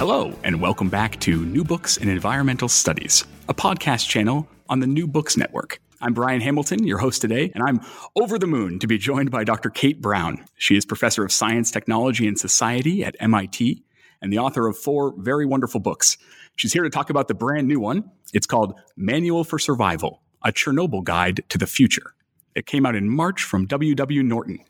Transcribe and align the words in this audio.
Hello, 0.00 0.34
and 0.44 0.62
welcome 0.62 0.88
back 0.88 1.20
to 1.20 1.44
New 1.44 1.62
Books 1.62 1.98
in 1.98 2.08
Environmental 2.08 2.70
Studies, 2.70 3.26
a 3.50 3.52
podcast 3.52 4.08
channel 4.08 4.48
on 4.66 4.80
the 4.80 4.86
New 4.86 5.06
Books 5.06 5.36
Network. 5.36 5.78
I'm 6.00 6.14
Brian 6.14 6.40
Hamilton, 6.40 6.86
your 6.86 6.96
host 6.96 7.20
today, 7.20 7.52
and 7.52 7.62
I'm 7.62 7.82
over 8.16 8.38
the 8.38 8.46
moon 8.46 8.78
to 8.78 8.86
be 8.86 8.96
joined 8.96 9.30
by 9.30 9.44
Dr. 9.44 9.68
Kate 9.68 10.00
Brown. 10.00 10.42
She 10.56 10.74
is 10.74 10.86
professor 10.86 11.22
of 11.22 11.30
science, 11.30 11.70
technology, 11.70 12.26
and 12.26 12.38
society 12.38 13.04
at 13.04 13.14
MIT 13.20 13.84
and 14.22 14.32
the 14.32 14.38
author 14.38 14.66
of 14.66 14.78
four 14.78 15.12
very 15.18 15.44
wonderful 15.44 15.80
books. 15.80 16.16
She's 16.56 16.72
here 16.72 16.84
to 16.84 16.88
talk 16.88 17.10
about 17.10 17.28
the 17.28 17.34
brand 17.34 17.68
new 17.68 17.78
one. 17.78 18.10
It's 18.32 18.46
called 18.46 18.80
Manual 18.96 19.44
for 19.44 19.58
Survival 19.58 20.22
A 20.42 20.50
Chernobyl 20.50 21.04
Guide 21.04 21.42
to 21.50 21.58
the 21.58 21.66
Future. 21.66 22.14
It 22.54 22.64
came 22.64 22.86
out 22.86 22.96
in 22.96 23.10
March 23.10 23.42
from 23.42 23.66
W.W. 23.66 24.22
Norton. 24.22 24.64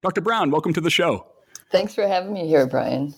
Dr. 0.00 0.22
Brown, 0.22 0.50
welcome 0.50 0.72
to 0.72 0.80
the 0.80 0.88
show. 0.88 1.26
Thanks 1.70 1.94
for 1.94 2.08
having 2.08 2.32
me 2.32 2.48
here, 2.48 2.66
Brian. 2.66 3.14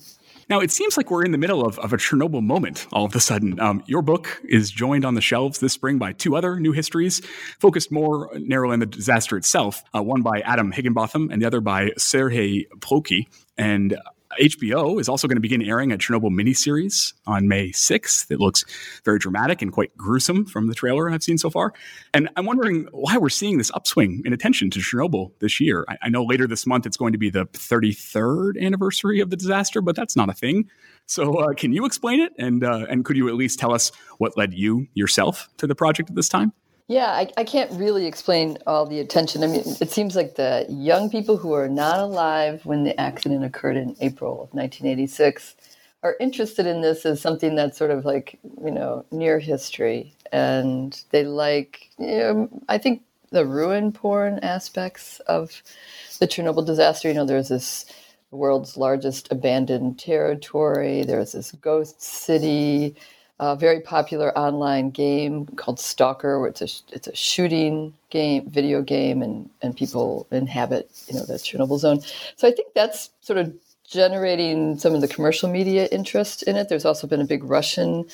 Now, 0.53 0.61
it 0.61 0.71
seems 0.71 0.99
like 0.99 1.11
we're 1.11 1.25
in 1.25 1.33
the 1.33 1.39
middle 1.39 1.65
of, 1.65 1.79
of 1.79 1.95
a 1.95 1.97
Chernobyl 1.97 2.43
moment 2.43 2.87
all 2.93 3.07
of 3.07 3.15
a 3.15 3.21
sudden. 3.21 3.59
Um, 3.59 3.83
your 3.87 4.03
book 4.03 4.39
is 4.47 4.71
joined 4.71 5.03
on 5.07 5.15
the 5.15 5.23
shelves 5.23 5.61
this 5.61 5.73
spring 5.73 5.97
by 5.97 6.13
two 6.13 6.37
other 6.37 6.61
new 6.61 6.73
histories, 6.73 7.23
focused 7.59 7.91
more 7.91 8.31
narrowly 8.35 8.75
on 8.75 8.81
the 8.81 8.85
disaster 8.85 9.39
itself, 9.39 9.83
uh, 9.97 10.03
one 10.03 10.21
by 10.21 10.41
Adam 10.41 10.71
Higginbotham 10.71 11.31
and 11.31 11.41
the 11.41 11.47
other 11.47 11.63
by 11.63 11.93
Serhii 11.93 12.67
Plokhy. 12.81 13.29
And 13.57 13.97
HBO 14.41 15.01
is 15.01 15.09
also 15.09 15.29
going 15.29 15.37
to 15.37 15.43
begin 15.43 15.63
airing 15.63 15.93
a 15.93 15.99
Chernobyl 15.99 16.31
miniseries 16.31 17.13
on 17.27 17.49
May 17.49 17.71
6th. 17.71 18.31
It 18.31 18.41
looks 18.41 18.65
very 19.05 19.19
dramatic 19.19 19.63
and 19.63 19.73
quite 19.73 19.97
gruesome 19.97 20.47
from 20.47 20.69
the 20.69 20.75
trailer 20.75 21.11
I've 21.11 21.23
seen 21.23 21.39
so 21.39 21.51
far. 21.51 21.73
And 22.15 22.29
I'm 22.37 22.47
wondering 22.47 22.89
why 22.93 23.17
we're 23.19 23.29
seeing 23.29 23.59
this 23.59 23.71
upswing 23.75 24.23
in 24.25 24.33
attention 24.33 24.71
to 24.71 24.81
Chernobyl 24.81 25.33
this 25.41 25.61
year. 25.61 25.85
I, 25.89 25.99
I 26.03 26.09
know 26.09 26.25
later 26.25 26.47
this 26.47 26.67
month 26.67 26.87
it's 26.87 26.97
going 26.97 27.13
to 27.13 27.19
be 27.19 27.31
the 27.31 27.47
33rd 27.47 28.61
anniversary 28.61 29.21
of 29.21 29.31
the 29.31 29.37
disaster, 29.37 29.81
but 29.81 29.97
that's 29.97 30.17
not 30.17 30.29
a 30.29 30.35
thing. 30.35 30.69
So, 31.07 31.35
uh, 31.35 31.55
can 31.55 31.73
you 31.73 31.85
explain 31.85 32.21
it? 32.21 32.33
And 32.39 32.65
uh, 32.65 32.87
and 32.89 33.05
could 33.05 33.17
you 33.17 33.29
at 33.29 33.35
least 33.35 33.59
tell 33.59 33.75
us 33.75 33.91
what 34.19 34.37
led 34.37 34.55
you 34.55 34.87
yourself 34.95 35.49
to 35.59 35.67
the 35.67 35.75
project 35.75 36.11
at 36.11 36.17
this 36.17 36.29
time? 36.29 36.53
Yeah, 36.89 37.07
I, 37.07 37.31
I, 37.37 37.45
can't 37.45 37.71
really 37.73 38.07
explain 38.07 38.59
all 38.67 38.87
the 38.87 39.01
attention. 39.01 39.45
I 39.45 39.47
mean, 39.47 39.63
it 39.81 39.91
seems 39.91 40.17
like 40.17 40.35
the 40.35 40.67
young 40.69 41.09
people 41.09 41.37
who 41.37 41.53
are 41.55 41.69
not 41.69 42.01
alive 42.01 42.67
when 42.67 42.85
the 42.85 42.99
accident 43.01 43.45
occurred 43.45 43.77
in 43.77 43.97
April 44.01 44.33
of 44.33 44.53
1986 44.53 45.55
are 46.03 46.17
interested 46.19 46.67
in 46.67 46.81
this 46.81 47.07
as 47.07 47.21
something 47.21 47.55
that's 47.55 47.79
sort 47.79 47.93
of 47.93 48.05
like, 48.05 48.39
you 48.65 48.73
know, 48.73 49.05
near 49.13 49.39
history. 49.39 50.15
And 50.33 51.01
they 51.11 51.25
like, 51.25 51.89
you 51.99 52.19
know, 52.19 52.63
I 52.69 52.79
think 52.79 53.03
the 53.31 53.47
ruin 53.47 53.93
porn 53.93 54.41
aspects 54.41 55.21
of 55.21 55.63
the 56.19 56.27
Chernobyl 56.27 56.67
disaster. 56.67 57.09
You 57.09 57.15
know, 57.15 57.25
there's 57.25 57.49
this 57.49 57.87
world's 58.33 58.77
largest 58.77 59.31
abandoned 59.31 59.99
territory, 59.99 61.05
there's 61.05 61.33
this 61.33 61.53
ghost 61.53 62.03
city 62.03 62.97
a 63.43 63.57
very 63.57 63.81
popular 63.81 64.37
online 64.39 64.91
game 64.91 65.47
called 65.57 65.81
Stalker, 65.81 66.39
where 66.39 66.49
it's 66.49 66.63
a 66.63 66.69
it's 66.95 67.09
a 67.09 67.17
shooting 67.17 67.93
game, 68.09 68.49
video 68.49 68.83
game, 68.83 69.21
and 69.21 69.51
and 69.63 69.77
people 69.77 70.29
inhabit 70.31 70.89
you 71.09 71.17
know 71.17 71.27
the 71.27 71.35
Chernobyl 71.35 71.79
zone. 71.79 72.01
So 72.37 72.47
I 72.47 72.53
think 72.53 72.73
that's 72.75 73.11
sort 73.21 73.41
of 73.41 73.53
generating 73.85 74.79
some 74.79 74.95
of 74.95 75.01
the 75.01 75.09
commercial 75.09 75.51
media 75.51 75.87
interest 75.87 76.45
in 76.45 76.57
it. 76.57 76.69
There's 76.69 76.85
also 76.85 77.09
been 77.09 77.21
a 77.21 77.25
big 77.25 77.43
Russian 77.43 78.05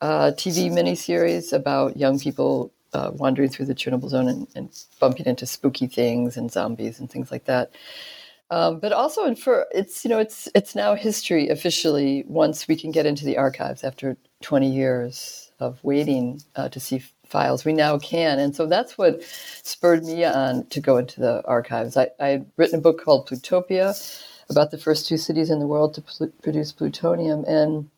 uh, 0.00 0.32
TV 0.34 0.68
miniseries 0.68 1.52
about 1.52 1.96
young 1.96 2.18
people 2.18 2.72
uh, 2.92 3.12
wandering 3.14 3.50
through 3.50 3.66
the 3.66 3.76
Chernobyl 3.76 4.08
zone 4.08 4.26
and, 4.26 4.48
and, 4.56 4.68
bumping 4.98 5.26
into 5.26 5.46
spooky 5.46 5.86
things 5.86 6.36
and 6.36 6.50
zombies 6.50 6.98
and 6.98 7.08
things 7.08 7.30
like 7.30 7.44
that. 7.44 7.70
Um, 8.50 8.80
but 8.80 8.92
also, 8.92 9.34
for 9.34 9.66
it's 9.72 10.04
you 10.04 10.10
know 10.10 10.18
it's 10.18 10.48
it's 10.54 10.74
now 10.74 10.94
history 10.94 11.48
officially 11.48 12.24
once 12.26 12.68
we 12.68 12.76
can 12.76 12.90
get 12.90 13.06
into 13.06 13.24
the 13.24 13.38
archives 13.38 13.82
after 13.82 14.16
20 14.42 14.70
years 14.70 15.52
of 15.58 15.82
waiting 15.82 16.42
uh, 16.56 16.68
to 16.68 16.80
see 16.80 17.02
files. 17.32 17.64
We 17.64 17.72
now 17.72 17.98
can. 17.98 18.38
And 18.38 18.54
so 18.54 18.66
that's 18.66 18.98
what 18.98 19.22
spurred 19.62 20.04
me 20.04 20.24
on 20.24 20.66
to 20.66 20.80
go 20.80 20.98
into 20.98 21.20
the 21.20 21.42
archives. 21.46 21.96
I, 21.96 22.10
I 22.20 22.28
had 22.28 22.46
written 22.56 22.78
a 22.78 22.82
book 22.82 23.02
called 23.02 23.28
Plutopia 23.28 23.94
about 24.50 24.70
the 24.70 24.78
first 24.78 25.08
two 25.08 25.16
cities 25.16 25.50
in 25.50 25.58
the 25.58 25.66
world 25.66 25.94
to 25.94 26.02
pl- 26.02 26.32
produce 26.42 26.72
plutonium. 26.72 27.44
And 27.46 27.88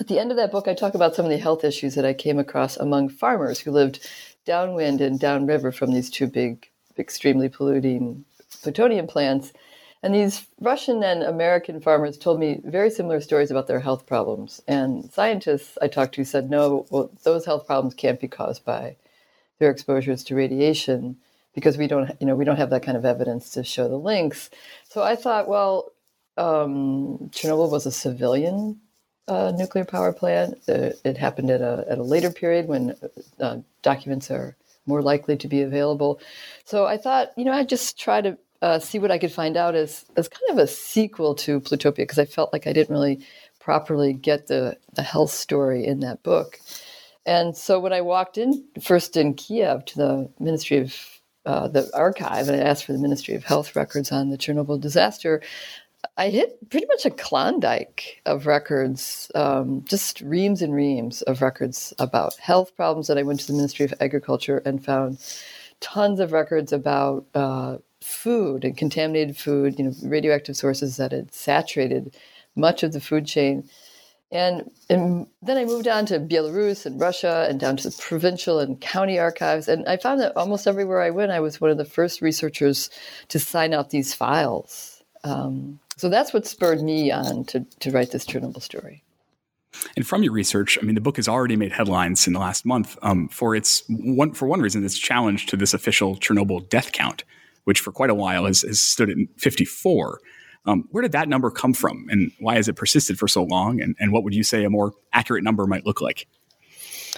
at 0.00 0.08
the 0.08 0.18
end 0.18 0.30
of 0.30 0.38
that 0.38 0.50
book, 0.50 0.66
I 0.66 0.74
talk 0.74 0.94
about 0.94 1.14
some 1.14 1.26
of 1.26 1.30
the 1.30 1.38
health 1.38 1.62
issues 1.62 1.94
that 1.94 2.06
I 2.06 2.14
came 2.14 2.38
across 2.38 2.76
among 2.76 3.10
farmers 3.10 3.60
who 3.60 3.70
lived 3.70 4.08
downwind 4.46 5.00
and 5.00 5.20
downriver 5.20 5.70
from 5.70 5.92
these 5.92 6.08
two 6.08 6.26
big, 6.26 6.68
extremely 6.98 7.48
polluting 7.48 8.24
plutonium 8.64 9.06
plants. 9.06 9.52
And 10.02 10.14
these 10.14 10.46
Russian 10.60 11.02
and 11.02 11.22
American 11.22 11.80
farmers 11.80 12.18
told 12.18 12.38
me 12.38 12.60
very 12.64 12.90
similar 12.90 13.20
stories 13.20 13.50
about 13.50 13.68
their 13.68 13.80
health 13.80 14.06
problems. 14.06 14.60
And 14.66 15.10
scientists 15.12 15.78
I 15.80 15.88
talked 15.88 16.14
to 16.16 16.24
said, 16.24 16.50
no, 16.50 16.86
well, 16.90 17.10
those 17.22 17.46
health 17.46 17.66
problems 17.66 17.94
can't 17.94 18.20
be 18.20 18.28
caused 18.28 18.64
by 18.64 18.96
their 19.58 19.70
exposures 19.70 20.24
to 20.24 20.34
radiation 20.34 21.16
because 21.54 21.78
we 21.78 21.86
don't, 21.86 22.10
you 22.20 22.26
know, 22.26 22.34
we 22.34 22.44
don't 22.44 22.56
have 22.56 22.70
that 22.70 22.82
kind 22.82 22.98
of 22.98 23.04
evidence 23.04 23.50
to 23.50 23.64
show 23.64 23.88
the 23.88 23.96
links. 23.96 24.50
So 24.88 25.02
I 25.02 25.16
thought, 25.16 25.48
well, 25.48 25.92
um, 26.36 27.30
Chernobyl 27.30 27.70
was 27.70 27.86
a 27.86 27.92
civilian 27.92 28.80
uh, 29.28 29.52
nuclear 29.56 29.84
power 29.84 30.12
plant. 30.12 30.58
It 30.68 31.16
happened 31.16 31.50
at 31.50 31.60
a, 31.60 31.86
at 31.88 31.98
a 31.98 32.02
later 32.02 32.30
period 32.30 32.68
when 32.68 32.96
uh, 33.40 33.58
documents 33.82 34.30
are 34.30 34.56
more 34.86 35.00
likely 35.00 35.36
to 35.38 35.48
be 35.48 35.62
available. 35.62 36.20
So 36.64 36.84
I 36.84 36.98
thought, 36.98 37.32
you 37.36 37.44
know, 37.44 37.52
I'd 37.52 37.68
just 37.68 37.98
try 37.98 38.20
to 38.20 38.36
uh, 38.64 38.78
see 38.78 38.98
what 38.98 39.10
I 39.10 39.18
could 39.18 39.30
find 39.30 39.58
out 39.58 39.74
as 39.74 40.06
as 40.16 40.26
kind 40.26 40.50
of 40.50 40.56
a 40.56 40.66
sequel 40.66 41.34
to 41.34 41.60
Plutopia 41.60 41.96
because 41.96 42.18
I 42.18 42.24
felt 42.24 42.50
like 42.50 42.66
I 42.66 42.72
didn't 42.72 42.94
really 42.94 43.20
properly 43.60 44.14
get 44.14 44.46
the 44.46 44.78
the 44.94 45.02
health 45.02 45.32
story 45.32 45.84
in 45.84 46.00
that 46.00 46.22
book. 46.22 46.58
And 47.26 47.54
so 47.54 47.78
when 47.78 47.92
I 47.92 48.00
walked 48.00 48.38
in 48.38 48.64
first 48.82 49.18
in 49.18 49.34
Kiev 49.34 49.84
to 49.84 49.96
the 49.98 50.30
Ministry 50.38 50.78
of 50.78 50.96
uh, 51.44 51.68
the 51.68 51.90
archive 51.94 52.48
and 52.48 52.58
I 52.58 52.64
asked 52.64 52.86
for 52.86 52.94
the 52.94 52.98
Ministry 52.98 53.34
of 53.34 53.44
Health 53.44 53.76
records 53.76 54.10
on 54.10 54.30
the 54.30 54.38
Chernobyl 54.38 54.80
disaster, 54.80 55.42
I 56.16 56.30
hit 56.30 56.70
pretty 56.70 56.86
much 56.86 57.04
a 57.04 57.10
Klondike 57.10 58.22
of 58.24 58.46
records, 58.46 59.30
um, 59.34 59.84
just 59.86 60.22
reams 60.22 60.62
and 60.62 60.74
reams 60.74 61.20
of 61.22 61.42
records 61.42 61.92
about 61.98 62.36
health 62.36 62.74
problems. 62.76 63.10
And 63.10 63.18
I 63.18 63.24
went 63.24 63.40
to 63.40 63.46
the 63.46 63.52
Ministry 63.52 63.84
of 63.84 63.92
Agriculture 64.00 64.62
and 64.64 64.82
found 64.82 65.18
tons 65.80 66.18
of 66.18 66.32
records 66.32 66.72
about 66.72 67.26
uh, 67.34 67.76
food 68.04 68.64
and 68.64 68.76
contaminated 68.76 69.36
food, 69.36 69.78
you 69.78 69.84
know, 69.84 69.92
radioactive 70.02 70.56
sources 70.56 70.96
that 70.98 71.12
had 71.12 71.34
saturated 71.34 72.16
much 72.54 72.82
of 72.82 72.92
the 72.92 73.00
food 73.00 73.26
chain. 73.26 73.68
And, 74.30 74.70
and, 74.90 75.26
then 75.42 75.56
I 75.58 75.64
moved 75.64 75.86
on 75.86 76.06
to 76.06 76.18
Belarus 76.18 76.86
and 76.86 77.00
Russia 77.00 77.46
and 77.48 77.60
down 77.60 77.76
to 77.76 77.88
the 77.88 77.96
provincial 78.00 78.58
and 78.58 78.80
county 78.80 79.18
archives. 79.18 79.68
And 79.68 79.86
I 79.86 79.96
found 79.96 80.20
that 80.20 80.36
almost 80.36 80.66
everywhere 80.66 81.02
I 81.02 81.10
went, 81.10 81.30
I 81.30 81.40
was 81.40 81.60
one 81.60 81.70
of 81.70 81.76
the 81.76 81.84
first 81.84 82.20
researchers 82.20 82.90
to 83.28 83.38
sign 83.38 83.72
out 83.72 83.90
these 83.90 84.12
files. 84.12 85.02
Um, 85.22 85.78
so 85.96 86.08
that's 86.08 86.32
what 86.32 86.46
spurred 86.46 86.82
me 86.82 87.12
on 87.12 87.44
to, 87.46 87.64
to 87.80 87.90
write 87.90 88.10
this 88.10 88.24
Chernobyl 88.24 88.62
story. 88.62 89.04
And 89.96 90.06
from 90.06 90.22
your 90.22 90.32
research, 90.32 90.78
I 90.80 90.84
mean, 90.84 90.94
the 90.94 91.00
book 91.00 91.16
has 91.16 91.28
already 91.28 91.56
made 91.56 91.72
headlines 91.72 92.26
in 92.26 92.32
the 92.32 92.40
last 92.40 92.64
month 92.64 92.96
um, 93.02 93.28
for 93.28 93.54
its 93.54 93.82
one 93.88 94.32
for 94.32 94.46
one 94.46 94.60
reason, 94.60 94.84
its 94.84 94.98
challenge 94.98 95.46
to 95.46 95.56
this 95.56 95.74
official 95.74 96.16
Chernobyl 96.16 96.68
death 96.68 96.92
count 96.92 97.24
which 97.64 97.80
for 97.80 97.92
quite 97.92 98.10
a 98.10 98.14
while 98.14 98.46
has, 98.46 98.62
has 98.62 98.80
stood 98.80 99.10
at 99.10 99.16
54. 99.38 100.20
Um, 100.66 100.88
where 100.90 101.02
did 101.02 101.12
that 101.12 101.28
number 101.28 101.50
come 101.50 101.74
from, 101.74 102.06
and 102.08 102.32
why 102.40 102.54
has 102.54 102.68
it 102.68 102.74
persisted 102.74 103.18
for 103.18 103.28
so 103.28 103.42
long? 103.42 103.82
And, 103.82 103.94
and 103.98 104.12
what 104.12 104.24
would 104.24 104.34
you 104.34 104.42
say 104.42 104.64
a 104.64 104.70
more 104.70 104.92
accurate 105.12 105.44
number 105.44 105.66
might 105.66 105.84
look 105.84 106.00
like? 106.00 106.26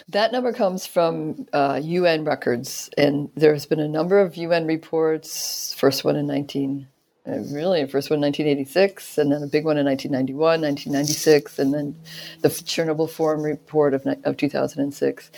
That 0.08 0.32
number 0.32 0.52
comes 0.52 0.86
from 0.86 1.46
uh, 1.52 1.80
UN 1.82 2.24
records, 2.24 2.90
and 2.98 3.30
there's 3.34 3.66
been 3.66 3.80
a 3.80 3.88
number 3.88 4.18
of 4.18 4.36
UN 4.36 4.66
reports. 4.66 5.74
First 5.74 6.04
one 6.04 6.16
in 6.16 6.26
19 6.26 6.82
uh, 6.82 6.95
really 7.26 7.86
first 7.86 8.10
one 8.10 8.18
in 8.18 8.22
1986 8.22 9.18
and 9.18 9.32
then 9.32 9.42
a 9.42 9.46
big 9.46 9.64
one 9.64 9.76
in 9.78 9.86
1991 9.86 10.60
1996 10.60 11.58
and 11.58 11.74
then 11.74 11.96
the 12.42 12.48
chernobyl 12.48 13.10
forum 13.10 13.42
report 13.42 13.94
of, 13.94 14.06
of 14.24 14.36
2006 14.36 15.30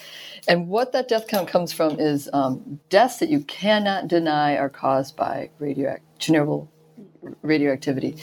and 0.49 0.69
what 0.69 0.93
that 0.93 1.09
death 1.09 1.27
count 1.29 1.49
comes 1.49 1.73
from 1.73 1.99
is 1.99 2.29
um, 2.33 2.81
deaths 2.89 3.19
that 3.19 3.29
you 3.29 3.41
cannot 3.41 4.09
deny 4.09 4.57
are 4.57 4.69
caused 4.69 5.17
by 5.17 5.51
radioact- 5.61 6.01
chernobyl 6.19 6.69
radioactivity. 7.43 8.17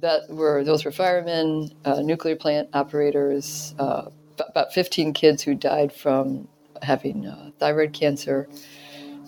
That 0.00 0.28
were 0.28 0.64
those 0.64 0.84
were 0.84 0.92
firemen 0.92 1.70
uh, 1.84 2.00
nuclear 2.02 2.36
plant 2.36 2.68
operators 2.72 3.74
uh, 3.78 4.10
about 4.38 4.72
15 4.72 5.12
kids 5.12 5.42
who 5.42 5.54
died 5.54 5.92
from 5.92 6.48
having 6.82 7.26
uh, 7.26 7.50
thyroid 7.58 7.92
cancer 7.92 8.48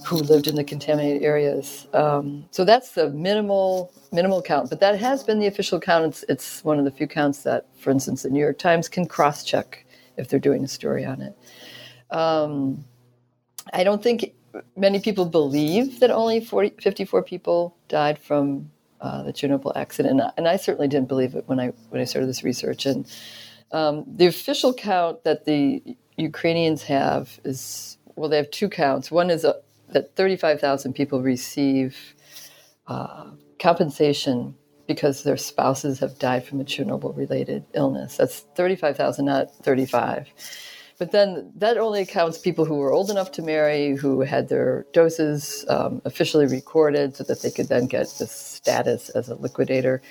who 0.04 0.16
lived 0.16 0.46
in 0.46 0.56
the 0.56 0.64
contaminated 0.64 1.22
areas. 1.22 1.86
Um, 1.94 2.46
so 2.50 2.64
that's 2.64 2.92
the 2.92 3.10
minimal 3.10 3.92
minimal 4.12 4.42
count, 4.42 4.70
but 4.70 4.80
that 4.80 4.98
has 4.98 5.24
been 5.24 5.40
the 5.40 5.46
official 5.46 5.80
count. 5.80 6.06
It's, 6.06 6.24
it's 6.28 6.64
one 6.64 6.78
of 6.78 6.84
the 6.84 6.90
few 6.92 7.08
counts 7.08 7.42
that, 7.44 7.66
for 7.78 7.90
instance, 7.90 8.22
the 8.22 8.30
New 8.30 8.40
York 8.40 8.58
Times 8.58 8.88
can 8.88 9.06
cross 9.06 9.44
check 9.44 9.86
if 10.16 10.28
they're 10.28 10.40
doing 10.40 10.64
a 10.64 10.68
story 10.68 11.04
on 11.04 11.22
it. 11.22 11.36
Um, 12.10 12.84
I 13.72 13.84
don't 13.84 14.02
think 14.02 14.34
many 14.76 15.00
people 15.00 15.26
believe 15.26 16.00
that 16.00 16.10
only 16.10 16.40
40, 16.40 16.74
54 16.80 17.22
people 17.24 17.76
died 17.88 18.18
from 18.18 18.70
uh, 19.00 19.22
the 19.24 19.32
Chernobyl 19.32 19.72
accident, 19.76 20.20
and 20.36 20.48
I 20.48 20.56
certainly 20.56 20.88
didn't 20.88 21.08
believe 21.08 21.34
it 21.34 21.44
when 21.48 21.60
I 21.60 21.72
when 21.90 22.00
I 22.00 22.04
started 22.04 22.28
this 22.28 22.44
research. 22.44 22.86
And 22.86 23.06
Um, 23.72 24.04
the 24.06 24.26
official 24.26 24.72
count 24.74 25.24
that 25.24 25.46
the 25.46 25.82
Ukrainians 26.16 26.84
have 26.84 27.40
is 27.44 27.98
well, 28.16 28.30
they 28.30 28.36
have 28.38 28.50
two 28.50 28.68
counts. 28.68 29.10
One 29.10 29.30
is 29.30 29.44
a, 29.44 29.56
that 29.92 30.16
35,000 30.16 30.92
people 30.92 31.22
receive 31.22 32.14
uh, 32.86 33.30
compensation 33.58 34.54
because 34.86 35.22
their 35.22 35.36
spouses 35.36 35.98
have 36.00 36.18
died 36.18 36.44
from 36.44 36.60
a 36.60 36.64
Chernobyl 36.64 37.16
related 37.16 37.64
illness. 37.74 38.16
That's 38.16 38.40
35,000, 38.54 39.24
not 39.24 39.54
35. 39.62 40.28
But 40.98 41.10
then 41.10 41.50
that 41.56 41.76
only 41.76 42.02
accounts 42.02 42.38
people 42.38 42.64
who 42.64 42.76
were 42.76 42.92
old 42.92 43.10
enough 43.10 43.32
to 43.32 43.42
marry, 43.42 43.96
who 43.96 44.20
had 44.20 44.48
their 44.48 44.86
doses 44.92 45.64
um, 45.68 46.00
officially 46.04 46.46
recorded 46.46 47.16
so 47.16 47.24
that 47.24 47.42
they 47.42 47.50
could 47.50 47.68
then 47.68 47.86
get 47.86 48.06
this 48.18 48.30
status 48.30 49.08
as 49.10 49.28
a 49.28 49.34
liquidator. 49.34 50.02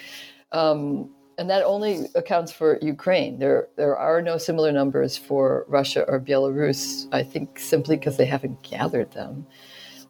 Um, 0.52 1.10
and 1.38 1.50
that 1.50 1.64
only 1.64 2.08
accounts 2.16 2.52
for 2.52 2.80
Ukraine. 2.82 3.40
There, 3.40 3.68
there 3.76 3.98
are 3.98 4.22
no 4.22 4.38
similar 4.38 4.72
numbers 4.72 5.18
for 5.18 5.66
Russia 5.68 6.06
or 6.08 6.20
Belarus, 6.20 7.08
I 7.12 7.24
think 7.24 7.60
simply 7.60 7.96
because 7.98 8.18
they 8.18 8.26
haven't 8.26 8.62
gathered 8.64 9.12
them. 9.12 9.46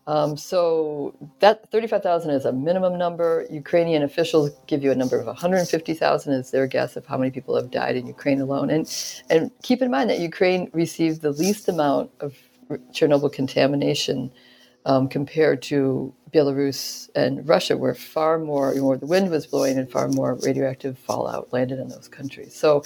Um, 0.05 0.35
so 0.35 1.15
that 1.39 1.71
35,000 1.71 2.31
is 2.31 2.45
a 2.45 2.51
minimum 2.51 2.97
number. 2.97 3.47
Ukrainian 3.49 4.03
officials 4.03 4.51
give 4.67 4.83
you 4.83 4.91
a 4.91 4.95
number 4.95 5.17
of 5.17 5.27
150,000 5.27 6.33
as 6.33 6.51
their 6.51 6.67
guess 6.67 6.97
of 6.97 7.05
how 7.05 7.17
many 7.17 7.31
people 7.31 7.55
have 7.55 7.71
died 7.71 7.95
in 7.95 8.05
Ukraine 8.05 8.41
alone. 8.41 8.69
And, 8.69 8.85
and 9.29 9.49
keep 9.61 9.81
in 9.81 9.89
mind 9.89 10.09
that 10.09 10.19
Ukraine 10.19 10.69
received 10.73 11.21
the 11.21 11.31
least 11.31 11.69
amount 11.69 12.11
of 12.19 12.35
Chernobyl 12.91 13.31
contamination 13.31 14.31
um, 14.85 15.07
compared 15.07 15.61
to 15.63 16.13
Belarus 16.31 17.09
and 17.15 17.47
Russia, 17.47 17.77
where 17.77 17.93
far 17.93 18.39
more, 18.39 18.73
where 18.75 18.97
the 18.97 19.05
wind 19.05 19.29
was 19.29 19.47
blowing 19.47 19.77
and 19.77 19.89
far 19.89 20.07
more 20.07 20.35
radioactive 20.35 20.97
fallout 20.97 21.53
landed 21.53 21.79
in 21.79 21.87
those 21.89 22.07
countries. 22.07 22.55
So 22.55 22.83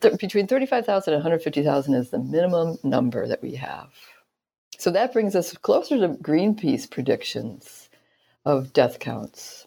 th- 0.00 0.18
between 0.18 0.46
35,000 0.46 1.12
and 1.12 1.20
150,000 1.20 1.94
is 1.94 2.10
the 2.10 2.18
minimum 2.18 2.78
number 2.82 3.26
that 3.26 3.42
we 3.42 3.54
have. 3.56 3.90
So 4.78 4.90
that 4.90 5.12
brings 5.12 5.34
us 5.34 5.56
closer 5.56 5.98
to 5.98 6.08
Greenpeace 6.08 6.90
predictions 6.90 7.88
of 8.44 8.72
death 8.72 8.98
counts 8.98 9.66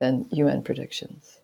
than 0.00 0.26
UN 0.32 0.62
predictions. 0.62 1.38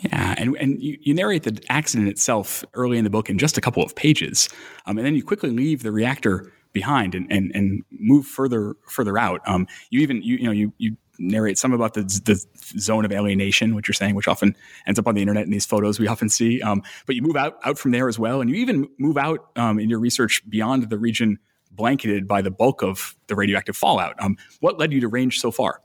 Yeah, 0.00 0.34
and, 0.36 0.56
and 0.58 0.80
you, 0.80 0.98
you, 1.00 1.14
narrate 1.14 1.44
the 1.44 1.58
accident 1.70 2.08
itself 2.08 2.64
early 2.74 2.98
in 2.98 3.04
the 3.04 3.10
book 3.10 3.30
in 3.30 3.38
just 3.38 3.56
a 3.56 3.62
couple 3.62 3.82
of 3.82 3.94
pages, 3.94 4.48
um, 4.84 4.98
and 4.98 5.06
then 5.06 5.14
you 5.14 5.24
quickly 5.24 5.50
leave 5.50 5.82
the 5.82 5.90
reactor 5.90 6.52
behind 6.76 7.14
and, 7.14 7.26
and, 7.32 7.50
and 7.54 7.82
move 7.90 8.26
further 8.26 8.76
further 8.86 9.16
out. 9.16 9.40
Um, 9.48 9.66
you 9.88 10.00
even 10.02 10.22
you, 10.22 10.36
you 10.36 10.44
know 10.44 10.52
you 10.52 10.72
you 10.76 10.96
narrate 11.18 11.56
some 11.56 11.72
about 11.72 11.94
the, 11.94 12.02
the 12.02 12.36
zone 12.78 13.06
of 13.06 13.10
alienation, 13.10 13.74
which 13.74 13.88
you're 13.88 13.94
saying, 13.94 14.14
which 14.14 14.28
often 14.28 14.54
ends 14.86 14.98
up 14.98 15.06
on 15.06 15.14
the 15.14 15.22
internet 15.22 15.44
in 15.44 15.50
these 15.50 15.64
photos 15.64 15.98
we 15.98 16.06
often 16.06 16.28
see. 16.28 16.60
Um, 16.60 16.82
but 17.06 17.16
you 17.16 17.22
move 17.22 17.36
out 17.36 17.56
out 17.64 17.78
from 17.78 17.92
there 17.92 18.08
as 18.08 18.18
well, 18.18 18.42
and 18.42 18.50
you 18.50 18.56
even 18.56 18.86
move 18.98 19.16
out 19.16 19.48
um, 19.56 19.78
in 19.78 19.88
your 19.88 19.98
research 19.98 20.42
beyond 20.50 20.90
the 20.90 20.98
region 20.98 21.38
blanketed 21.70 22.28
by 22.28 22.42
the 22.42 22.50
bulk 22.50 22.82
of 22.82 23.16
the 23.28 23.34
radioactive 23.34 23.76
fallout. 23.76 24.14
Um, 24.18 24.36
what 24.60 24.78
led 24.78 24.92
you 24.92 25.00
to 25.00 25.08
range 25.08 25.40
so 25.40 25.50
far? 25.50 25.80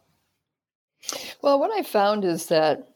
Well, 1.42 1.58
what 1.60 1.72
I 1.72 1.84
found 1.84 2.26
is 2.26 2.48
that 2.48 2.90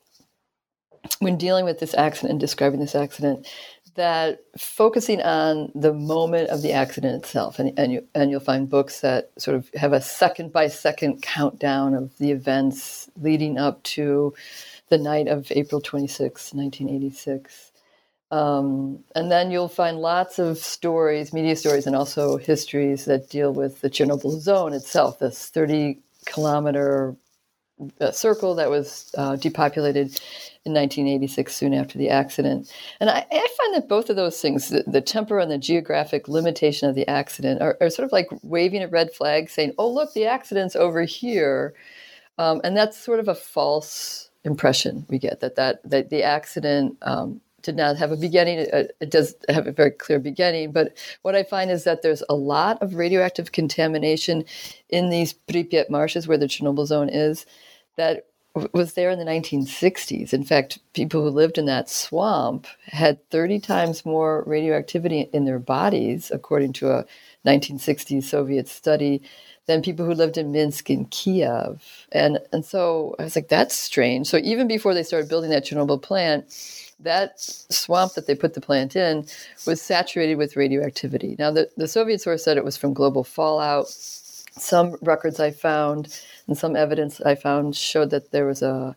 when 1.20 1.38
dealing 1.38 1.66
with 1.66 1.80
this 1.80 1.94
accident 1.94 2.32
and 2.32 2.40
describing 2.40 2.80
this 2.80 2.96
accident, 2.96 3.48
that 3.96 4.44
focusing 4.58 5.22
on 5.22 5.72
the 5.74 5.94
moment 5.94 6.50
of 6.50 6.62
the 6.62 6.74
accident 6.74 7.24
itself, 7.24 7.60
and, 7.60 7.78
and, 7.78 7.92
you, 7.92 8.08
and 8.14 8.30
you'll 8.30 8.40
find 8.40 8.70
books 8.70 9.02
that 9.02 9.32
sort 9.38 9.58
of 9.58 9.70
have 9.74 9.94
a 9.94 10.02
second 10.02 10.54
by 10.54 10.68
second 10.68 11.22
countdown 11.22 11.94
of 11.94 12.18
the 12.18 12.32
events 12.32 13.10
leading 13.18 13.58
up 13.58 13.82
to 13.84 14.34
the 14.90 14.98
night 14.98 15.28
of 15.28 15.52
April 15.52 15.82
26, 15.82 16.54
1986. 16.54 17.72
Um, 18.32 19.04
and 19.16 19.32
then 19.32 19.52
you'll 19.52 19.68
find 19.68 19.98
lots 19.98 20.40
of 20.40 20.58
stories, 20.58 21.32
media 21.34 21.56
stories, 21.56 21.88
and 21.88 21.96
also 21.96 22.38
histories 22.38 23.06
that 23.06 23.30
deal 23.30 23.54
with 23.54 23.82
the 23.82 23.90
Chernobyl 23.90 24.40
zone 24.40 24.74
itself, 24.74 25.20
this 25.20 25.50
30 25.50 26.00
kilometer 26.26 27.16
uh, 28.00 28.12
circle 28.12 28.56
that 28.56 28.70
was 28.70 29.12
uh, 29.18 29.36
depopulated 29.36 30.20
in 30.66 30.74
1986, 30.74 31.56
soon 31.56 31.74
after 31.74 31.98
the 31.98 32.10
accident. 32.10 32.72
And 33.00 33.10
I, 33.10 33.26
I 33.32 33.48
find 33.58 33.76
that 33.76 33.90
both 33.90 34.10
of 34.10 34.16
those 34.16 34.40
things, 34.40 34.70
the, 34.70 34.84
the, 34.88 35.02
temper 35.02 35.40
and 35.40 35.52
the 35.52 35.58
geographic 35.58 36.28
limitation 36.28 36.90
of 36.90 36.96
the 36.96 37.08
accident, 37.08 37.62
are, 37.62 37.78
are, 37.82 37.90
sort 37.90 38.06
of 38.06 38.12
like 38.12 38.28
waving 38.42 38.82
a 38.82 38.88
red 38.88 39.14
flag 39.14 39.50
saying, 39.50 39.74
oh, 39.78 39.92
look, 39.92 40.14
the 40.14 40.26
accident's 40.26 40.76
over 40.76 41.04
here. 41.04 41.74
Um, 42.38 42.62
and 42.64 42.76
that's 42.76 42.98
sort 42.98 43.20
of 43.20 43.28
a 43.28 43.36
false 43.36 44.30
impression 44.44 45.06
we 45.10 45.20
get 45.20 45.40
that, 45.42 45.56
that, 45.56 45.88
that 45.90 46.10
the 46.10 46.24
accident 46.24 46.98
um, 47.02 47.42
did 47.66 47.76
not 47.76 47.98
have 47.98 48.12
a 48.12 48.18
beginning. 48.18 48.60
It, 48.60 48.96
it, 49.02 49.10
does 49.12 49.36
have 49.50 49.68
a 49.68 49.72
very 49.72 49.92
clear 49.92 50.20
beginning, 50.20 50.72
but 50.72 50.96
what 51.24 51.36
I 51.36 51.44
find 51.44 51.70
is 51.70 51.84
that 51.84 52.04
there's 52.04 52.24
a 52.30 52.36
lot 52.36 52.82
of 52.82 52.96
radioactive 52.96 53.52
contamination 53.52 54.46
in 54.90 55.10
these 55.10 55.34
Pripyat 55.34 55.90
marshes 55.90 56.28
where 56.28 56.38
the 56.38 56.46
Chernobyl 56.46 56.86
zone 56.86 57.10
is 57.10 57.46
that 57.98 58.26
was 58.74 58.94
there 58.94 59.10
in 59.10 59.20
the 59.20 59.26
1960s. 59.26 60.34
In 60.34 60.44
fact, 60.44 60.80
people 60.94 61.22
who 61.22 61.30
lived 61.30 61.58
in 61.58 61.66
that 61.66 61.90
swamp 61.90 62.68
had 62.86 63.30
30 63.30 63.60
times 63.60 64.06
more 64.06 64.44
radioactivity 64.46 65.30
in 65.34 65.46
their 65.46 65.60
bodies, 65.60 66.32
according 66.32 66.74
to 66.74 66.92
a 66.92 67.06
1960s 67.46 68.24
Soviet 68.24 68.68
study, 68.68 69.22
than 69.66 69.82
people 69.82 70.06
who 70.06 70.14
lived 70.14 70.38
in 70.38 70.52
Minsk 70.52 70.90
and 70.90 71.10
Kiev. 71.12 71.84
And, 72.12 72.40
and 72.54 72.64
so 72.64 73.16
I 73.20 73.24
was 73.24 73.36
like, 73.36 73.50
that's 73.50 73.76
strange. 73.76 74.28
So 74.28 74.38
even 74.38 74.68
before 74.68 74.94
they 74.94 75.04
started 75.04 75.30
building 75.30 75.50
that 75.50 75.66
Chernobyl 75.66 76.02
plant, 76.02 76.46
that 77.00 77.40
swamp 77.42 78.14
that 78.14 78.26
they 78.26 78.36
put 78.36 78.54
the 78.54 78.62
plant 78.62 78.96
in 78.96 79.26
was 79.68 79.82
saturated 79.82 80.36
with 80.36 80.56
radioactivity. 80.56 81.36
Now, 81.38 81.52
the, 81.52 81.70
the 81.76 81.88
Soviet 81.88 82.22
source 82.22 82.44
said 82.44 82.58
it 82.58 82.64
was 82.64 82.78
from 82.78 82.94
global 82.94 83.24
fallout. 83.24 83.90
Some 83.90 84.96
records 85.02 85.40
I 85.40 85.52
found 85.52 86.18
and 86.48 86.58
some 86.58 86.76
evidence 86.76 87.22
I 87.22 87.36
found 87.36 87.76
showed 87.76 88.10
that 88.12 88.32
there 88.32 88.46
was 88.46 88.62
a, 88.62 88.96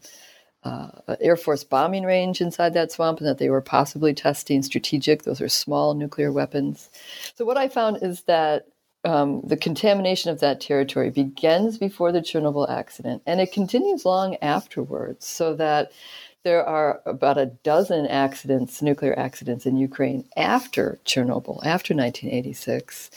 uh, 0.64 0.88
Air 1.20 1.36
Force 1.36 1.64
bombing 1.64 2.04
range 2.04 2.40
inside 2.40 2.74
that 2.74 2.92
swamp 2.92 3.18
and 3.18 3.28
that 3.28 3.38
they 3.38 3.48
were 3.48 3.60
possibly 3.60 4.12
testing 4.12 4.62
strategic, 4.62 5.22
those 5.22 5.40
are 5.40 5.48
small 5.48 5.94
nuclear 5.94 6.32
weapons. 6.32 6.90
So, 7.36 7.44
what 7.44 7.56
I 7.56 7.68
found 7.68 8.02
is 8.02 8.22
that 8.22 8.66
um, 9.04 9.40
the 9.44 9.56
contamination 9.56 10.30
of 10.30 10.40
that 10.40 10.60
territory 10.60 11.10
begins 11.10 11.78
before 11.78 12.10
the 12.10 12.20
Chernobyl 12.20 12.68
accident 12.68 13.22
and 13.24 13.40
it 13.40 13.52
continues 13.52 14.04
long 14.04 14.36
afterwards, 14.42 15.24
so 15.26 15.54
that 15.54 15.92
there 16.42 16.66
are 16.66 17.00
about 17.06 17.38
a 17.38 17.46
dozen 17.46 18.06
accidents, 18.06 18.82
nuclear 18.82 19.16
accidents 19.18 19.66
in 19.66 19.76
Ukraine 19.76 20.24
after 20.36 20.98
Chernobyl, 21.04 21.64
after 21.64 21.94
1986. 21.94 23.10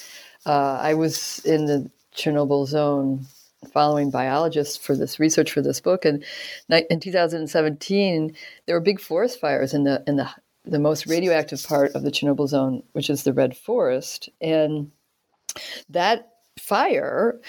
Uh, 0.45 0.77
I 0.81 0.93
was 0.95 1.39
in 1.45 1.65
the 1.65 1.89
Chernobyl 2.15 2.67
zone 2.67 3.25
following 3.73 4.09
biologists 4.09 4.77
for 4.77 4.95
this 4.95 5.19
research 5.19 5.51
for 5.51 5.61
this 5.61 5.79
book, 5.81 6.05
and 6.05 6.23
in 6.69 6.99
2017 6.99 8.35
there 8.65 8.75
were 8.75 8.81
big 8.81 8.99
forest 8.99 9.39
fires 9.39 9.73
in 9.73 9.83
the 9.83 10.03
in 10.07 10.15
the 10.15 10.29
the 10.63 10.79
most 10.79 11.07
radioactive 11.07 11.63
part 11.63 11.91
of 11.95 12.03
the 12.03 12.11
Chernobyl 12.11 12.47
zone, 12.47 12.83
which 12.91 13.09
is 13.09 13.23
the 13.23 13.33
Red 13.33 13.57
Forest, 13.57 14.29
and 14.39 14.91
that 15.89 16.29
fire 16.59 17.39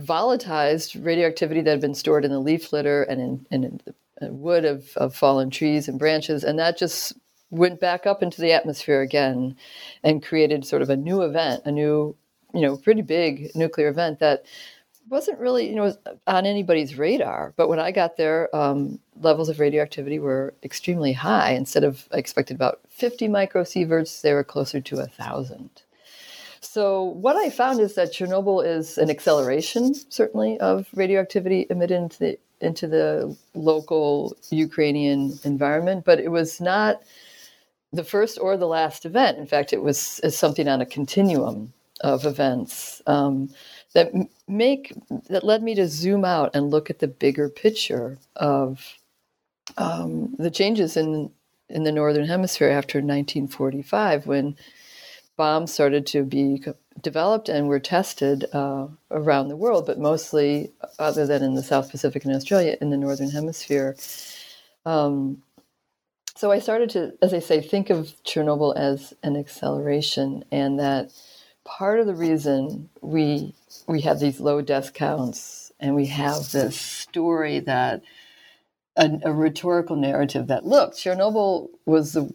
volatilized 0.00 1.04
radioactivity 1.04 1.60
that 1.60 1.70
had 1.70 1.80
been 1.80 1.94
stored 1.94 2.24
in 2.24 2.30
the 2.30 2.40
leaf 2.40 2.72
litter 2.72 3.02
and 3.04 3.20
in, 3.20 3.46
and 3.50 3.64
in 3.64 3.80
the 3.84 4.26
uh, 4.26 4.32
wood 4.32 4.64
of, 4.64 4.96
of 4.96 5.14
fallen 5.14 5.50
trees 5.50 5.88
and 5.88 5.98
branches, 5.98 6.42
and 6.42 6.58
that 6.58 6.78
just 6.78 7.12
went 7.50 7.80
back 7.80 8.06
up 8.06 8.22
into 8.22 8.40
the 8.40 8.52
atmosphere 8.52 9.00
again 9.00 9.56
and 10.02 10.24
created 10.24 10.64
sort 10.64 10.82
of 10.82 10.90
a 10.90 10.96
new 10.96 11.22
event, 11.22 11.62
a 11.64 11.70
new, 11.70 12.16
you 12.52 12.60
know, 12.60 12.76
pretty 12.76 13.02
big 13.02 13.54
nuclear 13.54 13.88
event 13.88 14.18
that 14.18 14.44
wasn't 15.08 15.38
really, 15.38 15.68
you 15.68 15.76
know, 15.76 15.94
on 16.26 16.46
anybody's 16.46 16.96
radar. 16.98 17.52
But 17.56 17.68
when 17.68 17.78
I 17.78 17.90
got 17.92 18.16
there, 18.16 18.54
um, 18.54 18.98
levels 19.20 19.48
of 19.48 19.60
radioactivity 19.60 20.18
were 20.18 20.54
extremely 20.62 21.12
high. 21.12 21.50
Instead 21.50 21.84
of 21.84 22.08
I 22.12 22.18
expected 22.18 22.54
about 22.54 22.80
50 22.88 23.28
microsieverts, 23.28 24.22
they 24.22 24.32
were 24.32 24.44
closer 24.44 24.80
to 24.80 25.00
a 25.00 25.06
thousand. 25.06 25.82
So 26.60 27.02
what 27.04 27.36
I 27.36 27.50
found 27.50 27.80
is 27.80 27.94
that 27.94 28.12
Chernobyl 28.12 28.64
is 28.66 28.96
an 28.96 29.10
acceleration, 29.10 29.94
certainly, 30.08 30.58
of 30.60 30.88
radioactivity 30.94 31.66
emitted 31.68 31.98
into 31.98 32.18
the 32.18 32.38
into 32.60 32.86
the 32.86 33.36
local 33.54 34.36
Ukrainian 34.50 35.38
environment, 35.44 36.04
but 36.04 36.18
it 36.18 36.30
was 36.30 36.60
not 36.60 37.02
the 37.92 38.04
first 38.04 38.38
or 38.40 38.56
the 38.56 38.66
last 38.66 39.04
event. 39.04 39.38
In 39.38 39.46
fact, 39.46 39.72
it 39.72 39.82
was 39.82 40.20
something 40.28 40.66
on 40.66 40.80
a 40.80 40.86
continuum 40.86 41.72
of 42.00 42.24
events 42.26 43.02
um, 43.06 43.50
that 43.94 44.12
make 44.46 44.92
that 45.28 45.44
led 45.44 45.62
me 45.62 45.74
to 45.74 45.88
zoom 45.88 46.24
out 46.24 46.54
and 46.54 46.70
look 46.70 46.90
at 46.90 46.98
the 46.98 47.08
bigger 47.08 47.48
picture 47.48 48.18
of 48.36 48.98
um, 49.76 50.34
the 50.38 50.50
changes 50.50 50.96
in 50.96 51.30
in 51.68 51.84
the 51.84 51.92
northern 51.92 52.26
hemisphere 52.26 52.68
after 52.68 52.98
1945, 52.98 54.26
when 54.26 54.56
bombs 55.36 55.72
started 55.72 56.06
to 56.06 56.22
be 56.22 56.62
developed 57.00 57.48
and 57.48 57.68
were 57.68 57.80
tested 57.80 58.44
uh, 58.52 58.86
around 59.10 59.48
the 59.48 59.56
world, 59.56 59.86
but 59.86 59.98
mostly, 59.98 60.70
other 60.98 61.26
than 61.26 61.42
in 61.42 61.54
the 61.54 61.62
South 61.62 61.90
Pacific 61.90 62.24
and 62.24 62.34
Australia, 62.34 62.76
in 62.80 62.90
the 62.90 62.96
Northern 62.96 63.30
Hemisphere. 63.30 63.96
Um, 64.84 65.42
so 66.36 66.50
I 66.50 66.58
started 66.58 66.90
to, 66.90 67.14
as 67.22 67.32
I 67.32 67.38
say, 67.38 67.60
think 67.60 67.90
of 67.90 68.14
Chernobyl 68.24 68.76
as 68.76 69.14
an 69.22 69.36
acceleration, 69.36 70.44
and 70.52 70.78
that 70.78 71.10
part 71.64 72.00
of 72.00 72.06
the 72.06 72.14
reason 72.14 72.88
we 73.00 73.54
we 73.86 74.02
have 74.02 74.20
these 74.20 74.40
low 74.40 74.60
death 74.60 74.92
counts 74.94 75.72
and 75.80 75.94
we 75.94 76.06
have 76.06 76.50
this 76.52 76.78
story 76.78 77.60
that 77.60 78.02
a, 78.96 79.10
a 79.24 79.32
rhetorical 79.32 79.96
narrative 79.96 80.46
that 80.46 80.66
look 80.66 80.94
Chernobyl 80.94 81.68
was 81.86 82.12
the 82.12 82.32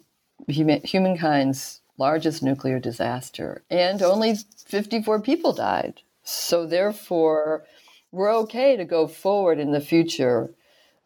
human, 0.48 0.80
humankind's 0.82 1.80
largest 1.98 2.42
nuclear 2.42 2.78
disaster 2.78 3.62
and 3.70 4.02
only 4.02 4.34
54 4.66 5.20
people 5.20 5.52
died. 5.52 6.00
So 6.24 6.66
therefore 6.66 7.64
we're 8.12 8.34
okay 8.38 8.76
to 8.76 8.84
go 8.84 9.06
forward 9.06 9.58
in 9.58 9.72
the 9.72 9.80
future 9.80 10.50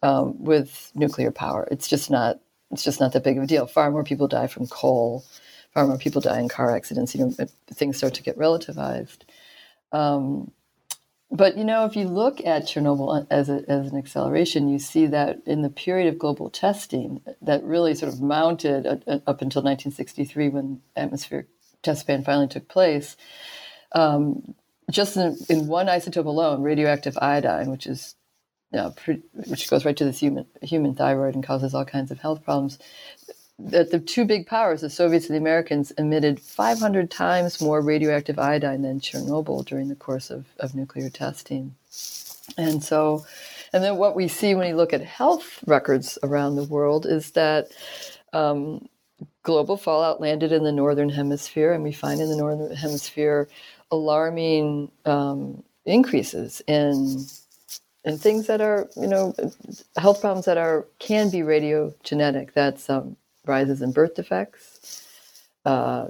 um, 0.02 0.42
with 0.42 0.90
nuclear 0.94 1.30
power. 1.30 1.68
It's 1.70 1.88
just 1.88 2.10
not 2.10 2.40
it's 2.70 2.82
just 2.82 2.98
not 2.98 3.12
that 3.12 3.22
big 3.22 3.36
of 3.38 3.44
a 3.44 3.46
deal. 3.46 3.66
Far 3.66 3.90
more 3.90 4.02
people 4.02 4.26
die 4.26 4.48
from 4.48 4.66
coal 4.66 5.24
far 5.74 5.86
more 5.86 5.98
people 5.98 6.20
die 6.20 6.40
in 6.40 6.48
car 6.48 6.74
accidents. 6.74 7.14
You 7.14 7.26
know, 7.26 7.46
things 7.72 7.96
start 7.96 8.14
to 8.14 8.22
get 8.22 8.38
relativized. 8.38 9.22
Um, 9.92 10.52
but 11.30 11.56
you 11.58 11.64
know, 11.64 11.84
if 11.84 11.96
you 11.96 12.06
look 12.06 12.44
at 12.44 12.64
Chernobyl 12.64 13.26
as, 13.28 13.48
a, 13.48 13.64
as 13.68 13.90
an 13.90 13.98
acceleration, 13.98 14.68
you 14.68 14.78
see 14.78 15.06
that 15.06 15.40
in 15.46 15.62
the 15.62 15.70
period 15.70 16.06
of 16.12 16.18
global 16.18 16.48
testing 16.48 17.20
that 17.42 17.64
really 17.64 17.94
sort 17.94 18.12
of 18.12 18.20
mounted 18.20 18.86
up 18.86 19.42
until 19.42 19.62
1963 19.62 20.48
when 20.50 20.80
atmospheric 20.96 21.48
test 21.82 22.06
ban 22.06 22.22
finally 22.22 22.46
took 22.46 22.68
place. 22.68 23.16
Um, 23.92 24.54
just 24.90 25.16
in, 25.16 25.36
in, 25.48 25.66
one 25.66 25.86
isotope 25.86 26.26
alone, 26.26 26.62
radioactive 26.62 27.16
iodine, 27.20 27.70
which 27.70 27.86
is 27.86 28.14
you 28.70 28.78
know, 28.78 28.90
pre, 28.90 29.22
which 29.46 29.68
goes 29.70 29.84
right 29.84 29.96
to 29.96 30.04
this 30.04 30.20
human 30.20 30.46
human 30.62 30.94
thyroid 30.94 31.34
and 31.34 31.44
causes 31.44 31.74
all 31.74 31.84
kinds 31.84 32.10
of 32.10 32.18
health 32.18 32.44
problems 32.44 32.78
that 33.58 33.90
the 33.90 34.00
two 34.00 34.24
big 34.24 34.46
powers, 34.46 34.82
the 34.82 34.90
Soviets 34.90 35.26
and 35.26 35.34
the 35.34 35.40
Americans, 35.40 35.92
emitted 35.92 36.40
500 36.40 37.10
times 37.10 37.60
more 37.60 37.80
radioactive 37.80 38.38
iodine 38.38 38.82
than 38.82 39.00
Chernobyl 39.00 39.64
during 39.64 39.88
the 39.88 39.96
course 39.96 40.30
of, 40.30 40.46
of 40.60 40.74
nuclear 40.74 41.10
testing. 41.10 41.74
And 42.58 42.82
so, 42.84 43.24
and 43.72 43.82
then 43.82 43.96
what 43.96 44.16
we 44.16 44.28
see 44.28 44.54
when 44.54 44.68
we 44.68 44.74
look 44.74 44.92
at 44.92 45.02
health 45.02 45.60
records 45.66 46.18
around 46.22 46.56
the 46.56 46.64
world 46.64 47.06
is 47.06 47.32
that 47.32 47.68
um, 48.32 48.88
global 49.42 49.76
fallout 49.76 50.20
landed 50.20 50.52
in 50.52 50.64
the 50.64 50.72
northern 50.72 51.10
hemisphere, 51.10 51.72
and 51.72 51.82
we 51.84 51.92
find 51.92 52.20
in 52.20 52.30
the 52.30 52.36
northern 52.36 52.74
hemisphere 52.76 53.48
alarming 53.90 54.90
um, 55.06 55.62
increases 55.86 56.62
in 56.66 57.24
in 58.04 58.18
things 58.18 58.46
that 58.48 58.60
are, 58.60 58.88
you 58.96 59.06
know, 59.06 59.34
health 59.96 60.20
problems 60.20 60.46
that 60.46 60.58
are 60.58 60.86
can 60.98 61.30
be 61.30 61.38
radiogenetic. 61.40 62.52
That's 62.54 62.90
um, 62.90 63.16
rises 63.46 63.82
in 63.82 63.92
birth 63.92 64.14
defects, 64.14 65.06
uh, 65.64 66.08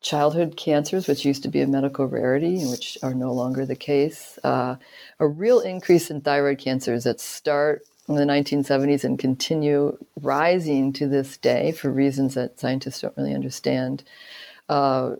childhood 0.00 0.56
cancers, 0.56 1.06
which 1.06 1.24
used 1.24 1.42
to 1.42 1.48
be 1.48 1.60
a 1.60 1.66
medical 1.66 2.06
rarity 2.06 2.60
and 2.60 2.70
which 2.70 2.96
are 3.02 3.14
no 3.14 3.32
longer 3.32 3.66
the 3.66 3.76
case, 3.76 4.38
uh, 4.44 4.76
a 5.18 5.26
real 5.26 5.60
increase 5.60 6.10
in 6.10 6.20
thyroid 6.20 6.58
cancers 6.58 7.04
that 7.04 7.20
start 7.20 7.82
in 8.08 8.14
the 8.16 8.24
1970s 8.24 9.04
and 9.04 9.18
continue 9.18 9.96
rising 10.20 10.92
to 10.92 11.06
this 11.06 11.36
day 11.36 11.72
for 11.72 11.90
reasons 11.90 12.34
that 12.34 12.58
scientists 12.58 13.02
don't 13.02 13.16
really 13.16 13.34
understand. 13.34 14.02
Uh, 14.68 15.16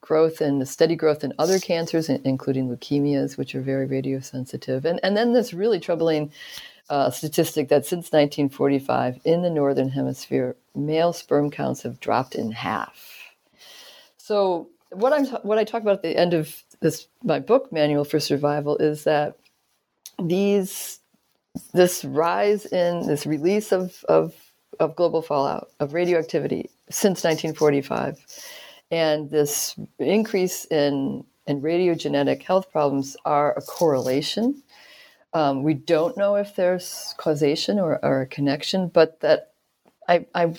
growth 0.00 0.40
and 0.40 0.66
steady 0.66 0.96
growth 0.96 1.22
in 1.22 1.32
other 1.38 1.58
cancers, 1.58 2.08
including 2.08 2.68
leukemias, 2.68 3.36
which 3.36 3.54
are 3.54 3.60
very 3.60 3.86
radiosensitive. 3.86 4.84
And, 4.84 4.98
and 5.02 5.16
then 5.16 5.32
this 5.32 5.52
really 5.52 5.78
troubling 5.78 6.32
uh, 6.90 7.10
statistic 7.10 7.68
that 7.68 7.86
since 7.86 8.12
1945 8.12 9.20
in 9.24 9.42
the 9.42 9.50
Northern 9.50 9.88
Hemisphere, 9.88 10.56
male 10.74 11.12
sperm 11.12 11.50
counts 11.50 11.82
have 11.82 12.00
dropped 12.00 12.34
in 12.34 12.50
half. 12.50 13.32
So 14.16 14.68
what 14.90 15.12
I'm 15.12 15.26
what 15.26 15.58
I 15.58 15.64
talk 15.64 15.82
about 15.82 15.94
at 15.94 16.02
the 16.02 16.16
end 16.16 16.34
of 16.34 16.62
this 16.80 17.06
my 17.22 17.38
book 17.38 17.72
manual 17.72 18.04
for 18.04 18.20
survival 18.20 18.76
is 18.78 19.04
that 19.04 19.36
these 20.22 21.00
this 21.72 22.04
rise 22.04 22.66
in 22.66 23.06
this 23.06 23.26
release 23.26 23.72
of 23.72 24.04
of, 24.08 24.34
of 24.80 24.96
global 24.96 25.22
fallout 25.22 25.70
of 25.80 25.94
radioactivity 25.94 26.70
since 26.90 27.24
1945 27.24 28.18
and 28.90 29.30
this 29.30 29.74
increase 29.98 30.66
in 30.66 31.24
in 31.46 31.60
radiogenetic 31.60 32.42
health 32.42 32.70
problems 32.70 33.16
are 33.24 33.56
a 33.56 33.62
correlation 33.62 34.62
um, 35.34 35.62
we 35.62 35.74
don't 35.74 36.16
know 36.16 36.36
if 36.36 36.56
there's 36.56 37.14
causation 37.18 37.78
or, 37.78 38.04
or 38.04 38.22
a 38.22 38.26
connection, 38.26 38.88
but 38.88 39.20
that 39.20 39.52
I, 40.08 40.26
I 40.34 40.54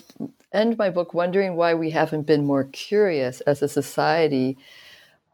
end 0.52 0.78
my 0.78 0.90
book 0.90 1.14
wondering 1.14 1.56
why 1.56 1.74
we 1.74 1.90
haven't 1.90 2.24
been 2.24 2.46
more 2.46 2.64
curious 2.64 3.40
as 3.42 3.62
a 3.62 3.68
society 3.68 4.58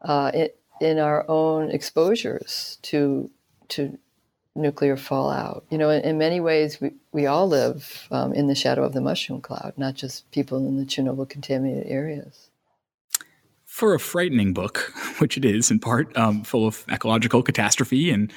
uh, 0.01 0.31
in, 0.33 0.49
in 0.81 0.99
our 0.99 1.25
own 1.29 1.71
exposures 1.71 2.79
to 2.83 3.31
to 3.69 3.97
nuclear 4.55 4.97
fallout. 4.97 5.65
You 5.71 5.79
know, 5.79 5.89
in, 5.89 6.03
in 6.03 6.17
many 6.19 6.41
ways, 6.41 6.81
we, 6.81 6.91
we 7.13 7.27
all 7.27 7.47
live 7.47 8.07
um, 8.11 8.33
in 8.33 8.47
the 8.47 8.55
shadow 8.55 8.83
of 8.83 8.93
the 8.93 9.01
mushroom 9.01 9.41
cloud, 9.41 9.73
not 9.77 9.95
just 9.95 10.29
people 10.31 10.59
in 10.59 10.77
the 10.77 10.85
Chernobyl 10.85 11.29
contaminated 11.29 11.87
areas 11.87 12.50
for 13.71 13.93
a 13.93 13.99
frightening 13.99 14.53
book, 14.53 14.91
which 15.19 15.37
it 15.37 15.45
is 15.45 15.71
in 15.71 15.79
part, 15.79 16.15
um, 16.17 16.43
full 16.43 16.67
of 16.67 16.83
ecological 16.91 17.41
catastrophe 17.41 18.11
and 18.11 18.31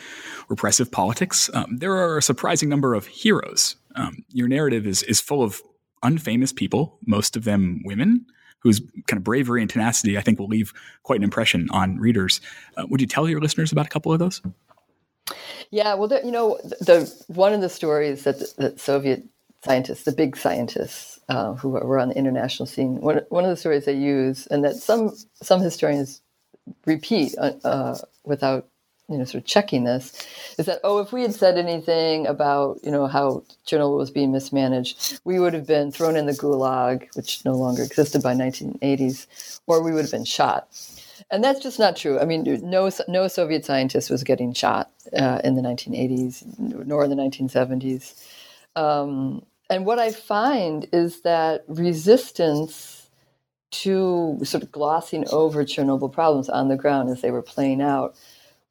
repressive 0.48 0.92
politics, 0.92 1.50
um, 1.54 1.76
there 1.76 1.92
are 1.92 2.16
a 2.16 2.22
surprising 2.22 2.68
number 2.68 2.94
of 2.94 3.08
heroes. 3.08 3.74
Um, 3.96 4.24
your 4.30 4.46
narrative 4.46 4.86
is 4.86 5.02
is 5.02 5.20
full 5.20 5.42
of 5.42 5.60
unfamous 6.04 6.54
people, 6.54 6.98
most 7.04 7.36
of 7.36 7.42
them 7.42 7.82
women, 7.84 8.24
whose 8.60 8.80
kind 9.08 9.18
of 9.18 9.24
bravery 9.24 9.60
and 9.60 9.68
tenacity 9.68 10.16
I 10.16 10.20
think 10.20 10.38
will 10.38 10.46
leave 10.46 10.72
quite 11.02 11.18
an 11.18 11.24
impression 11.24 11.68
on 11.70 11.98
readers. 11.98 12.40
Uh, 12.76 12.86
would 12.88 13.00
you 13.00 13.08
tell 13.08 13.28
your 13.28 13.40
listeners 13.40 13.72
about 13.72 13.86
a 13.86 13.90
couple 13.90 14.12
of 14.12 14.20
those? 14.20 14.40
Yeah, 15.72 15.94
well, 15.94 16.06
the, 16.06 16.20
you 16.24 16.30
know, 16.30 16.60
the, 16.62 16.76
the, 16.80 17.24
one 17.26 17.52
of 17.52 17.60
the 17.60 17.68
stories 17.68 18.22
that 18.22 18.38
the, 18.38 18.54
that 18.58 18.80
Soviet 18.80 19.24
scientists, 19.64 20.04
the 20.04 20.12
big 20.12 20.36
scientists 20.36 21.13
uh, 21.28 21.54
who 21.54 21.70
were 21.70 21.98
on 21.98 22.10
the 22.10 22.16
international 22.16 22.66
scene. 22.66 23.00
One, 23.00 23.20
one 23.28 23.44
of 23.44 23.50
the 23.50 23.56
stories 23.56 23.84
they 23.84 23.96
use, 23.96 24.46
and 24.48 24.64
that 24.64 24.76
some 24.76 25.14
some 25.42 25.60
historians 25.60 26.20
repeat 26.86 27.34
uh, 27.38 27.52
uh, 27.64 27.98
without 28.24 28.68
you 29.08 29.18
know 29.18 29.24
sort 29.24 29.42
of 29.42 29.46
checking 29.46 29.84
this, 29.84 30.26
is 30.58 30.66
that 30.66 30.80
oh, 30.84 30.98
if 30.98 31.12
we 31.12 31.22
had 31.22 31.34
said 31.34 31.58
anything 31.58 32.26
about 32.26 32.80
you 32.82 32.90
know 32.90 33.06
how 33.06 33.42
Chernobyl 33.66 33.98
was 33.98 34.10
being 34.10 34.32
mismanaged, 34.32 35.20
we 35.24 35.38
would 35.38 35.54
have 35.54 35.66
been 35.66 35.90
thrown 35.90 36.16
in 36.16 36.26
the 36.26 36.32
gulag, 36.32 37.08
which 37.14 37.44
no 37.44 37.54
longer 37.54 37.82
existed 37.82 38.22
by 38.22 38.34
1980s, 38.34 39.60
or 39.66 39.82
we 39.82 39.92
would 39.92 40.02
have 40.02 40.12
been 40.12 40.24
shot. 40.24 40.68
And 41.30 41.42
that's 41.42 41.60
just 41.60 41.78
not 41.78 41.96
true. 41.96 42.20
I 42.20 42.26
mean, 42.26 42.44
no, 42.62 42.90
no 43.08 43.28
Soviet 43.28 43.64
scientist 43.64 44.10
was 44.10 44.22
getting 44.24 44.52
shot 44.52 44.90
uh, 45.16 45.40
in 45.42 45.54
the 45.54 45.62
1980s, 45.62 46.44
nor 46.58 47.04
in 47.04 47.10
the 47.10 47.16
1970s. 47.16 48.14
Um, 48.76 49.42
and 49.70 49.86
what 49.86 49.98
I 49.98 50.12
find 50.12 50.86
is 50.92 51.22
that 51.22 51.64
resistance 51.68 53.08
to 53.70 54.38
sort 54.44 54.62
of 54.62 54.70
glossing 54.70 55.24
over 55.30 55.64
Chernobyl 55.64 56.12
problems 56.12 56.48
on 56.48 56.68
the 56.68 56.76
ground 56.76 57.08
as 57.08 57.22
they 57.22 57.30
were 57.30 57.42
playing 57.42 57.82
out 57.82 58.14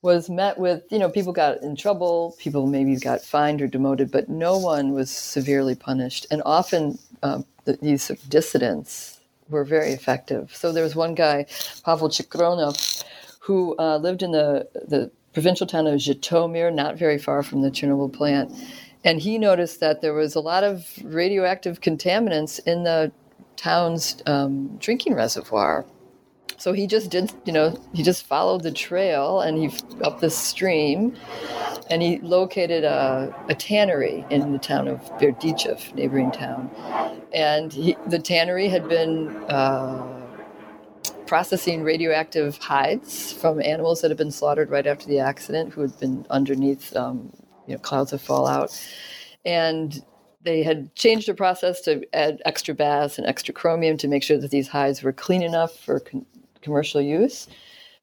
was 0.01 0.29
met 0.29 0.57
with, 0.57 0.83
you 0.91 0.99
know, 0.99 1.09
people 1.09 1.33
got 1.33 1.61
in 1.61 1.75
trouble, 1.75 2.35
people 2.37 2.67
maybe 2.67 2.95
got 2.97 3.21
fined 3.21 3.61
or 3.61 3.67
demoted, 3.67 4.11
but 4.11 4.29
no 4.29 4.57
one 4.57 4.91
was 4.91 5.09
severely 5.09 5.75
punished. 5.75 6.27
And 6.29 6.41
often 6.45 6.99
the, 7.65 7.77
these 7.81 8.03
sort 8.03 8.19
of 8.19 8.29
dissidents 8.29 9.19
were 9.49 9.63
very 9.63 9.91
effective. 9.91 10.55
So 10.55 10.71
there 10.71 10.83
was 10.83 10.95
one 10.95 11.15
guy, 11.15 11.45
Pavel 11.85 12.09
Chikronov, 12.09 13.03
who 13.39 13.75
uh, 13.77 13.97
lived 13.97 14.23
in 14.23 14.31
the, 14.31 14.67
the 14.73 15.11
provincial 15.33 15.67
town 15.67 15.87
of 15.87 15.95
Zhitomir, 15.95 16.73
not 16.73 16.97
very 16.97 17.17
far 17.17 17.43
from 17.43 17.61
the 17.61 17.71
Chernobyl 17.71 18.11
plant 18.11 18.51
and 19.03 19.19
he 19.19 19.37
noticed 19.37 19.79
that 19.79 20.01
there 20.01 20.13
was 20.13 20.35
a 20.35 20.39
lot 20.39 20.63
of 20.63 20.87
radioactive 21.03 21.81
contaminants 21.81 22.59
in 22.65 22.83
the 22.83 23.11
town's 23.55 24.21
um, 24.25 24.77
drinking 24.77 25.13
reservoir. 25.13 25.85
So 26.57 26.71
he 26.71 26.87
just 26.87 27.09
did, 27.09 27.33
you 27.45 27.51
know, 27.51 27.77
he 27.93 28.03
just 28.03 28.25
followed 28.25 28.63
the 28.63 28.71
trail 28.71 29.41
and 29.41 29.57
he 29.57 29.69
up 30.01 30.21
the 30.21 30.29
stream, 30.29 31.15
and 31.89 32.01
he 32.01 32.19
located 32.19 32.85
a, 32.85 33.35
a 33.49 33.55
tannery 33.55 34.25
in 34.29 34.53
the 34.53 34.59
town 34.59 34.87
of 34.87 35.01
Berdichev, 35.19 35.93
neighboring 35.95 36.31
town, 36.31 36.69
and 37.33 37.73
he, 37.73 37.97
the 38.07 38.19
tannery 38.19 38.69
had 38.69 38.87
been. 38.87 39.35
Uh, 39.49 40.19
processing 41.25 41.83
radioactive 41.83 42.57
hides 42.57 43.33
from 43.33 43.59
animals 43.61 44.01
that 44.01 44.11
had 44.11 44.17
been 44.17 44.29
slaughtered 44.29 44.69
right 44.69 44.85
after 44.85 45.07
the 45.07 45.17
accident, 45.19 45.73
who 45.73 45.81
had 45.81 45.99
been 45.99 46.27
underneath 46.29 46.95
um, 46.95 47.31
you 47.67 47.73
know, 47.73 47.79
clouds 47.79 48.13
of 48.13 48.21
fallout. 48.21 48.71
And 49.45 50.03
they 50.43 50.63
had 50.63 50.93
changed 50.95 51.27
the 51.27 51.33
process 51.33 51.81
to 51.81 52.05
add 52.13 52.41
extra 52.45 52.73
baths 52.73 53.17
and 53.17 53.25
extra 53.27 53.53
chromium 53.53 53.97
to 53.97 54.07
make 54.07 54.23
sure 54.23 54.37
that 54.37 54.51
these 54.51 54.67
hides 54.67 55.01
were 55.03 55.13
clean 55.13 55.41
enough 55.41 55.77
for 55.77 55.99
con- 56.01 56.25
commercial 56.61 57.01
use. 57.01 57.47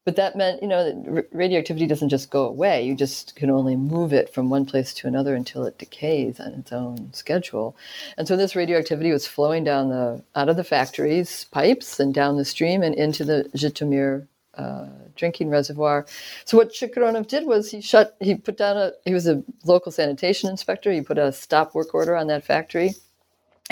but 0.03 0.15
that 0.15 0.35
meant, 0.35 0.61
you 0.63 0.67
know, 0.67 1.23
radioactivity 1.31 1.85
doesn't 1.85 2.09
just 2.09 2.31
go 2.31 2.45
away. 2.47 2.83
You 2.83 2.95
just 2.95 3.35
can 3.35 3.51
only 3.51 3.75
move 3.75 4.13
it 4.13 4.33
from 4.33 4.49
one 4.49 4.65
place 4.65 4.93
to 4.95 5.07
another 5.07 5.35
until 5.35 5.63
it 5.63 5.77
decays 5.77 6.39
on 6.39 6.53
its 6.53 6.71
own 6.71 7.13
schedule. 7.13 7.75
And 8.17 8.27
so 8.27 8.35
this 8.35 8.55
radioactivity 8.55 9.11
was 9.11 9.27
flowing 9.27 9.63
down 9.63 9.89
the 9.89 10.23
out 10.35 10.49
of 10.49 10.55
the 10.57 10.63
factories 10.63 11.45
pipes 11.51 11.99
and 11.99 12.13
down 12.13 12.37
the 12.37 12.45
stream 12.45 12.81
and 12.81 12.95
into 12.95 13.23
the 13.23 13.49
Zhytomyr 13.55 14.27
uh, 14.61 14.87
drinking 15.15 15.49
reservoir. 15.49 16.05
So 16.45 16.57
what 16.57 16.73
Shchekoronov 16.73 17.27
did 17.27 17.47
was 17.47 17.71
he 17.71 17.81
shut. 17.81 18.15
He 18.21 18.35
put 18.35 18.57
down 18.57 18.77
a. 18.77 18.91
He 19.05 19.13
was 19.13 19.27
a 19.27 19.43
local 19.65 19.91
sanitation 19.91 20.49
inspector. 20.49 20.91
He 20.91 21.01
put 21.01 21.17
a 21.17 21.31
stop 21.31 21.75
work 21.75 21.93
order 21.95 22.15
on 22.15 22.27
that 22.27 22.45
factory 22.45 22.91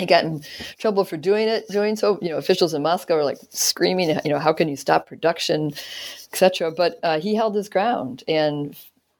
he 0.00 0.06
got 0.06 0.24
in 0.24 0.42
trouble 0.78 1.04
for 1.04 1.16
doing 1.16 1.48
it 1.48 1.68
doing 1.68 1.96
so 1.96 2.18
you 2.22 2.30
know 2.30 2.38
officials 2.38 2.74
in 2.74 2.82
moscow 2.82 3.16
were 3.16 3.24
like 3.24 3.38
screaming 3.50 4.10
you 4.24 4.30
know 4.30 4.38
how 4.38 4.52
can 4.52 4.68
you 4.68 4.76
stop 4.76 5.06
production 5.06 5.72
etc 6.32 6.70
but 6.70 6.98
uh, 7.02 7.20
he 7.20 7.34
held 7.34 7.54
his 7.54 7.68
ground 7.68 8.24
and 8.26 8.76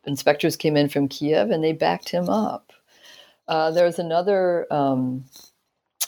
inspectors 0.07 0.57
came 0.57 0.77
in 0.77 0.89
from 0.89 1.09
kiev 1.09 1.51
and 1.51 1.63
they 1.63 1.73
backed 1.73 2.09
him 2.09 2.29
up 2.29 2.73
uh, 3.49 3.71
there 3.71 3.85
was 3.87 3.99
another 3.99 4.67
um, 4.73 5.25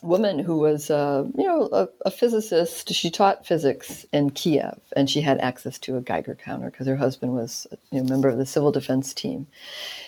woman 0.02 0.38
who 0.38 0.58
was, 0.58 0.90
uh, 0.90 1.24
you 1.36 1.44
know, 1.44 1.68
a, 1.72 1.88
a, 2.04 2.10
physicist. 2.10 2.92
She 2.92 3.10
taught 3.10 3.46
physics 3.46 4.04
in 4.12 4.30
Kiev, 4.30 4.78
and 4.96 5.08
she 5.08 5.20
had 5.20 5.38
access 5.38 5.78
to 5.80 5.96
a 5.96 6.00
Geiger 6.00 6.34
counter 6.34 6.70
because 6.70 6.86
her 6.86 6.96
husband 6.96 7.34
was 7.34 7.66
you 7.90 8.00
know, 8.00 8.06
a 8.06 8.10
member 8.10 8.28
of 8.28 8.36
the 8.36 8.44
civil 8.44 8.72
defense 8.72 9.14
team. 9.14 9.46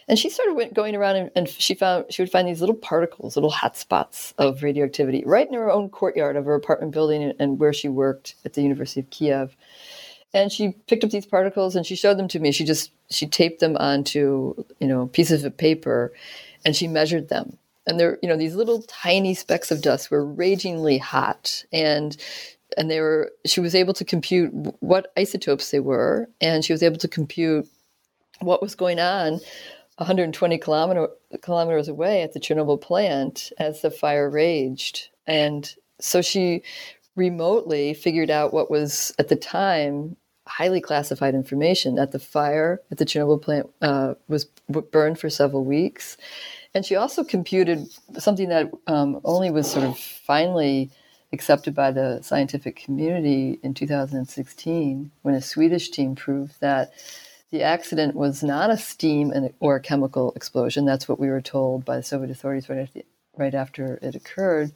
And 0.09 0.19
she 0.19 0.29
started 0.31 0.55
went, 0.55 0.75
going 0.75 0.97
around, 0.97 1.17
and, 1.17 1.31
and, 1.37 1.49
she 1.49 1.75
found 1.75 2.07
she 2.11 2.23
would 2.23 2.31
find 2.31 2.47
these 2.47 2.61
little 2.61 2.75
particles, 2.75 3.37
little 3.37 3.51
hot 3.51 3.77
spots 3.77 4.35
of 4.37 4.63
radioactivity, 4.63 5.23
right 5.25 5.47
in 5.47 5.55
her 5.55 5.71
own 5.71 5.89
courtyard 5.89 6.37
of 6.37 6.45
her 6.45 6.55
apartment 6.55 6.93
building 6.93 7.23
and, 7.23 7.35
and 7.39 7.61
where 7.61 7.73
she 7.73 7.89
worked 7.89 8.35
at 8.45 8.55
the 8.55 8.63
University 8.63 9.01
of 9.01 9.11
Kiev. 9.11 9.57
And 10.33 10.51
she 10.51 10.73
picked 10.89 11.05
up 11.05 11.11
these 11.11 11.27
particles 11.27 11.77
and 11.77 11.87
she 11.87 11.95
showed 11.95 12.19
them 12.19 12.27
to 12.29 12.41
me. 12.41 12.51
She 12.51 12.65
just 12.65 12.91
she 13.11 13.27
taped 13.29 13.61
them 13.61 13.77
onto 13.77 14.65
you 14.81 14.89
know 14.89 15.07
pieces 15.07 15.45
of 15.45 15.57
paper, 15.57 16.13
and 16.65 16.75
she 16.75 16.89
measured 16.89 17.29
them 17.29 17.59
and 17.87 18.01
there 18.01 18.19
you 18.23 18.29
know 18.29 18.37
these 18.37 18.55
little 18.55 18.83
tiny 18.83 19.35
specks 19.35 19.71
of 19.71 19.83
dust 19.83 20.11
were 20.11 20.25
ragingly 20.25 20.99
hot. 20.99 21.65
And 21.73 22.17
and 22.77 22.91
they 22.91 23.01
were 23.01 23.31
she 23.47 23.61
was 23.61 23.75
able 23.75 23.95
to 23.95 24.05
compute 24.05 24.53
what 24.81 25.13
isotopes 25.17 25.71
they 25.71 25.81
were. 25.81 26.29
And 26.41 26.65
she 26.65 26.73
was 26.73 26.83
able 26.83 26.99
to 26.99 27.09
compute 27.09 27.69
what 28.41 28.63
was 28.63 28.75
going 28.75 28.99
on 28.99 29.41
120 29.99 30.59
kilometer, 30.59 31.09
kilometers 31.43 31.89
away 31.89 32.23
at 32.23 32.33
the 32.33 32.41
chernobyl 32.41 32.81
plant 32.81 33.53
as 33.59 33.83
the 33.83 33.91
fire 33.91 34.29
raged. 34.29 35.09
And 35.27 35.73
so 36.01 36.21
she 36.21 36.63
remotely 37.15 37.95
figured 37.95 38.31
out 38.31 38.53
what 38.53 38.71
was 38.71 39.15
at 39.19 39.29
the 39.29 39.37
time 39.37 40.17
highly 40.47 40.81
classified 40.81 41.35
information 41.35 41.95
that 41.95 42.13
the 42.13 42.19
fire 42.19 42.81
at 42.91 42.99
the 42.99 43.05
chernobyl 43.05 43.41
plant 43.41 43.71
uh, 43.81 44.15
was 44.29 44.45
burned 44.69 45.19
for 45.19 45.31
several 45.31 45.65
weeks 45.65 46.17
and 46.75 46.85
she 46.85 46.97
also 46.97 47.23
computed 47.23 47.89
something 48.19 48.49
that 48.49 48.71
um, 48.87 49.21
only 49.25 49.51
was 49.51 49.71
sort 49.71 49.85
of 49.85 49.99
finally 49.99 50.91
accepted 51.33 51.75
by 51.75 51.91
the 51.91 52.21
scientific 52.23 52.77
community 52.77 53.59
in 53.63 53.75
2016 53.75 55.11
when 55.23 55.35
a 55.35 55.43
Swedish 55.43 55.91
team 55.91 56.15
proved 56.15 56.61
that 56.61 56.93
the 57.51 57.63
accident 57.63 58.17
was 58.17 58.43
not 58.43 58.71
a 58.71 58.77
steam 58.77 59.33
or 59.61 59.77
a 59.77 59.81
chemical 59.81 60.33
explosion. 60.35 60.85
That's 60.85 61.09
what 61.09 61.21
we 61.21 61.29
were 61.29 61.41
told 61.41 61.85
by 61.85 61.97
the 61.97 62.03
Soviet 62.03 62.31
authorities 62.31 62.69
right 62.69 62.79
after, 62.81 63.03
right 63.37 63.55
after 63.55 63.99
it 64.03 64.15
occurred, 64.15 64.73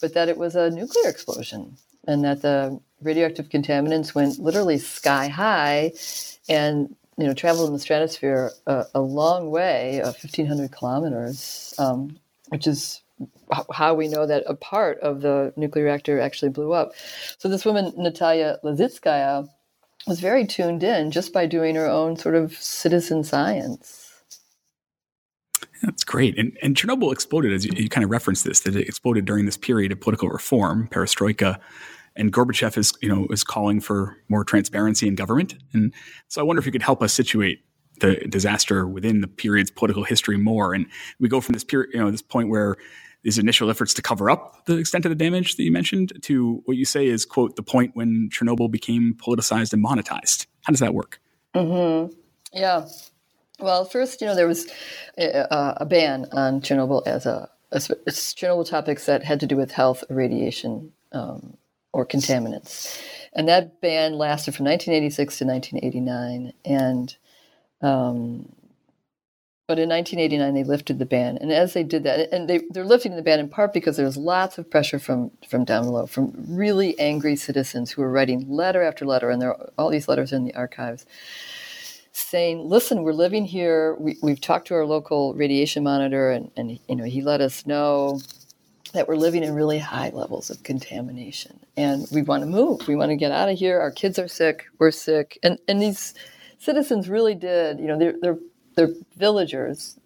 but 0.00 0.14
that 0.14 0.28
it 0.28 0.38
was 0.38 0.56
a 0.56 0.70
nuclear 0.70 1.10
explosion 1.10 1.76
and 2.06 2.24
that 2.24 2.42
the 2.42 2.80
radioactive 3.02 3.48
contaminants 3.48 4.14
went 4.14 4.38
literally 4.38 4.78
sky 4.78 5.28
high 5.28 5.92
and 6.48 6.94
you 7.16 7.24
know, 7.24 7.34
traveled 7.34 7.68
in 7.68 7.72
the 7.72 7.80
stratosphere 7.80 8.52
a, 8.66 8.84
a 8.94 9.00
long 9.00 9.50
way, 9.50 10.00
uh, 10.00 10.06
1,500 10.06 10.70
kilometers, 10.70 11.74
um, 11.78 12.18
which 12.48 12.66
is 12.66 13.02
how 13.72 13.94
we 13.94 14.08
know 14.08 14.26
that 14.26 14.44
a 14.46 14.54
part 14.54 14.98
of 15.00 15.22
the 15.22 15.52
nuclear 15.56 15.84
reactor 15.86 16.20
actually 16.20 16.50
blew 16.50 16.72
up. 16.72 16.92
So 17.38 17.48
this 17.48 17.64
woman, 17.64 17.92
Natalia 17.96 18.58
Lazitskaya, 18.62 19.48
was 20.06 20.20
very 20.20 20.46
tuned 20.46 20.82
in 20.82 21.10
just 21.10 21.32
by 21.32 21.46
doing 21.46 21.74
her 21.74 21.86
own 21.86 22.16
sort 22.16 22.34
of 22.34 22.54
citizen 22.54 23.24
science. 23.24 24.12
That's 25.82 26.04
great. 26.04 26.38
And, 26.38 26.56
and 26.62 26.76
Chernobyl 26.76 27.12
exploded, 27.12 27.52
as 27.52 27.64
you, 27.64 27.72
you 27.74 27.88
kind 27.88 28.04
of 28.04 28.10
referenced 28.10 28.44
this, 28.44 28.60
that 28.60 28.76
it 28.76 28.88
exploded 28.88 29.24
during 29.24 29.46
this 29.46 29.56
period 29.56 29.92
of 29.92 30.00
political 30.00 30.28
reform, 30.28 30.88
perestroika, 30.90 31.58
and 32.16 32.32
Gorbachev 32.32 32.76
is 32.76 32.92
you 33.02 33.08
know 33.08 33.26
is 33.30 33.44
calling 33.44 33.80
for 33.80 34.16
more 34.28 34.44
transparency 34.44 35.08
in 35.08 35.14
government. 35.14 35.54
And 35.72 35.92
so 36.28 36.40
I 36.40 36.44
wonder 36.44 36.60
if 36.60 36.66
you 36.66 36.72
could 36.72 36.82
help 36.82 37.02
us 37.02 37.12
situate 37.12 37.60
the 38.00 38.16
disaster 38.28 38.86
within 38.86 39.20
the 39.20 39.28
period's 39.28 39.70
political 39.70 40.04
history 40.04 40.36
more. 40.36 40.74
And 40.74 40.86
we 41.18 41.28
go 41.28 41.40
from 41.40 41.54
this 41.54 41.64
period, 41.64 41.90
you 41.94 42.00
know, 42.00 42.10
this 42.10 42.22
point 42.22 42.48
where 42.48 42.76
these 43.22 43.38
initial 43.38 43.70
efforts 43.70 43.94
to 43.94 44.02
cover 44.02 44.30
up 44.30 44.66
the 44.66 44.76
extent 44.76 45.04
of 45.04 45.10
the 45.10 45.16
damage 45.16 45.56
that 45.56 45.64
you 45.64 45.72
mentioned 45.72 46.12
to 46.22 46.62
what 46.64 46.76
you 46.76 46.84
say 46.84 47.06
is 47.06 47.24
quote 47.24 47.56
the 47.56 47.62
point 47.62 47.92
when 47.94 48.28
Chernobyl 48.30 48.70
became 48.70 49.16
politicized 49.18 49.72
and 49.72 49.84
monetized. 49.84 50.46
How 50.64 50.72
does 50.72 50.80
that 50.80 50.94
work? 50.94 51.20
Mm-hmm. 51.54 52.12
Yeah. 52.52 52.86
Well, 53.58 53.84
first, 53.84 54.20
you 54.20 54.26
know, 54.26 54.34
there 54.34 54.46
was 54.46 54.70
a, 55.18 55.76
a 55.80 55.86
ban 55.86 56.26
on 56.32 56.60
Chernobyl 56.60 57.06
as 57.06 57.26
a, 57.26 57.48
a, 57.72 57.78
Chernobyl 57.78 58.68
topics 58.68 59.06
that 59.06 59.24
had 59.24 59.40
to 59.40 59.46
do 59.46 59.56
with 59.56 59.72
health, 59.72 60.04
radiation, 60.10 60.92
um, 61.12 61.56
or 61.96 62.04
contaminants. 62.04 63.00
And 63.32 63.48
that 63.48 63.80
ban 63.80 64.18
lasted 64.18 64.54
from 64.54 64.66
1986 64.66 65.38
to 65.38 65.44
1989. 65.46 66.52
And 66.66 67.16
um, 67.80 68.52
but 69.66 69.80
in 69.80 69.88
1989, 69.88 70.54
they 70.54 70.62
lifted 70.62 70.98
the 71.00 71.06
ban. 71.06 71.38
And 71.38 71.50
as 71.50 71.72
they 71.72 71.82
did 71.82 72.04
that, 72.04 72.32
and 72.32 72.48
they, 72.48 72.60
they're 72.70 72.84
lifting 72.84 73.16
the 73.16 73.22
ban 73.22 73.40
in 73.40 73.48
part 73.48 73.72
because 73.72 73.96
there's 73.96 74.16
lots 74.16 74.58
of 74.58 74.70
pressure 74.70 75.00
from, 75.00 75.32
from 75.48 75.64
down 75.64 75.84
below, 75.84 76.06
from 76.06 76.32
really 76.48 76.96
angry 77.00 77.34
citizens 77.34 77.90
who 77.90 78.02
are 78.02 78.10
writing 78.10 78.48
letter 78.48 78.82
after 78.82 79.04
letter, 79.04 79.28
and 79.28 79.42
there 79.42 79.50
are 79.50 79.70
all 79.76 79.90
these 79.90 80.06
letters 80.06 80.32
in 80.32 80.44
the 80.44 80.54
archives 80.54 81.04
saying, 82.12 82.68
listen, 82.68 83.02
we're 83.02 83.12
living 83.12 83.44
here. 83.44 83.96
We, 83.98 84.16
have 84.30 84.40
talked 84.40 84.68
to 84.68 84.74
our 84.74 84.86
local 84.86 85.34
radiation 85.34 85.82
monitor, 85.82 86.30
and, 86.30 86.50
and 86.56 86.78
you 86.88 86.94
know, 86.94 87.04
he 87.04 87.20
let 87.20 87.40
us 87.40 87.66
know 87.66 88.20
that 88.96 89.08
we're 89.08 89.16
living 89.16 89.44
in 89.44 89.54
really 89.54 89.78
high 89.78 90.10
levels 90.10 90.50
of 90.50 90.62
contamination. 90.62 91.60
And 91.76 92.06
we 92.12 92.22
want 92.22 92.42
to 92.42 92.46
move. 92.46 92.88
We 92.88 92.96
want 92.96 93.10
to 93.10 93.16
get 93.16 93.32
out 93.32 93.48
of 93.48 93.58
here. 93.58 93.80
Our 93.80 93.90
kids 93.90 94.18
are 94.18 94.28
sick. 94.28 94.66
We're 94.78 94.90
sick. 94.90 95.38
And 95.42 95.58
and 95.68 95.80
these 95.80 96.14
citizens 96.58 97.08
really 97.08 97.34
did 97.34 97.78
you 97.78 97.86
know 97.86 97.98
they're 97.98 98.14
they're, 98.20 98.38
they're 98.74 98.94
villagers. 99.16 99.98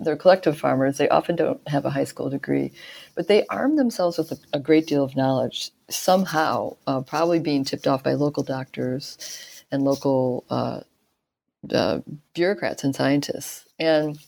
They're 0.00 0.16
collective 0.16 0.58
farmers. 0.58 0.98
They 0.98 1.08
often 1.08 1.36
don't 1.36 1.66
have 1.68 1.84
a 1.84 1.90
high 1.90 2.04
school 2.04 2.30
degree. 2.30 2.72
But 3.14 3.28
they 3.28 3.46
arm 3.46 3.76
themselves 3.76 4.18
with 4.18 4.32
a, 4.32 4.38
a 4.52 4.60
great 4.60 4.86
deal 4.86 5.02
of 5.02 5.16
knowledge 5.16 5.72
somehow 5.90 6.76
uh, 6.86 7.00
probably 7.00 7.40
being 7.40 7.64
tipped 7.64 7.86
off 7.86 8.02
by 8.02 8.14
local 8.14 8.42
doctors 8.42 9.64
and 9.72 9.82
local 9.82 10.44
uh, 10.50 10.80
uh, 11.72 12.00
bureaucrats 12.34 12.84
and 12.84 12.94
scientists. 12.94 13.64
And 13.78 14.18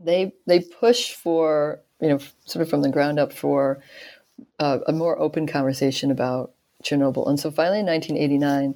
they 0.00 0.32
they 0.46 0.60
push 0.60 1.12
for 1.12 1.80
you 2.00 2.08
know, 2.08 2.18
sort 2.44 2.62
of 2.62 2.68
from 2.68 2.82
the 2.82 2.90
ground 2.90 3.18
up 3.18 3.32
for 3.32 3.80
uh, 4.58 4.78
a 4.86 4.92
more 4.92 5.18
open 5.18 5.46
conversation 5.46 6.10
about 6.10 6.52
Chernobyl. 6.82 7.28
And 7.28 7.38
so 7.38 7.50
finally 7.50 7.80
in 7.80 7.86
1989, 7.86 8.74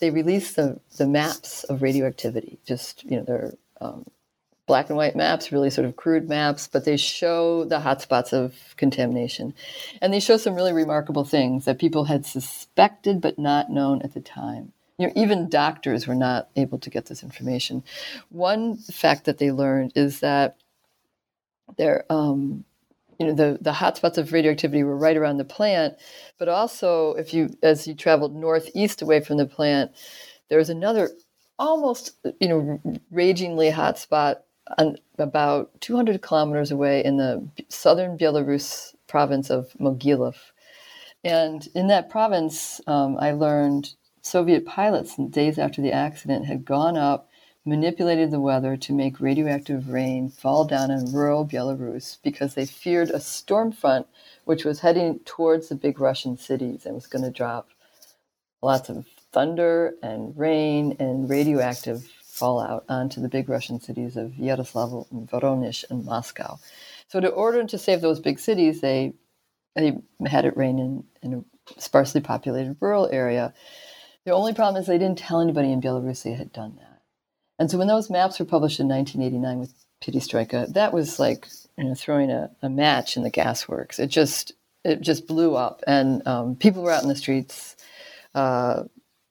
they 0.00 0.10
released 0.10 0.56
the, 0.56 0.80
the 0.96 1.06
maps 1.06 1.64
of 1.64 1.82
radioactivity. 1.82 2.58
Just, 2.64 3.04
you 3.04 3.16
know, 3.16 3.24
they're 3.24 3.54
um, 3.80 4.04
black 4.66 4.88
and 4.88 4.96
white 4.96 5.16
maps, 5.16 5.50
really 5.50 5.70
sort 5.70 5.86
of 5.86 5.96
crude 5.96 6.28
maps, 6.28 6.68
but 6.68 6.84
they 6.84 6.96
show 6.96 7.64
the 7.64 7.80
hotspots 7.80 8.32
of 8.32 8.54
contamination. 8.76 9.54
And 10.00 10.12
they 10.12 10.20
show 10.20 10.36
some 10.36 10.54
really 10.54 10.72
remarkable 10.72 11.24
things 11.24 11.64
that 11.64 11.78
people 11.78 12.04
had 12.04 12.26
suspected 12.26 13.20
but 13.20 13.38
not 13.38 13.70
known 13.70 14.02
at 14.02 14.14
the 14.14 14.20
time. 14.20 14.72
You 14.98 15.06
know, 15.06 15.12
even 15.16 15.48
doctors 15.48 16.06
were 16.06 16.14
not 16.14 16.48
able 16.54 16.78
to 16.78 16.90
get 16.90 17.06
this 17.06 17.22
information. 17.22 17.82
One 18.30 18.76
fact 18.76 19.24
that 19.24 19.38
they 19.38 19.50
learned 19.50 19.92
is 19.94 20.20
that 20.20 20.56
there, 21.76 22.04
um, 22.10 22.64
you 23.18 23.26
know, 23.26 23.34
the 23.34 23.58
the 23.60 23.72
hotspots 23.72 24.18
of 24.18 24.32
radioactivity 24.32 24.84
were 24.84 24.96
right 24.96 25.16
around 25.16 25.38
the 25.38 25.44
plant, 25.44 25.94
but 26.38 26.48
also 26.48 27.14
if 27.14 27.34
you 27.34 27.50
as 27.62 27.86
you 27.86 27.94
traveled 27.94 28.34
northeast 28.34 29.02
away 29.02 29.20
from 29.20 29.36
the 29.36 29.46
plant, 29.46 29.90
there 30.48 30.58
was 30.58 30.70
another 30.70 31.10
almost 31.58 32.12
you 32.40 32.48
know 32.48 33.00
ragingly 33.10 33.70
hot 33.70 33.98
spot 33.98 34.44
on 34.76 34.96
about 35.18 35.80
200 35.80 36.20
kilometers 36.20 36.70
away 36.70 37.04
in 37.04 37.16
the 37.16 37.48
southern 37.68 38.18
Belarus 38.18 38.94
province 39.06 39.50
of 39.50 39.72
Mogilev. 39.80 40.36
And 41.24 41.66
in 41.74 41.88
that 41.88 42.10
province, 42.10 42.80
um, 42.86 43.16
I 43.18 43.32
learned 43.32 43.94
Soviet 44.22 44.66
pilots, 44.66 45.16
days 45.30 45.58
after 45.58 45.80
the 45.80 45.92
accident, 45.92 46.46
had 46.46 46.64
gone 46.64 46.96
up 46.96 47.27
manipulated 47.68 48.30
the 48.30 48.40
weather 48.40 48.76
to 48.76 48.92
make 48.94 49.20
radioactive 49.20 49.90
rain 49.90 50.30
fall 50.30 50.64
down 50.64 50.90
in 50.90 51.12
rural 51.12 51.46
Belarus 51.46 52.16
because 52.22 52.54
they 52.54 52.64
feared 52.64 53.10
a 53.10 53.20
storm 53.20 53.72
front 53.72 54.06
which 54.44 54.64
was 54.64 54.80
heading 54.80 55.18
towards 55.26 55.68
the 55.68 55.74
big 55.74 56.00
Russian 56.00 56.38
cities 56.38 56.86
and 56.86 56.94
was 56.94 57.06
going 57.06 57.24
to 57.24 57.30
drop 57.30 57.68
lots 58.62 58.88
of 58.88 59.06
thunder 59.32 59.94
and 60.02 60.36
rain 60.36 60.96
and 60.98 61.28
radioactive 61.28 62.04
fallout 62.22 62.84
onto 62.88 63.20
the 63.20 63.28
big 63.28 63.48
Russian 63.48 63.80
cities 63.80 64.16
of 64.16 64.32
Yaroslavl 64.32 65.10
and 65.10 65.28
Voronezh 65.28 65.84
and 65.90 66.04
Moscow. 66.04 66.58
So, 67.08 67.18
in 67.18 67.26
order 67.26 67.64
to 67.64 67.78
save 67.78 68.00
those 68.00 68.20
big 68.20 68.38
cities, 68.38 68.80
they 68.80 69.12
they 69.74 69.98
had 70.26 70.44
it 70.44 70.56
rain 70.56 70.78
in, 70.78 71.04
in 71.22 71.34
a 71.34 71.80
sparsely 71.80 72.20
populated 72.20 72.76
rural 72.80 73.08
area. 73.12 73.52
The 74.24 74.32
only 74.32 74.54
problem 74.54 74.80
is 74.80 74.86
they 74.86 74.98
didn't 74.98 75.18
tell 75.18 75.40
anybody 75.40 75.70
in 75.72 75.80
Belarus 75.80 76.22
they 76.22 76.32
had 76.32 76.52
done 76.52 76.76
that. 76.76 76.87
And 77.58 77.70
so 77.70 77.78
when 77.78 77.88
those 77.88 78.10
maps 78.10 78.38
were 78.38 78.44
published 78.44 78.80
in 78.80 78.88
1989 78.88 79.60
with 79.60 79.74
Perestroika, 80.02 80.72
that 80.74 80.92
was 80.92 81.18
like 81.18 81.48
you 81.76 81.84
know 81.84 81.94
throwing 81.94 82.30
a, 82.30 82.50
a 82.62 82.68
match 82.68 83.16
in 83.16 83.22
the 83.22 83.30
gasworks. 83.30 83.98
It 83.98 84.08
just 84.08 84.52
it 84.84 85.00
just 85.00 85.26
blew 85.26 85.56
up, 85.56 85.82
and 85.86 86.26
um, 86.26 86.56
people 86.56 86.82
were 86.82 86.92
out 86.92 87.02
in 87.02 87.08
the 87.08 87.16
streets. 87.16 87.76
Uh, 88.34 88.84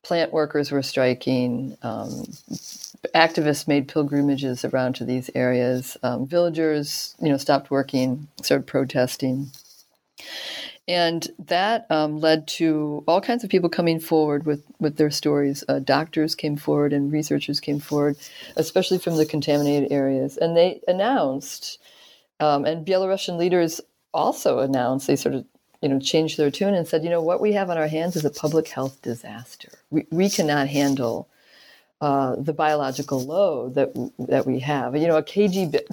plant 0.04 0.34
workers 0.34 0.72
were 0.72 0.82
striking. 0.84 1.78
Um, 1.84 2.26
activists 3.16 3.68
made 3.68 3.88
pilgrimages 3.88 4.66
around 4.66 4.96
to 4.96 5.06
these 5.06 5.30
areas. 5.36 5.98
Um, 6.04 6.28
villagers, 6.28 7.16
you 7.22 7.30
know, 7.30 7.38
stopped 7.38 7.72
working, 7.72 8.28
started 8.42 8.68
protesting. 8.68 9.52
And 10.88 11.28
that 11.38 11.86
um, 11.90 12.20
led 12.22 12.48
to 12.48 13.04
all 13.08 13.20
kinds 13.20 13.44
of 13.44 13.50
people 13.50 13.70
coming 13.70 14.00
forward 14.00 14.46
with, 14.46 14.64
with 14.80 14.96
their 14.96 15.12
stories. 15.12 15.64
Uh, 15.68 15.80
doctors 15.80 16.34
came 16.34 16.56
forward 16.56 16.94
and 16.94 17.12
researchers 17.12 17.60
came 17.60 17.80
forward, 17.80 18.16
especially 18.56 18.98
from 18.98 19.18
the 19.18 19.26
contaminated 19.26 19.92
areas. 19.92 20.38
And 20.38 20.56
they 20.56 20.80
announced, 20.88 21.80
um, 22.40 22.64
and 22.64 22.86
Belarusian 22.86 23.38
leaders 23.38 23.82
also 24.14 24.60
announced, 24.60 25.08
they 25.08 25.18
sort 25.18 25.36
of 25.36 25.46
you 25.82 25.90
know, 25.90 26.00
changed 26.00 26.38
their 26.38 26.50
tune 26.50 26.74
and 26.74 26.88
said, 26.88 27.04
you 27.04 27.10
know, 27.10 27.22
what 27.22 27.42
we 27.42 27.54
have 27.54 27.70
on 27.70 27.78
our 27.78 27.88
hands 27.88 28.16
is 28.16 28.26
a 28.26 28.30
public 28.30 28.68
health 28.68 29.02
disaster. 29.02 29.70
We, 29.92 30.06
we 30.10 30.30
cannot 30.30 30.68
handle 30.68 31.30
uh, 32.02 32.36
the 32.38 32.54
biological 32.54 33.20
load 33.20 33.76
that 33.76 33.92
that 34.20 34.46
we 34.46 34.60
have. 34.60 34.96
You 34.96 35.08
know, 35.08 35.18
a 35.18 35.24
KGB, 35.24 35.88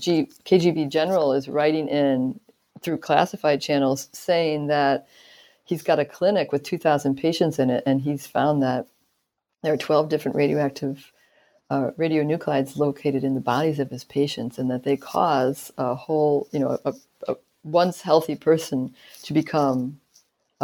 KGB 0.44 0.88
general 0.90 1.33
is 1.33 1.48
writing 1.48 1.88
in 1.88 2.38
through 2.85 2.99
classified 2.99 3.61
channels 3.61 4.09
saying 4.12 4.68
that 4.68 5.09
he's 5.64 5.83
got 5.83 5.99
a 5.99 6.05
clinic 6.05 6.53
with 6.53 6.62
2,000 6.62 7.16
patients 7.16 7.59
in 7.59 7.70
it, 7.70 7.83
and 7.87 8.03
he's 8.03 8.27
found 8.27 8.62
that 8.62 8.87
there 9.62 9.73
are 9.73 9.79
12 9.79 10.09
different 10.09 10.37
radioactive 10.37 11.11
uh, 11.70 11.90
radionuclides 11.99 12.77
located 12.77 13.25
in 13.25 13.35
the 13.35 13.40
bodies 13.40 13.79
of 13.79 13.90
his 13.90 14.05
patients, 14.05 14.59
and 14.59 14.70
that 14.70 14.85
they 14.85 14.97
cause 14.97 15.73
a 15.79 15.94
whole, 15.94 16.47
you 16.53 16.61
know, 16.61 16.79
a, 16.85 16.92
a 17.27 17.37
once 17.64 18.03
healthy 18.03 18.37
person 18.37 18.94
to 19.23 19.33
become 19.33 19.99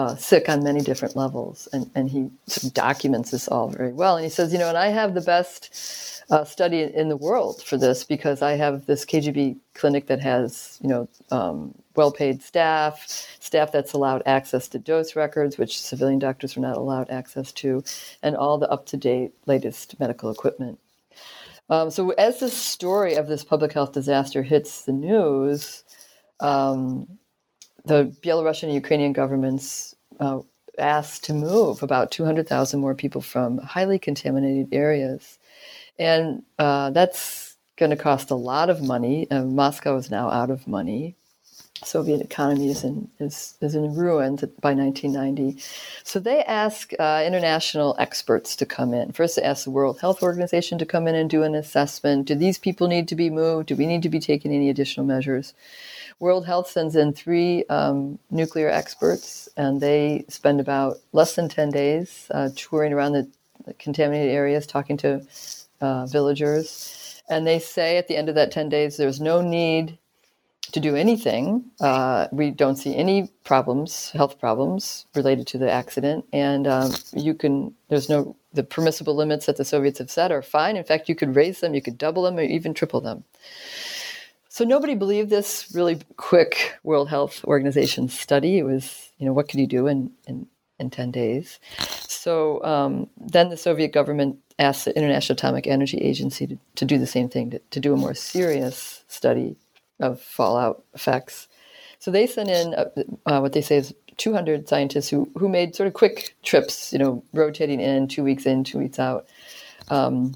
uh, 0.01 0.17
sick 0.17 0.49
on 0.49 0.65
many 0.65 0.81
different 0.81 1.15
levels. 1.15 1.69
And, 1.75 1.91
and 1.95 2.09
he 2.09 2.31
sort 2.47 2.65
of 2.65 2.75
documents 2.75 3.33
this 3.33 3.49
all 3.49 3.69
very 3.69 3.93
well. 3.93 4.17
And 4.17 4.25
he 4.25 4.31
says, 4.31 4.51
you 4.51 4.59
know, 4.59 4.71
and 4.71 4.79
I 4.79 4.89
have 4.89 5.13
the 5.13 5.21
best 5.21 6.23
uh, 6.31 6.43
study 6.45 6.81
in 6.83 7.11
the 7.11 7.19
world 7.19 7.63
for 7.63 7.77
this 7.77 8.03
because 8.03 8.41
I 8.41 8.53
have 8.53 8.87
this 8.87 9.05
KGB 9.05 9.59
clinic 9.75 10.07
that 10.07 10.21
has, 10.21 10.79
you 10.81 10.89
know, 10.89 11.09
um, 11.31 11.75
well 11.97 12.13
paid 12.13 12.43
staff, 12.43 13.07
staff 13.41 13.73
that's 13.73 13.93
allowed 13.93 14.23
access 14.25 14.69
to 14.69 14.79
dose 14.79 15.17
records, 15.17 15.59
which 15.59 15.79
civilian 15.79 16.19
doctors 16.19 16.57
are 16.57 16.61
not 16.61 16.79
allowed 16.79 17.11
access 17.11 17.53
to, 17.53 17.85
and 18.23 18.35
all 18.37 18.57
the 18.57 18.71
up 18.71 18.87
to 18.87 18.97
date 18.97 19.33
latest 19.45 20.01
medical 20.01 20.31
equipment. 20.31 20.79
Um, 21.69 21.91
so, 21.91 22.11
as 22.11 22.41
this 22.41 22.57
story 22.57 23.17
of 23.17 23.29
this 23.29 23.45
public 23.45 23.73
health 23.73 23.93
disaster 23.93 24.43
hits 24.43 24.83
the 24.83 24.93
news, 24.93 25.85
um, 26.41 27.07
the 27.85 28.15
Belarusian 28.23 28.65
and 28.65 28.75
Ukrainian 28.75 29.13
governments 29.13 29.95
uh, 30.19 30.41
asked 30.79 31.25
to 31.25 31.35
move 31.35 31.83
about 31.83 32.11
200,000 32.11 32.81
more 32.81 32.95
people 32.95 33.21
from 33.21 33.59
highly 33.59 33.99
contaminated 33.99 34.69
areas. 34.73 35.39
And 35.99 36.43
uh, 36.59 36.91
that's 36.91 37.57
going 37.77 37.91
to 37.91 37.97
cost 37.97 38.31
a 38.31 38.35
lot 38.35 38.71
of 38.71 38.83
money. 38.83 39.31
Uh, 39.31 39.45
Moscow 39.45 39.97
is 39.97 40.11
now 40.11 40.31
out 40.31 40.51
of 40.51 40.67
money. 40.67 41.17
Soviet 41.83 42.21
economy 42.21 42.71
is 42.71 42.85
in 42.85 43.09
is, 43.19 43.55
is 43.63 43.75
in 43.75 43.95
ruins 43.95 44.45
by 44.61 44.75
1990. 44.75 45.63
So 46.05 46.21
they 46.21 46.43
ask 46.43 46.93
uh, 46.99 47.25
international 47.27 47.97
experts 47.99 48.55
to 48.57 48.67
come 48.67 48.93
in. 48.93 49.13
First, 49.13 49.37
they 49.37 49.43
ask 49.43 49.65
the 49.65 49.71
World 49.71 49.99
Health 50.01 50.23
Organization 50.23 50.79
to 50.79 50.85
come 50.85 51.09
in 51.09 51.15
and 51.15 51.31
do 51.31 51.43
an 51.43 51.55
assessment. 51.55 52.27
Do 52.27 52.35
these 52.35 52.59
people 52.59 52.87
need 52.87 53.09
to 53.09 53.17
be 53.17 53.31
moved? 53.31 53.69
Do 53.69 53.77
we 53.77 53.87
need 53.87 54.03
to 54.03 54.11
be 54.11 54.21
taking 54.21 54.53
any 54.53 54.69
additional 54.69 55.07
measures? 55.07 55.55
World 56.21 56.47
Health 56.47 56.69
sends 56.69 56.97
in 56.97 57.15
three 57.15 57.65
um, 57.71 58.19
nuclear 58.31 58.69
experts, 58.69 59.49
and 59.57 59.81
they 59.81 60.25
spend 60.29 60.61
about 60.61 60.99
less 61.13 61.35
than 61.35 61.49
10 61.49 61.71
days 61.71 62.29
uh, 62.31 62.51
touring 62.55 62.93
around 62.93 63.13
the, 63.13 63.29
contaminated 63.79 64.35
areas, 64.35 64.67
talking 64.67 64.97
to 64.99 65.23
uh, 65.81 66.07
villagers. 66.07 67.23
And 67.29 67.47
they 67.47 67.59
say 67.59 67.97
at 67.99 68.09
the 68.09 68.17
end 68.17 68.29
of 68.29 68.35
that 68.35 68.53
10 68.53 68.69
days, 68.69 68.97
there's 68.97 69.21
no 69.21 69.41
need 69.41 69.99
to 70.73 70.81
do 70.81 70.95
anything. 70.97 71.65
Uh, 71.81 72.29
we 72.33 72.51
don't 72.51 72.77
see 72.77 72.95
any 72.95 73.31
problems, 73.45 74.11
health 74.11 74.39
problems 74.39 75.07
related 75.15 75.47
to 75.49 75.59
the 75.59 75.71
accident. 75.71 76.25
And 76.33 76.67
um, 76.67 76.93
you 77.13 77.35
can, 77.35 77.75
there's 77.89 78.09
no, 78.09 78.37
the 78.53 78.63
permissible 78.63 79.15
limits 79.15 79.47
that 79.47 79.57
the 79.57 79.65
Soviets 79.65 79.99
have 79.99 80.11
set 80.11 80.33
are 80.33 80.43
fine. 80.43 80.77
In 80.77 80.85
fact, 80.85 81.09
you 81.09 81.15
could 81.15 81.35
raise 81.35 81.61
them, 81.61 81.75
you 81.75 81.83
could 81.83 81.99
double 81.99 82.23
them, 82.25 82.37
or 82.39 82.43
even 82.43 82.75
triple 82.75 83.01
them. 83.01 83.25
So 84.53 84.65
nobody 84.65 84.97
believed 84.97 85.31
this 85.31 85.71
really 85.75 86.01
quick 86.17 86.75
World 86.83 87.09
Health 87.09 87.45
Organization 87.45 88.09
study. 88.09 88.59
It 88.59 88.65
was, 88.65 89.13
you 89.17 89.25
know, 89.25 89.33
what 89.33 89.49
could 89.49 89.61
you 89.61 89.67
do 89.69 89.87
in, 89.87 90.11
in, 90.27 90.49
in 90.81 90.91
10 90.91 91.13
days? 91.13 91.61
So 92.09 92.63
um, 92.65 93.09
then 93.17 93.51
the 93.51 93.57
Soviet 93.57 93.93
government 93.93 94.39
asked 94.59 94.87
the 94.87 94.97
International 94.97 95.35
Atomic 95.35 95.69
Energy 95.69 95.99
Agency 95.99 96.49
to, 96.49 96.59
to 96.75 96.85
do 96.85 96.99
the 96.99 97.07
same 97.07 97.29
thing, 97.29 97.53
to, 97.53 97.61
to 97.71 97.79
do 97.79 97.95
a 97.95 97.97
more 97.97 98.13
serious 98.13 99.05
study 99.07 99.57
of 100.01 100.21
fallout 100.21 100.83
effects. 100.95 101.47
So 102.01 102.11
they 102.11 102.27
sent 102.27 102.51
in 102.51 102.75
uh, 102.75 102.91
uh, 103.27 103.39
what 103.39 103.53
they 103.53 103.63
say 103.63 103.77
is 103.77 103.95
200 104.17 104.69
scientists 104.69 105.09
who, 105.09 105.31
who 105.37 105.49
made 105.49 105.77
sort 105.77 105.87
of 105.87 105.95
quick 105.95 106.35
trips, 106.43 106.93
you 106.93 106.99
know, 106.99 107.23
rotating 107.33 107.79
in, 107.79 108.09
two 108.09 108.25
weeks 108.25 108.47
in, 108.47 108.65
two 108.65 108.79
weeks 108.79 108.99
out, 108.99 109.29
um, 109.91 110.35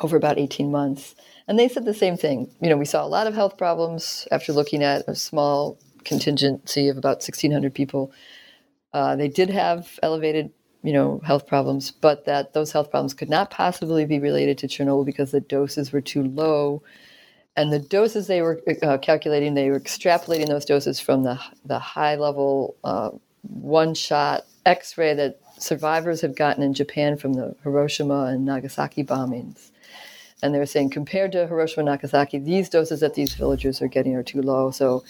over 0.00 0.16
about 0.16 0.38
18 0.38 0.70
months. 0.70 1.16
And 1.48 1.58
they 1.58 1.68
said 1.68 1.84
the 1.84 1.94
same 1.94 2.16
thing. 2.16 2.50
You 2.60 2.70
know, 2.70 2.76
we 2.76 2.84
saw 2.84 3.04
a 3.04 3.08
lot 3.08 3.26
of 3.26 3.34
health 3.34 3.56
problems 3.56 4.26
after 4.30 4.52
looking 4.52 4.82
at 4.82 5.06
a 5.08 5.14
small 5.14 5.78
contingency 6.04 6.88
of 6.88 6.96
about 6.96 7.16
1,600 7.16 7.74
people. 7.74 8.12
Uh, 8.92 9.16
they 9.16 9.28
did 9.28 9.50
have 9.50 9.98
elevated, 10.02 10.50
you 10.82 10.92
know, 10.92 11.20
health 11.24 11.46
problems, 11.46 11.90
but 11.90 12.24
that 12.26 12.52
those 12.52 12.72
health 12.72 12.90
problems 12.90 13.14
could 13.14 13.30
not 13.30 13.50
possibly 13.50 14.04
be 14.04 14.18
related 14.18 14.58
to 14.58 14.68
Chernobyl 14.68 15.06
because 15.06 15.30
the 15.30 15.40
doses 15.40 15.92
were 15.92 16.00
too 16.00 16.22
low. 16.22 16.82
And 17.56 17.72
the 17.72 17.78
doses 17.78 18.26
they 18.26 18.42
were 18.42 18.60
uh, 18.82 18.98
calculating, 18.98 19.54
they 19.54 19.70
were 19.70 19.80
extrapolating 19.80 20.48
those 20.48 20.64
doses 20.64 21.00
from 21.00 21.22
the, 21.22 21.38
the 21.64 21.78
high 21.78 22.16
level 22.16 22.76
uh, 22.84 23.10
one 23.42 23.94
shot 23.94 24.44
x 24.64 24.96
ray 24.96 25.14
that 25.14 25.40
survivors 25.58 26.20
have 26.20 26.34
gotten 26.34 26.62
in 26.62 26.74
Japan 26.74 27.16
from 27.16 27.34
the 27.34 27.54
Hiroshima 27.62 28.26
and 28.26 28.44
Nagasaki 28.44 29.04
bombings. 29.04 29.70
And 30.42 30.54
they 30.54 30.58
were 30.58 30.66
saying, 30.66 30.90
compared 30.90 31.32
to 31.32 31.46
Hiroshima 31.46 31.80
and 31.80 31.86
Nagasaki, 31.86 32.38
these 32.38 32.68
doses 32.68 33.00
that 33.00 33.14
these 33.14 33.34
villagers 33.34 33.80
are 33.80 33.88
getting 33.88 34.16
are 34.16 34.22
too 34.22 34.42
low. 34.42 34.70
So, 34.70 35.04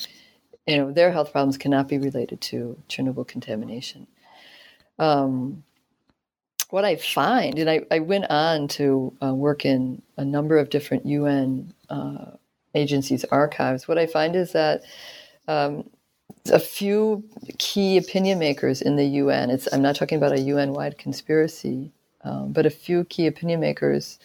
you 0.66 0.76
know, 0.76 0.92
their 0.92 1.10
health 1.10 1.32
problems 1.32 1.56
cannot 1.56 1.88
be 1.88 1.98
related 1.98 2.40
to 2.42 2.78
Chernobyl 2.88 3.26
contamination. 3.26 4.06
Um, 4.98 5.64
what 6.70 6.84
I 6.84 6.96
find, 6.96 7.58
and 7.58 7.68
I, 7.68 7.82
I 7.90 7.98
went 7.98 8.26
on 8.30 8.68
to 8.68 9.12
uh, 9.22 9.34
work 9.34 9.64
in 9.64 10.02
a 10.16 10.24
number 10.24 10.56
of 10.58 10.70
different 10.70 11.04
UN 11.04 11.74
uh, 11.90 12.32
agencies' 12.74 13.24
archives, 13.24 13.86
what 13.86 13.98
I 13.98 14.06
find 14.06 14.34
is 14.34 14.52
that 14.52 14.82
um, 15.48 15.88
a 16.50 16.58
few 16.58 17.24
key 17.58 17.96
opinion 17.96 18.38
makers 18.38 18.82
in 18.82 18.96
the 18.96 19.04
UN, 19.04 19.50
it's, 19.50 19.68
I'm 19.72 19.82
not 19.82 19.96
talking 19.96 20.18
about 20.18 20.32
a 20.32 20.40
UN 20.40 20.72
wide 20.72 20.98
conspiracy, 20.98 21.92
um, 22.24 22.52
but 22.52 22.66
a 22.66 22.70
few 22.70 23.04
key 23.04 23.26
opinion 23.26 23.60
makers 23.60 24.18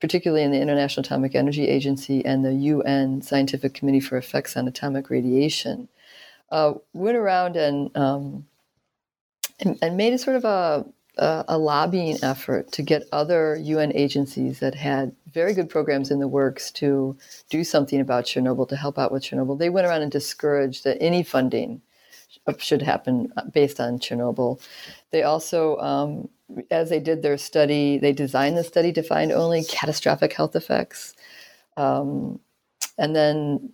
particularly 0.00 0.42
in 0.42 0.50
the 0.50 0.60
International 0.60 1.04
Atomic 1.04 1.34
Energy 1.34 1.68
Agency 1.68 2.24
and 2.24 2.44
the 2.44 2.54
UN 2.54 3.22
Scientific 3.22 3.74
Committee 3.74 4.00
for 4.00 4.16
Effects 4.16 4.56
on 4.56 4.68
Atomic 4.68 5.10
Radiation, 5.10 5.88
uh, 6.50 6.74
went 6.92 7.16
around 7.16 7.56
and, 7.56 7.96
um, 7.96 8.46
and, 9.60 9.78
and 9.80 9.96
made 9.96 10.12
a 10.12 10.18
sort 10.18 10.36
of 10.36 10.44
a, 10.44 10.84
a, 11.16 11.44
a 11.48 11.58
lobbying 11.58 12.18
effort 12.22 12.70
to 12.72 12.82
get 12.82 13.08
other 13.10 13.56
UN 13.56 13.92
agencies 13.94 14.60
that 14.60 14.74
had 14.74 15.14
very 15.32 15.54
good 15.54 15.68
programs 15.68 16.10
in 16.10 16.18
the 16.18 16.28
works 16.28 16.70
to 16.72 17.16
do 17.50 17.64
something 17.64 18.00
about 18.00 18.24
Chernobyl 18.24 18.68
to 18.68 18.76
help 18.76 18.98
out 18.98 19.12
with 19.12 19.22
Chernobyl. 19.22 19.58
They 19.58 19.70
went 19.70 19.86
around 19.86 20.02
and 20.02 20.12
discouraged 20.12 20.84
that 20.84 20.98
any 21.00 21.22
funding 21.22 21.80
should 22.58 22.82
happen 22.82 23.32
based 23.52 23.80
on 23.80 23.98
Chernobyl. 23.98 24.60
They 25.10 25.22
also 25.22 25.78
um, 25.78 26.28
as 26.70 26.90
they 26.90 27.00
did 27.00 27.22
their 27.22 27.38
study, 27.38 27.98
they 27.98 28.12
designed 28.12 28.56
the 28.56 28.64
study 28.64 28.92
to 28.92 29.02
find 29.02 29.32
only 29.32 29.64
catastrophic 29.64 30.32
health 30.32 30.56
effects. 30.56 31.14
Um, 31.76 32.40
and 32.98 33.14
then 33.14 33.72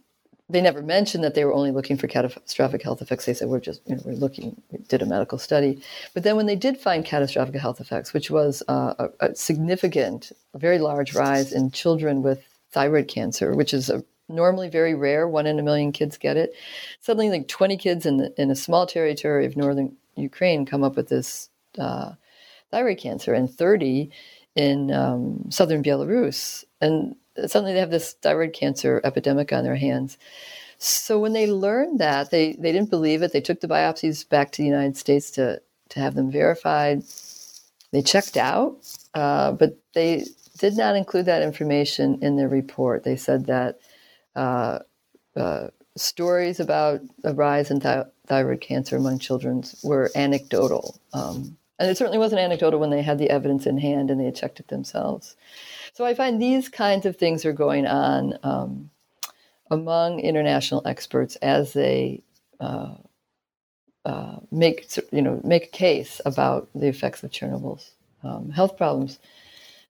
they 0.49 0.61
never 0.61 0.83
mentioned 0.83 1.25
that 1.25 1.35
they 1.35 1.45
were 1.45 1.55
only 1.55 1.71
looking 1.71 1.97
for 1.97 2.07
catastrophic 2.09 2.83
health 2.83 3.01
effects. 3.01 3.25
They 3.25 3.35
said 3.35 3.49
we're 3.49 3.61
just 3.61 3.81
you 3.87 3.97
know 3.97 4.03
we're 4.05 4.13
looking, 4.13 4.61
we 4.71 4.79
did 4.79 5.03
a 5.03 5.07
medical 5.07 5.39
study. 5.39 5.83
But 6.15 6.25
then 6.25 6.37
when 6.37 6.47
they 6.47 6.57
did 6.57 6.77
find 6.77 7.05
catastrophic 7.05 7.55
health 7.55 7.81
effects, 7.81 8.13
which 8.13 8.31
was 8.31 8.63
uh, 8.69 8.95
a, 8.99 9.27
a, 9.27 9.35
significant, 9.35 10.33
a 10.55 10.59
very 10.59 10.79
large 10.79 11.15
rise 11.15 11.53
in 11.53 11.71
children 11.71 12.23
with 12.23 12.43
thyroid 12.71 13.09
cancer, 13.09 13.55
which 13.55 13.73
is 13.73 13.89
a, 13.89 14.05
normally 14.29 14.69
very 14.69 14.95
rare, 14.95 15.29
one 15.29 15.47
in 15.47 15.59
a 15.59 15.63
million 15.63 15.93
kids 15.93 16.19
get 16.19 16.37
it. 16.37 16.55
Suddenly, 17.01 17.31
like 17.31 17.49
20 17.49 17.77
kids 17.77 18.07
in 18.07 18.19
the, 18.19 18.35
in 18.41 18.51
a 18.51 18.57
small 18.57 18.87
territory 18.87 19.47
of 19.47 19.57
northern 19.57 19.97
Ukraine 20.17 20.67
come 20.67 20.85
up 20.85 20.97
with 20.97 21.09
this 21.09 21.49
uh, 21.79 22.13
thyroid 22.73 22.99
cancer, 22.99 23.33
and 23.33 23.49
30 23.49 24.11
in 24.57 24.91
um, 24.93 25.45
southern 25.51 25.83
Belarus, 25.83 26.65
and 26.81 27.15
suddenly 27.47 27.73
they 27.73 27.81
have 27.81 27.91
this 27.91 28.15
thyroid 28.15 28.53
cancer 28.53 29.01
epidemic 29.05 29.53
on 29.53 29.65
their 29.65 29.77
hands. 29.77 30.19
So 30.79 31.21
when 31.21 31.33
they 31.33 31.47
learned 31.47 32.01
that, 32.01 32.33
they, 32.33 32.55
they 32.55 32.73
didn't 32.73 32.91
believe 32.91 33.23
it. 33.23 33.33
They 33.33 33.41
took 33.41 33.61
the 33.61 33.69
biopsies 33.69 34.29
back 34.29 34.51
to 34.53 34.63
the 34.63 34.67
United 34.67 34.97
States 34.97 35.31
to, 35.33 35.63
to 35.91 36.01
have 36.01 36.17
them 36.17 36.31
verified. 36.31 37.05
They 37.93 38.03
checked 38.03 38.37
out, 38.37 38.79
uh, 39.15 39.53
but 39.53 39.79
they 39.95 40.25
did 40.59 40.77
not 40.77 40.97
include 40.97 41.27
that 41.27 41.43
information 41.43 42.19
in 42.21 42.37
their 42.37 42.49
report. 42.49 43.05
They 43.05 43.17
said 43.17 43.47
that 43.47 43.79
uh, 44.35 44.81
uh, 45.37 45.69
stories 45.97 46.59
about 46.59 47.01
a 47.25 47.35
rise 47.35 47.71
in 47.71 47.81
th- 47.81 48.07
thyroid 48.27 48.61
cancer 48.61 48.97
among 48.97 49.19
children 49.19 49.63
were 49.83 50.11
anecdotal. 50.17 50.97
Um, 51.13 51.57
and 51.83 51.91
it 51.91 51.97
certainly 51.97 52.19
wasn't 52.19 52.41
anecdotal 52.41 52.79
when 52.79 52.91
they 52.91 53.03
had 53.03 53.19
the 53.19 53.29
evidence 53.29 53.67
in 53.67 53.77
hand 53.77 54.09
and 54.09 54.21
they 54.21 54.25
had 54.25 54.37
checked 54.37 54.61
it 54.61 54.69
themselves. 54.69 55.35
So 55.95 56.05
I 56.05 56.15
find 56.15 56.41
these 56.41 56.69
kinds 56.69 57.07
of 57.07 57.17
things 57.17 57.45
are 57.45 57.53
going 57.53 57.89
on 57.89 58.39
um, 58.45 58.91
among 59.69 60.21
international 60.21 60.87
experts 60.87 61.35
as 61.37 61.73
they 61.73 62.23
uh, 62.61 62.95
uh, 64.05 64.37
make 64.53 64.97
you 65.11 65.23
know 65.23 65.41
make 65.43 65.65
a 65.65 65.71
case 65.71 66.21
about 66.25 66.69
the 66.73 66.87
effects 66.87 67.25
of 67.25 67.33
Chernobyl's 67.33 67.91
um, 68.23 68.51
health 68.51 68.77
problems. 68.77 69.19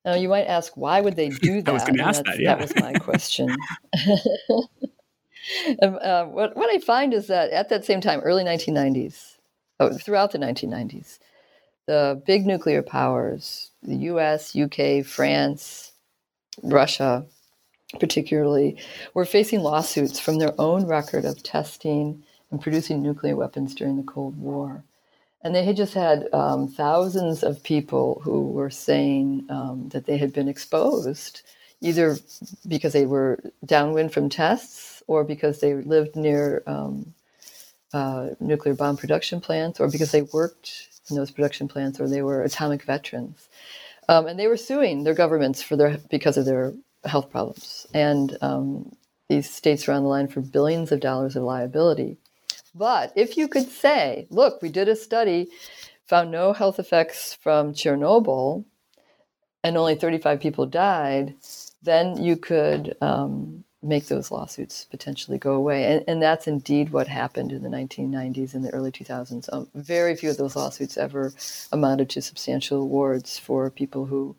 Now 0.06 0.14
you 0.14 0.30
might 0.30 0.46
ask, 0.46 0.74
why 0.78 1.02
would 1.02 1.16
they 1.16 1.28
do 1.28 1.60
that? 1.60 1.70
I 1.70 1.74
was 1.74 1.84
going 1.84 1.98
to 1.98 2.04
ask 2.04 2.24
that. 2.24 2.40
Yeah. 2.40 2.54
That 2.54 2.62
was 2.62 2.74
my 2.76 2.94
question. 2.94 3.54
um, 5.82 5.98
uh, 6.00 6.24
what 6.24 6.56
what 6.56 6.74
I 6.74 6.78
find 6.78 7.12
is 7.12 7.26
that 7.26 7.50
at 7.50 7.68
that 7.68 7.84
same 7.84 8.00
time, 8.00 8.20
early 8.20 8.44
1990s, 8.44 9.36
oh, 9.78 9.92
throughout 9.92 10.32
the 10.32 10.38
1990s, 10.38 11.18
the 11.86 12.22
big 12.26 12.46
nuclear 12.46 12.82
powers, 12.82 13.70
the 13.82 13.96
U.S., 13.96 14.54
U.K., 14.54 15.02
France, 15.02 15.92
Russia, 16.62 17.26
particularly, 17.98 18.78
were 19.14 19.24
facing 19.24 19.60
lawsuits 19.60 20.20
from 20.20 20.38
their 20.38 20.58
own 20.60 20.86
record 20.86 21.24
of 21.24 21.42
testing 21.42 22.22
and 22.50 22.60
producing 22.60 23.02
nuclear 23.02 23.36
weapons 23.36 23.74
during 23.74 23.96
the 23.96 24.02
Cold 24.02 24.36
War. 24.38 24.84
And 25.42 25.54
they 25.54 25.64
had 25.64 25.76
just 25.76 25.94
had 25.94 26.32
um, 26.32 26.68
thousands 26.68 27.42
of 27.42 27.62
people 27.64 28.20
who 28.22 28.48
were 28.50 28.70
saying 28.70 29.46
um, 29.50 29.88
that 29.88 30.06
they 30.06 30.16
had 30.16 30.32
been 30.32 30.48
exposed, 30.48 31.42
either 31.80 32.16
because 32.68 32.92
they 32.92 33.06
were 33.06 33.40
downwind 33.64 34.12
from 34.12 34.28
tests 34.28 35.02
or 35.08 35.24
because 35.24 35.60
they 35.60 35.74
lived 35.74 36.14
near 36.14 36.62
um, 36.66 37.12
uh, 37.92 38.28
nuclear 38.38 38.74
bomb 38.74 38.96
production 38.96 39.40
plants 39.40 39.80
or 39.80 39.88
because 39.88 40.12
they 40.12 40.22
worked 40.22 40.88
in 41.10 41.16
those 41.16 41.30
production 41.30 41.68
plants 41.68 42.00
or 42.00 42.08
they 42.08 42.22
were 42.22 42.42
atomic 42.42 42.82
veterans. 42.82 43.48
Um, 44.08 44.26
and 44.26 44.38
they 44.38 44.48
were 44.48 44.56
suing 44.56 45.04
their 45.04 45.14
governments 45.14 45.62
for 45.62 45.76
their 45.76 45.98
because 46.10 46.36
of 46.36 46.44
their 46.44 46.74
health 47.04 47.30
problems. 47.30 47.86
And 47.94 48.36
um, 48.40 48.92
these 49.28 49.48
states 49.50 49.88
are 49.88 49.92
on 49.92 50.02
the 50.02 50.08
line 50.08 50.28
for 50.28 50.40
billions 50.40 50.92
of 50.92 51.00
dollars 51.00 51.36
of 51.36 51.44
liability. 51.44 52.18
But 52.74 53.12
if 53.16 53.36
you 53.36 53.48
could 53.48 53.68
say, 53.70 54.26
look, 54.30 54.62
we 54.62 54.70
did 54.70 54.88
a 54.88 54.96
study, 54.96 55.48
found 56.06 56.30
no 56.30 56.52
health 56.52 56.78
effects 56.78 57.34
from 57.34 57.74
Chernobyl, 57.74 58.64
and 59.64 59.76
only 59.76 59.94
35 59.94 60.40
people 60.40 60.66
died, 60.66 61.34
then 61.82 62.22
you 62.22 62.36
could 62.36 62.96
um, 63.00 63.64
make 63.82 64.06
those 64.06 64.30
lawsuits 64.30 64.84
potentially 64.84 65.38
go 65.38 65.54
away. 65.54 65.84
And, 65.84 66.04
and 66.06 66.22
that's 66.22 66.46
indeed 66.46 66.90
what 66.90 67.08
happened 67.08 67.52
in 67.52 67.62
the 67.62 67.68
1990s 67.68 68.54
and 68.54 68.64
the 68.64 68.70
early 68.70 68.92
2000s. 68.92 69.48
Um, 69.52 69.68
very 69.74 70.14
few 70.14 70.30
of 70.30 70.36
those 70.36 70.54
lawsuits 70.54 70.96
ever 70.96 71.32
amounted 71.72 72.08
to 72.10 72.22
substantial 72.22 72.80
awards 72.80 73.38
for 73.38 73.70
people 73.70 74.06
who 74.06 74.36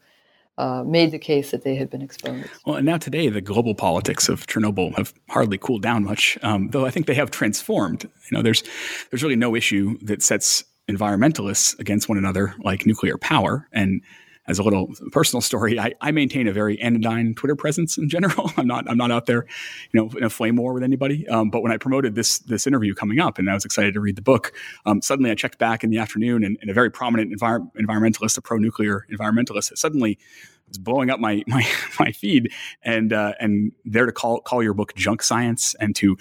uh, 0.58 0.84
made 0.84 1.12
the 1.12 1.20
case 1.20 1.52
that 1.52 1.64
they 1.64 1.76
had 1.76 1.90
been 1.90 2.02
exposed. 2.02 2.48
Well, 2.66 2.76
and 2.76 2.86
now 2.86 2.98
today, 2.98 3.28
the 3.30 3.42
global 3.42 3.74
politics 3.74 4.30
of 4.30 4.46
Chernobyl 4.46 4.96
have 4.96 5.14
hardly 5.30 5.58
cooled 5.58 5.82
down 5.82 6.04
much, 6.04 6.38
um, 6.44 6.70
though 6.70 6.86
I 6.86 6.92
think 6.92 7.08
they 7.08 7.16
have 7.16 7.32
transformed. 7.32 8.04
You 8.04 8.38
know, 8.38 8.42
there's 8.44 8.64
there's 9.10 9.24
really 9.24 9.36
no 9.36 9.56
issue 9.56 9.98
that 10.04 10.22
sets 10.22 10.64
environmentalists 10.88 11.80
against 11.80 12.08
one 12.08 12.20
another 12.20 12.54
like 12.64 12.86
nuclear 12.86 13.18
power, 13.18 13.68
and 13.72 14.02
as 14.48 14.60
a 14.60 14.64
little 14.64 14.94
personal 15.12 15.42
story, 15.42 15.80
I, 15.80 15.94
I, 16.02 16.12
maintain 16.12 16.48
a 16.48 16.54
very 16.54 16.80
anodyne 16.82 17.34
Twitter 17.34 17.56
presence 17.56 17.98
in 17.98 18.10
general. 18.10 18.52
I'm 18.58 18.68
not 18.68 18.90
I'm 18.90 18.98
not 18.98 19.12
out 19.12 19.26
there, 19.26 19.46
you 19.92 20.00
know, 20.00 20.10
in 20.18 20.24
a 20.24 20.30
flame 20.30 20.58
war 20.58 20.74
with 20.74 20.84
anybody. 20.84 21.28
Um, 21.28 21.50
but 21.50 21.64
when 21.64 21.72
I 21.72 21.78
promoted 21.78 22.16
this 22.16 22.40
this 22.40 22.68
interview 22.68 22.94
coming 22.94 23.20
up, 23.20 23.40
and 23.40 23.50
I 23.50 23.54
was 23.54 23.66
excited 23.66 23.94
to 23.94 24.00
read 24.00 24.16
the 24.16 24.22
book, 24.22 24.54
um, 24.86 25.02
suddenly 25.02 25.32
I 25.32 25.36
checked 25.36 25.60
back 25.60 25.84
in 25.84 25.90
the 25.90 25.98
afternoon, 25.98 26.44
and, 26.44 26.58
and 26.62 26.70
a 26.70 26.74
very 26.74 26.90
prominent 26.90 27.34
envir- 27.34 27.68
environmentalist, 27.80 28.38
a 28.38 28.42
pro 28.42 28.58
nuclear 28.58 29.06
environmentalist, 29.12 29.78
suddenly 29.78 30.20
was 30.68 30.78
blowing 30.78 31.10
up 31.10 31.20
my 31.20 31.44
my 31.48 31.66
my 32.00 32.12
feed, 32.12 32.52
and 32.84 33.14
uh, 33.14 33.34
and 33.40 33.72
there 33.86 34.06
to 34.06 34.12
call 34.12 34.42
call 34.42 34.62
your 34.62 34.74
book 34.74 34.94
junk 34.96 35.24
science 35.24 35.76
and 35.80 35.96
to 35.96 36.18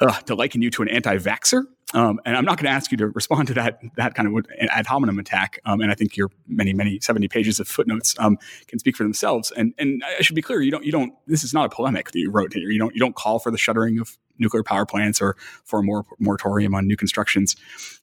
uh, 0.00 0.12
to 0.22 0.34
liken 0.34 0.62
you 0.62 0.70
to 0.70 0.82
an 0.82 0.88
anti 0.88 1.16
vaxer 1.16 1.64
um, 1.92 2.20
and 2.24 2.36
I'm 2.36 2.44
not 2.44 2.56
going 2.56 2.66
to 2.66 2.70
ask 2.70 2.90
you 2.92 2.96
to 2.98 3.08
respond 3.08 3.48
to 3.48 3.54
that 3.54 3.80
that 3.96 4.14
kind 4.14 4.28
of 4.28 4.46
ad 4.68 4.86
hominem 4.86 5.18
attack. 5.18 5.58
Um, 5.64 5.80
and 5.80 5.90
I 5.90 5.94
think 5.94 6.16
your 6.16 6.30
many 6.46 6.72
many 6.72 7.00
70 7.00 7.28
pages 7.28 7.58
of 7.58 7.68
footnotes 7.68 8.14
um, 8.18 8.38
can 8.68 8.78
speak 8.78 8.96
for 8.96 9.02
themselves. 9.02 9.52
And 9.56 9.74
and 9.78 10.02
I 10.18 10.22
should 10.22 10.36
be 10.36 10.42
clear, 10.42 10.60
you 10.60 10.70
don't 10.70 10.84
you 10.84 10.92
don't. 10.92 11.12
This 11.26 11.42
is 11.42 11.52
not 11.52 11.66
a 11.66 11.68
polemic 11.68 12.12
that 12.12 12.18
you 12.18 12.30
wrote 12.30 12.52
here. 12.52 12.70
You 12.70 12.78
don't 12.78 12.94
you 12.94 13.00
don't 13.00 13.16
call 13.16 13.38
for 13.38 13.50
the 13.50 13.58
shuttering 13.58 13.98
of 13.98 14.16
nuclear 14.38 14.62
power 14.62 14.86
plants 14.86 15.20
or 15.20 15.36
for 15.64 15.80
a 15.80 15.82
more 15.82 16.04
moratorium 16.18 16.74
on 16.74 16.86
new 16.86 16.96
constructions. 16.96 17.56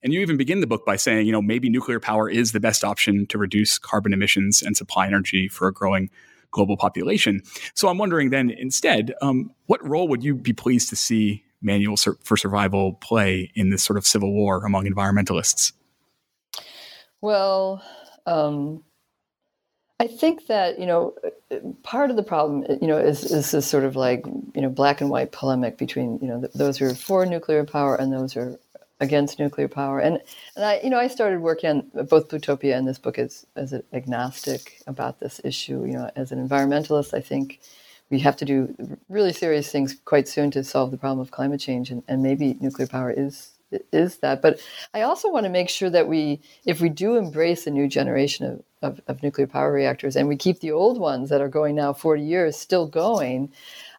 And 0.03 0.13
you 0.13 0.21
even 0.21 0.37
begin 0.37 0.61
the 0.61 0.67
book 0.67 0.85
by 0.85 0.95
saying, 0.95 1.25
you 1.25 1.31
know, 1.31 1.41
maybe 1.41 1.69
nuclear 1.69 1.99
power 1.99 2.29
is 2.29 2.51
the 2.51 2.59
best 2.59 2.83
option 2.83 3.25
to 3.27 3.37
reduce 3.37 3.79
carbon 3.79 4.13
emissions 4.13 4.61
and 4.61 4.77
supply 4.77 5.07
energy 5.07 5.47
for 5.47 5.67
a 5.67 5.73
growing 5.73 6.09
global 6.51 6.77
population. 6.77 7.41
So 7.73 7.87
I'm 7.87 7.97
wondering 7.97 8.29
then 8.29 8.49
instead, 8.49 9.13
um, 9.21 9.51
what 9.65 9.85
role 9.87 10.07
would 10.07 10.23
you 10.23 10.35
be 10.35 10.53
pleased 10.53 10.89
to 10.89 10.95
see 10.95 11.43
manual 11.61 11.97
for 12.23 12.37
survival 12.37 12.93
play 12.93 13.51
in 13.55 13.69
this 13.69 13.83
sort 13.83 13.97
of 13.97 14.05
civil 14.05 14.31
war 14.31 14.65
among 14.65 14.85
environmentalists? 14.85 15.73
Well, 17.21 17.83
um, 18.25 18.83
I 19.99 20.07
think 20.07 20.47
that 20.47 20.79
you 20.79 20.85
know 20.85 21.15
part 21.83 22.11
of 22.11 22.15
the 22.15 22.23
problem, 22.23 22.65
you 22.81 22.87
know, 22.87 22.97
is 22.97 23.23
is 23.23 23.51
this 23.51 23.65
sort 23.65 23.83
of 23.83 23.95
like 23.95 24.25
you 24.53 24.61
know 24.61 24.69
black 24.69 25.01
and 25.01 25.09
white 25.09 25.31
polemic 25.31 25.77
between 25.77 26.19
you 26.21 26.27
know 26.27 26.47
those 26.53 26.77
who 26.77 26.85
are 26.85 26.93
for 26.93 27.25
nuclear 27.25 27.63
power 27.63 27.95
and 27.95 28.13
those 28.13 28.33
who 28.33 28.41
are 28.41 28.59
against 28.99 29.39
nuclear 29.39 29.67
power. 29.67 29.99
And 29.99 30.21
and 30.55 30.65
I 30.65 30.79
you 30.83 30.91
know 30.91 30.99
I 30.99 31.07
started 31.07 31.41
working 31.41 31.69
on 31.69 32.05
both 32.05 32.29
Plutopia 32.29 32.77
and 32.77 32.87
this 32.87 32.99
book 32.99 33.17
as 33.17 33.47
as 33.55 33.73
an 33.73 33.83
agnostic 33.91 34.81
about 34.85 35.19
this 35.19 35.41
issue. 35.43 35.83
You 35.85 35.93
know, 35.93 36.11
as 36.15 36.31
an 36.31 36.47
environmentalist, 36.47 37.15
I 37.15 37.21
think 37.21 37.59
we 38.09 38.19
have 38.19 38.37
to 38.37 38.45
do 38.45 38.97
really 39.09 39.33
serious 39.33 39.71
things 39.71 39.95
quite 40.05 40.27
soon 40.27 40.51
to 40.51 40.63
solve 40.63 40.91
the 40.91 40.97
problem 40.97 41.19
of 41.19 41.31
climate 41.31 41.59
change, 41.59 41.91
and, 41.91 42.03
and 42.07 42.23
maybe 42.23 42.57
nuclear 42.59 42.87
power 42.87 43.11
is 43.11 43.57
is 43.91 44.17
that. 44.17 44.41
But 44.41 44.59
I 44.93 45.01
also 45.01 45.31
want 45.31 45.45
to 45.45 45.49
make 45.49 45.69
sure 45.69 45.89
that 45.89 46.07
we, 46.07 46.39
if 46.65 46.79
we 46.81 46.89
do 46.89 47.15
embrace 47.15 47.67
a 47.67 47.71
new 47.71 47.87
generation 47.87 48.45
of, 48.45 48.63
of, 48.81 49.01
of, 49.07 49.23
nuclear 49.23 49.47
power 49.47 49.71
reactors 49.71 50.15
and 50.15 50.27
we 50.27 50.35
keep 50.35 50.59
the 50.59 50.71
old 50.71 50.99
ones 50.99 51.29
that 51.29 51.41
are 51.41 51.49
going 51.49 51.75
now 51.75 51.93
40 51.93 52.21
years 52.21 52.55
still 52.55 52.87
going, 52.87 53.51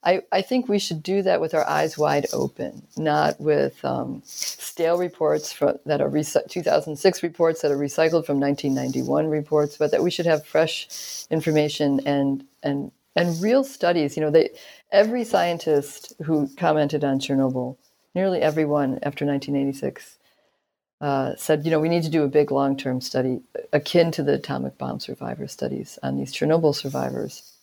I, 0.05 0.23
I 0.31 0.42
think 0.42 0.68
we 0.68 0.79
should 0.79 1.03
do 1.03 1.23
that 1.23 1.40
with 1.40 1.53
our 1.55 1.68
eyes 1.68 1.99
wide 1.99 2.27
open, 2.33 2.87
not 2.97 3.40
with 3.40 3.85
um, 3.85 4.23
stale 4.25 4.97
reports 4.97 5.53
from, 5.53 5.79
that 5.85 6.01
are 6.01 6.11
2006 6.11 7.23
reports 7.23 7.62
that 7.62 7.73
are 7.73 7.77
recycled 7.77 8.25
from 8.25 8.40
1991 8.40 9.27
reports, 9.27 9.77
but 9.77 9.90
that 9.90 10.03
we 10.03 10.11
should 10.11 10.27
have 10.27 10.47
fresh 10.47 11.27
information 11.31 12.01
and, 12.07 12.44
and 12.62 12.92
and 13.18 13.42
real 13.42 13.64
studies. 13.64 14.16
You 14.16 14.22
know, 14.22 14.31
they 14.31 14.50
every 14.92 15.24
scientist 15.24 16.14
who 16.24 16.48
commented 16.57 17.04
on 17.04 17.18
Chernobyl, 17.18 17.76
nearly 18.14 18.40
everyone 18.40 19.00
after 19.02 19.26
1986, 19.26 20.18
uh, 21.00 21.35
said, 21.37 21.64
you 21.64 21.70
know, 21.72 21.81
we 21.81 21.88
need 21.88 22.04
to 22.04 22.11
do 22.11 22.22
a 22.22 22.28
big 22.28 22.52
long-term 22.52 23.00
study 23.00 23.40
akin 23.72 24.12
to 24.12 24.22
the 24.22 24.35
atomic 24.35 24.78
bomb 24.78 25.00
survivor 25.00 25.48
studies 25.48 25.98
on 26.02 26.16
these 26.16 26.33
Chernobyl 26.33 26.74
survivors. 26.74 27.54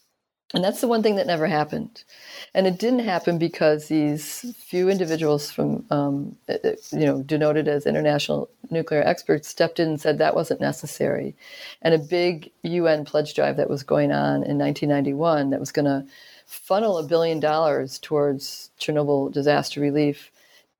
And 0.53 0.63
that's 0.63 0.79
the 0.79 0.87
one 0.87 1.01
thing 1.01 1.15
that 1.15 1.27
never 1.27 1.47
happened. 1.47 2.03
And 2.53 2.67
it 2.67 2.77
didn't 2.77 2.99
happen 2.99 3.37
because 3.37 3.87
these 3.87 4.53
few 4.57 4.89
individuals 4.89 5.51
from, 5.51 5.85
um, 5.89 6.37
uh, 6.47 6.57
uh, 6.63 6.71
you 6.91 7.05
know, 7.05 7.23
denoted 7.23 7.67
as 7.67 7.87
international 7.87 8.49
nuclear 8.69 9.01
experts 9.01 9.47
stepped 9.47 9.79
in 9.79 9.89
and 9.89 10.01
said 10.01 10.17
that 10.17 10.35
wasn't 10.35 10.61
necessary. 10.61 11.35
And 11.81 11.93
a 11.93 11.99
big 11.99 12.51
UN 12.61 13.05
pledge 13.05 13.33
drive 13.33 13.57
that 13.57 13.69
was 13.69 13.83
going 13.83 14.11
on 14.11 14.43
in 14.43 14.57
1991 14.57 15.49
that 15.49 15.59
was 15.59 15.71
going 15.71 15.85
to 15.85 16.05
funnel 16.45 16.99
a 16.99 17.03
billion 17.03 17.39
dollars 17.39 17.97
towards 17.97 18.69
Chernobyl 18.79 19.31
disaster 19.33 19.81
relief 19.81 20.31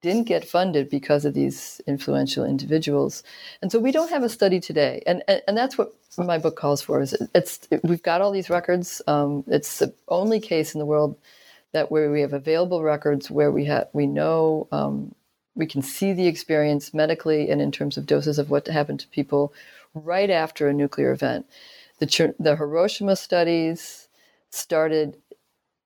didn't 0.06 0.28
get 0.28 0.48
funded 0.48 0.88
because 0.88 1.26
of 1.26 1.34
these 1.34 1.82
influential 1.88 2.46
individuals. 2.46 3.24
And 3.62 3.72
so 3.72 3.80
we 3.80 3.92
don't 3.92 4.12
have 4.12 4.22
a 4.22 4.30
study 4.30 4.60
today. 4.60 5.02
And, 5.08 5.24
and, 5.28 5.42
and 5.48 5.58
that's 5.58 5.80
what 5.80 5.94
my 6.16 6.38
book 6.38 6.56
calls 6.56 6.82
for 6.82 7.02
is 7.02 7.18
it's 7.34 7.68
it, 7.72 7.84
we've 7.84 8.04
got 8.04 8.22
all 8.22 8.32
these 8.32 8.52
records. 8.52 9.02
Um, 9.08 9.44
it's 9.48 9.80
the 9.80 9.92
only 10.08 10.40
case 10.40 10.76
in 10.76 10.80
the 10.80 10.86
world 10.86 11.18
that 11.72 11.90
where 11.92 12.12
we 12.12 12.22
have 12.22 12.34
available 12.34 12.84
records 12.84 13.32
where 13.32 13.52
we 13.52 13.66
have 13.66 13.88
we 13.94 14.06
know 14.06 14.68
um, 14.72 15.16
we 15.56 15.66
can 15.66 15.82
see 15.82 16.14
the 16.14 16.28
experience 16.28 16.94
medically 16.94 17.50
and 17.50 17.60
in 17.60 17.72
terms 17.72 17.98
of 17.98 18.06
doses 18.06 18.38
of 18.38 18.52
what 18.52 18.68
happened 18.68 19.00
to 19.00 19.08
people 19.08 19.54
right 19.96 20.30
after 20.30 20.68
a 20.68 20.74
nuclear 20.74 21.12
event. 21.12 21.48
The, 21.98 22.36
the 22.40 22.56
Hiroshima 22.56 23.16
studies 23.16 24.08
started 24.52 25.18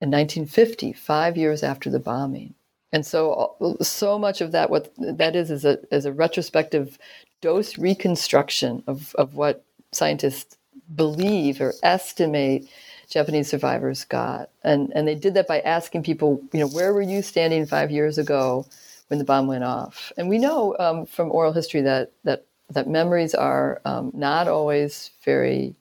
in 0.02 0.10
1950, 0.10 0.92
five 0.92 1.38
years 1.38 1.62
after 1.62 1.88
the 1.88 1.98
bombing. 2.00 2.54
And 2.92 3.06
so, 3.06 3.76
so 3.80 4.18
much 4.18 4.40
of 4.40 4.52
that, 4.52 4.70
what 4.70 4.92
that 4.98 5.36
is, 5.36 5.50
is 5.50 5.64
a, 5.64 5.78
is 5.94 6.06
a 6.06 6.12
retrospective 6.12 6.98
dose 7.40 7.78
reconstruction 7.78 8.82
of, 8.86 9.14
of 9.16 9.34
what 9.34 9.64
scientists 9.92 10.56
believe 10.94 11.60
or 11.60 11.74
estimate 11.82 12.68
Japanese 13.08 13.48
survivors 13.48 14.04
got. 14.04 14.50
And, 14.64 14.92
and 14.94 15.06
they 15.06 15.14
did 15.14 15.34
that 15.34 15.46
by 15.48 15.60
asking 15.60 16.02
people, 16.02 16.42
you 16.52 16.60
know, 16.60 16.68
where 16.68 16.92
were 16.92 17.02
you 17.02 17.22
standing 17.22 17.66
five 17.66 17.90
years 17.90 18.18
ago 18.18 18.66
when 19.08 19.18
the 19.18 19.24
bomb 19.24 19.46
went 19.46 19.64
off? 19.64 20.12
And 20.16 20.28
we 20.28 20.38
know 20.38 20.76
um, 20.78 21.06
from 21.06 21.30
oral 21.30 21.52
history 21.52 21.82
that, 21.82 22.12
that, 22.24 22.46
that 22.70 22.88
memories 22.88 23.34
are 23.34 23.80
um, 23.84 24.12
not 24.14 24.48
always 24.48 25.10
very, 25.24 25.74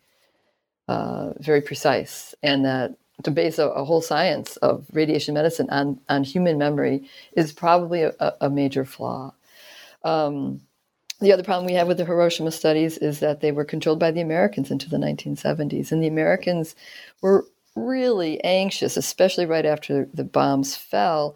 uh, 0.88 1.34
very 1.39 1.62
precise, 1.62 2.34
and 2.41 2.65
that 2.65 2.95
to 3.24 3.32
base 3.32 3.60
a, 3.60 3.68
a, 3.70 3.84
whole 3.84 4.02
science 4.02 4.58
of 4.58 4.86
radiation 4.94 5.34
medicine 5.34 5.70
on, 5.70 6.00
on 6.08 6.24
human 6.24 6.58
memory 6.58 7.10
is 7.34 7.52
probably 7.52 8.04
a, 8.04 8.14
a 8.42 8.50
major 8.50 8.86
flaw. 8.86 9.34
Um, 10.04 10.62
the 11.20 11.34
other 11.34 11.44
problem 11.44 11.66
we 11.66 11.74
have 11.74 11.88
with 11.88 11.98
the 11.98 12.06
Hiroshima 12.06 12.52
studies 12.52 12.98
is 12.98 13.20
that 13.20 13.42
they 13.42 13.52
were 13.52 13.66
controlled 13.66 14.00
by 14.00 14.12
the 14.12 14.22
Americans 14.22 14.72
into 14.72 14.90
the 14.90 14.98
1970s. 14.98 15.92
And 15.92 16.02
the 16.02 16.08
Americans 16.08 16.76
were 17.22 17.46
really 17.76 18.42
anxious, 18.44 18.96
especially 18.96 19.46
right 19.46 19.66
after 19.66 20.08
the 20.14 20.24
bombs 20.24 20.76
fell, 20.76 21.36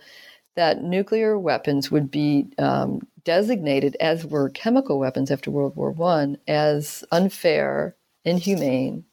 that 0.56 0.84
nuclear 0.84 1.38
weapons 1.38 1.92
would 1.92 2.10
be 2.10 2.48
um, 2.58 3.02
designated, 3.26 3.98
as 4.00 4.26
were 4.26 4.50
chemical 4.50 5.00
weapons 5.00 5.32
after 5.32 5.52
World 5.52 5.76
War 5.76 5.94
I, 6.02 6.36
as 6.48 7.04
unfair, 7.12 7.96
inhumane 8.24 9.04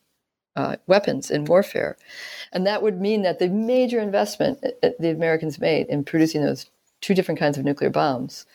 uh, 0.61 0.77
weapons 0.87 1.31
in 1.31 1.45
warfare. 1.47 1.97
And 2.53 2.67
that 2.67 2.83
would 2.83 3.01
mean 3.01 3.23
that 3.23 3.39
the 3.39 3.49
major 3.49 4.01
investment 4.01 4.59
uh, 4.63 4.87
uh, 4.87 4.91
the 4.99 5.11
Americans 5.11 5.59
made 5.59 5.87
in 5.87 6.05
producing 6.05 6.43
those 6.43 6.67
two 7.01 7.15
different 7.15 7.41
kinds 7.41 7.57
of 7.57 7.65
nuclear 7.65 7.91
bombs 7.91 8.47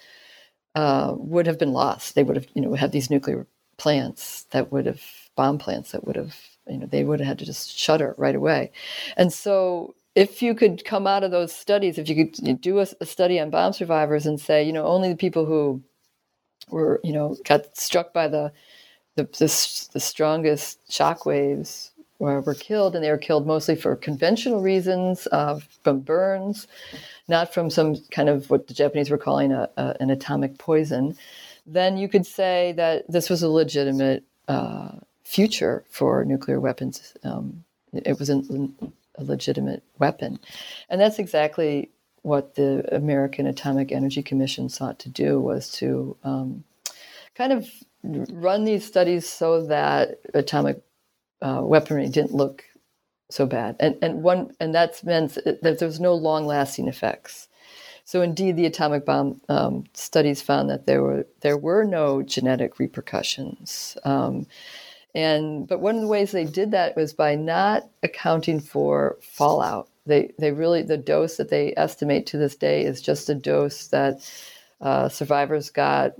uh, 0.75 1.13
would 1.17 1.47
have 1.47 1.57
been 1.57 1.73
lost. 1.73 2.13
They 2.13 2.23
would 2.23 2.35
have, 2.35 2.47
you 2.53 2.61
know, 2.61 2.75
had 2.75 2.91
these 2.91 3.09
nuclear 3.09 3.47
plants 3.77 4.45
that 4.51 4.71
would 4.71 4.85
have 4.85 5.01
bomb 5.35 5.57
plants 5.57 5.91
that 5.91 6.05
would 6.05 6.15
have, 6.15 6.35
you 6.67 6.77
know, 6.77 6.85
they 6.85 7.03
would 7.03 7.19
have 7.19 7.27
had 7.27 7.39
to 7.39 7.45
just 7.45 7.77
shutter 7.77 8.13
right 8.17 8.35
away. 8.35 8.71
And 9.17 9.33
so, 9.33 9.95
if 10.13 10.41
you 10.41 10.55
could 10.55 10.85
come 10.85 11.07
out 11.07 11.23
of 11.23 11.31
those 11.31 11.53
studies, 11.53 11.97
if 11.97 12.07
you 12.07 12.15
could 12.15 12.61
do 12.61 12.79
a, 12.79 12.87
a 13.01 13.05
study 13.05 13.37
on 13.37 13.49
bomb 13.49 13.73
survivors 13.73 14.25
and 14.25 14.39
say, 14.39 14.63
you 14.63 14.71
know, 14.71 14.85
only 14.85 15.09
the 15.09 15.17
people 15.17 15.45
who 15.45 15.83
were, 16.69 17.01
you 17.03 17.11
know, 17.11 17.35
got 17.43 17.75
struck 17.77 18.13
by 18.13 18.27
the 18.27 18.53
the, 19.15 19.23
the, 19.23 19.89
the 19.93 19.99
strongest 19.99 20.91
shock 20.91 21.25
waves 21.25 21.91
were, 22.19 22.41
were 22.41 22.53
killed, 22.53 22.95
and 22.95 23.03
they 23.03 23.11
were 23.11 23.17
killed 23.17 23.45
mostly 23.45 23.75
for 23.75 23.95
conventional 23.95 24.61
reasons, 24.61 25.27
uh, 25.31 25.59
from 25.83 25.99
burns, 25.99 26.67
not 27.27 27.53
from 27.53 27.69
some 27.69 27.95
kind 28.11 28.29
of 28.29 28.49
what 28.49 28.67
the 28.67 28.73
Japanese 28.73 29.09
were 29.09 29.17
calling 29.17 29.51
a, 29.51 29.69
a, 29.77 29.95
an 29.99 30.09
atomic 30.09 30.57
poison, 30.57 31.17
then 31.65 31.97
you 31.97 32.07
could 32.07 32.25
say 32.25 32.73
that 32.77 33.09
this 33.09 33.29
was 33.29 33.41
a 33.41 33.49
legitimate 33.49 34.23
uh, 34.47 34.91
future 35.23 35.83
for 35.89 36.23
nuclear 36.23 36.59
weapons. 36.59 37.15
Um, 37.23 37.63
it 37.93 38.19
was 38.19 38.29
an, 38.29 38.75
a 39.15 39.23
legitimate 39.23 39.83
weapon. 39.97 40.39
And 40.89 41.01
that's 41.01 41.19
exactly 41.19 41.89
what 42.21 42.55
the 42.55 42.83
American 42.95 43.47
Atomic 43.47 43.91
Energy 43.91 44.23
Commission 44.23 44.69
sought 44.69 44.99
to 44.99 45.09
do 45.09 45.39
was 45.39 45.69
to 45.69 46.17
um, 46.23 46.63
kind 47.35 47.53
of 47.53 47.67
run 48.03 48.65
these 48.65 48.85
studies 48.85 49.27
so 49.27 49.65
that 49.65 50.19
atomic 50.33 50.81
uh, 51.41 51.61
weaponry 51.63 52.09
didn't 52.09 52.33
look 52.33 52.63
so 53.29 53.45
bad, 53.45 53.75
and 53.79 53.97
and 54.01 54.23
one 54.23 54.55
and 54.59 54.73
that's 54.75 55.03
meant 55.03 55.35
that 55.45 55.79
there 55.79 55.87
was 55.87 55.99
no 55.99 56.15
long 56.15 56.45
lasting 56.45 56.87
effects. 56.87 57.47
So 58.05 58.21
indeed, 58.21 58.55
the 58.55 58.67
atomic 58.67 59.05
bomb 59.05 59.41
um, 59.49 59.85
studies 59.93 60.41
found 60.41 60.69
that 60.69 60.85
there 60.85 61.01
were 61.01 61.25
there 61.41 61.57
were 61.57 61.83
no 61.83 62.21
genetic 62.21 62.79
repercussions. 62.79 63.97
Um, 64.05 64.47
and 65.15 65.67
but 65.67 65.81
one 65.81 65.95
of 65.95 66.01
the 66.01 66.07
ways 66.07 66.31
they 66.31 66.45
did 66.45 66.71
that 66.71 66.95
was 66.95 67.13
by 67.13 67.35
not 67.35 67.89
accounting 68.03 68.59
for 68.59 69.17
fallout. 69.21 69.89
They 70.05 70.33
they 70.39 70.51
really 70.51 70.83
the 70.83 70.97
dose 70.97 71.37
that 71.37 71.49
they 71.49 71.73
estimate 71.77 72.27
to 72.27 72.37
this 72.37 72.55
day 72.55 72.83
is 72.85 73.01
just 73.01 73.29
a 73.29 73.35
dose 73.35 73.87
that 73.87 74.19
uh, 74.81 75.09
survivors 75.09 75.69
got 75.69 76.13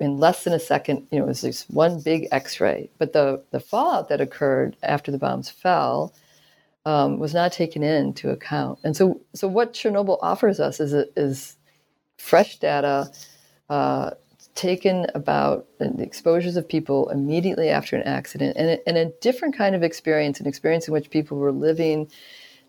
in 0.00 0.18
less 0.18 0.44
than 0.44 0.52
a 0.52 0.60
second. 0.60 1.06
You 1.10 1.18
know, 1.18 1.24
it 1.24 1.28
was 1.28 1.40
this 1.40 1.68
one 1.68 2.00
big 2.00 2.28
X-ray. 2.30 2.90
But 2.98 3.12
the 3.12 3.42
the 3.50 3.60
fallout 3.60 4.08
that 4.08 4.20
occurred 4.20 4.76
after 4.82 5.10
the 5.10 5.18
bombs 5.18 5.50
fell 5.50 6.14
um, 6.84 7.18
was 7.18 7.34
not 7.34 7.52
taken 7.52 7.82
into 7.82 8.30
account. 8.30 8.78
And 8.84 8.96
so, 8.96 9.20
so 9.34 9.48
what 9.48 9.74
Chernobyl 9.74 10.18
offers 10.22 10.60
us 10.60 10.80
is 10.80 10.92
is 11.16 11.56
fresh 12.16 12.58
data. 12.58 13.10
Uh, 13.68 14.10
taken 14.54 15.06
about 15.14 15.66
the 15.78 15.94
exposures 16.00 16.56
of 16.56 16.66
people 16.66 17.10
immediately 17.10 17.68
after 17.68 17.94
an 17.94 18.02
accident 18.04 18.56
and 18.56 18.80
and 18.86 18.96
a 18.96 19.12
different 19.20 19.54
kind 19.54 19.74
of 19.74 19.82
experience, 19.82 20.40
an 20.40 20.46
experience 20.46 20.88
in 20.88 20.94
which 20.94 21.10
people 21.10 21.36
were 21.36 21.52
living 21.52 22.10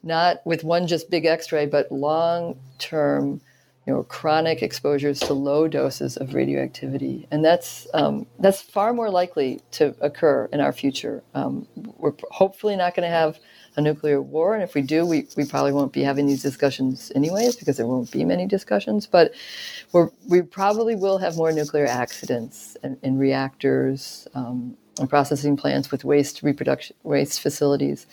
not 0.03 0.45
with 0.45 0.63
one 0.63 0.87
just 0.87 1.09
big 1.09 1.25
x-ray, 1.25 1.65
but 1.65 1.91
long-term 1.91 3.41
you 3.87 3.93
know, 3.93 4.03
chronic 4.03 4.61
exposures 4.61 5.21
to 5.21 5.33
low 5.33 5.69
doses 5.69 6.17
of 6.17 6.33
radioactivity, 6.33 7.25
and 7.31 7.43
that's 7.43 7.87
um, 7.93 8.27
that's 8.37 8.61
far 8.61 8.93
more 8.93 9.09
likely 9.09 9.61
to 9.71 9.95
occur 10.01 10.49
in 10.51 10.59
our 10.59 10.73
future. 10.73 11.23
Um, 11.33 11.65
we're 11.97 12.13
hopefully 12.29 12.75
not 12.75 12.95
going 12.95 13.09
to 13.09 13.15
have 13.15 13.39
a 13.77 13.81
nuclear 13.81 14.21
war, 14.21 14.55
and 14.55 14.61
if 14.61 14.75
we 14.75 14.81
do, 14.81 15.05
we, 15.05 15.25
we 15.37 15.45
probably 15.45 15.71
won't 15.71 15.93
be 15.93 16.03
having 16.03 16.27
these 16.27 16.41
discussions 16.41 17.13
anyways 17.15 17.55
because 17.55 17.77
there 17.77 17.87
won't 17.87 18.11
be 18.11 18.25
many 18.25 18.45
discussions. 18.45 19.07
But 19.07 19.33
we 19.93 20.03
we 20.27 20.41
probably 20.41 20.95
will 20.97 21.19
have 21.19 21.37
more 21.37 21.53
nuclear 21.53 21.85
accidents 21.85 22.75
in, 22.83 22.97
in 23.03 23.17
reactors 23.17 24.27
um, 24.35 24.75
and 24.99 25.09
processing 25.09 25.55
plants 25.55 25.91
with 25.91 26.03
waste 26.03 26.43
reproduction 26.43 26.93
waste 27.03 27.39
facilities, 27.39 28.05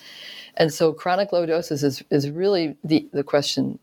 and 0.56 0.72
so 0.72 0.92
chronic 0.92 1.32
low 1.32 1.46
doses 1.46 1.82
is 1.82 2.04
is 2.10 2.30
really 2.30 2.76
the 2.84 3.08
the 3.12 3.24
question 3.24 3.80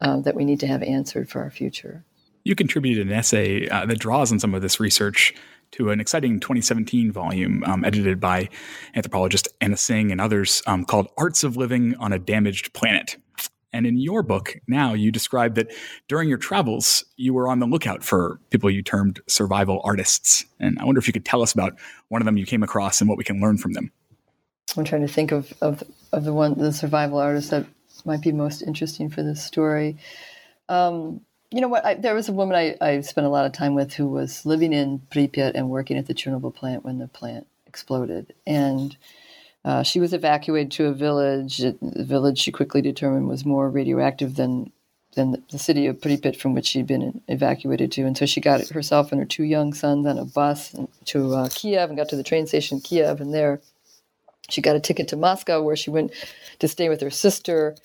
uh, 0.00 0.20
that 0.20 0.34
we 0.34 0.44
need 0.44 0.60
to 0.60 0.66
have 0.66 0.82
answered 0.82 1.28
for 1.28 1.42
our 1.42 1.50
future. 1.50 2.04
You 2.44 2.54
contributed 2.54 3.06
an 3.06 3.12
essay 3.12 3.68
uh, 3.68 3.86
that 3.86 3.98
draws 3.98 4.32
on 4.32 4.38
some 4.38 4.54
of 4.54 4.62
this 4.62 4.80
research 4.80 5.34
to 5.72 5.90
an 5.90 6.00
exciting 6.00 6.40
2017 6.40 7.12
volume 7.12 7.62
um, 7.64 7.84
edited 7.84 8.20
by 8.20 8.48
anthropologist 8.94 9.48
Anna 9.60 9.76
Tsing 9.76 10.10
and 10.10 10.20
others 10.20 10.62
um, 10.66 10.84
called 10.84 11.08
Arts 11.18 11.44
of 11.44 11.56
Living 11.56 11.94
on 11.96 12.12
a 12.12 12.18
Damaged 12.18 12.72
Planet. 12.72 13.16
And 13.72 13.86
in 13.86 13.98
your 13.98 14.22
book, 14.22 14.56
now 14.66 14.94
you 14.94 15.12
describe 15.12 15.54
that 15.56 15.70
during 16.08 16.28
your 16.28 16.38
travels, 16.38 17.04
you 17.16 17.34
were 17.34 17.48
on 17.48 17.58
the 17.58 17.66
lookout 17.66 18.02
for 18.02 18.40
people 18.48 18.70
you 18.70 18.82
termed 18.82 19.20
survival 19.28 19.82
artists. 19.84 20.46
And 20.58 20.78
I 20.78 20.84
wonder 20.86 20.98
if 20.98 21.06
you 21.06 21.12
could 21.12 21.26
tell 21.26 21.42
us 21.42 21.52
about 21.52 21.78
one 22.08 22.22
of 22.22 22.26
them 22.26 22.38
you 22.38 22.46
came 22.46 22.62
across 22.62 23.00
and 23.00 23.08
what 23.08 23.18
we 23.18 23.24
can 23.24 23.40
learn 23.40 23.58
from 23.58 23.74
them. 23.74 23.92
I'm 24.76 24.84
trying 24.84 25.06
to 25.06 25.12
think 25.12 25.32
of, 25.32 25.52
of, 25.60 25.82
of 26.12 26.24
the 26.24 26.32
one, 26.32 26.54
the 26.54 26.72
survival 26.72 27.18
artist 27.18 27.50
that 27.50 27.66
might 28.08 28.22
be 28.22 28.32
most 28.32 28.62
interesting 28.62 29.08
for 29.08 29.22
this 29.22 29.44
story. 29.44 29.96
Um, 30.68 31.20
you 31.50 31.60
know 31.60 31.68
what? 31.68 31.84
I, 31.84 31.94
there 31.94 32.14
was 32.14 32.28
a 32.28 32.32
woman 32.32 32.56
I, 32.56 32.76
I 32.80 33.00
spent 33.02 33.26
a 33.26 33.30
lot 33.30 33.46
of 33.46 33.52
time 33.52 33.74
with 33.74 33.94
who 33.94 34.08
was 34.08 34.44
living 34.44 34.72
in 34.72 35.00
Pripyat 35.10 35.52
and 35.54 35.70
working 35.70 35.96
at 35.96 36.06
the 36.06 36.14
Chernobyl 36.14 36.54
plant 36.54 36.84
when 36.84 36.98
the 36.98 37.08
plant 37.08 37.46
exploded. 37.66 38.34
And 38.46 38.96
uh, 39.64 39.82
she 39.82 40.00
was 40.00 40.12
evacuated 40.12 40.72
to 40.72 40.86
a 40.86 40.92
village. 40.92 41.58
The 41.58 42.04
village 42.04 42.38
she 42.38 42.50
quickly 42.50 42.82
determined 42.82 43.28
was 43.28 43.44
more 43.44 43.70
radioactive 43.70 44.34
than 44.34 44.72
than 45.14 45.42
the 45.50 45.58
city 45.58 45.86
of 45.86 46.00
Pripyat 46.00 46.36
from 46.36 46.54
which 46.54 46.66
she'd 46.66 46.86
been 46.86 47.20
evacuated 47.28 47.90
to. 47.92 48.02
And 48.02 48.16
so 48.16 48.26
she 48.26 48.40
got 48.40 48.68
herself 48.68 49.10
and 49.10 49.20
her 49.20 49.26
two 49.26 49.42
young 49.42 49.72
sons 49.72 50.06
on 50.06 50.18
a 50.18 50.24
bus 50.24 50.76
to 51.06 51.34
uh, 51.34 51.48
Kiev 51.50 51.88
and 51.88 51.96
got 51.96 52.08
to 52.10 52.16
the 52.16 52.22
train 52.22 52.46
station 52.46 52.76
in 52.76 52.82
Kiev. 52.82 53.20
And 53.20 53.34
there 53.34 53.60
she 54.48 54.60
got 54.62 54.76
a 54.76 54.80
ticket 54.80 55.08
to 55.08 55.16
Moscow 55.16 55.62
where 55.62 55.76
she 55.76 55.90
went 55.90 56.12
to 56.58 56.68
stay 56.68 56.88
with 56.88 57.00
her 57.00 57.10
sister. 57.10 57.76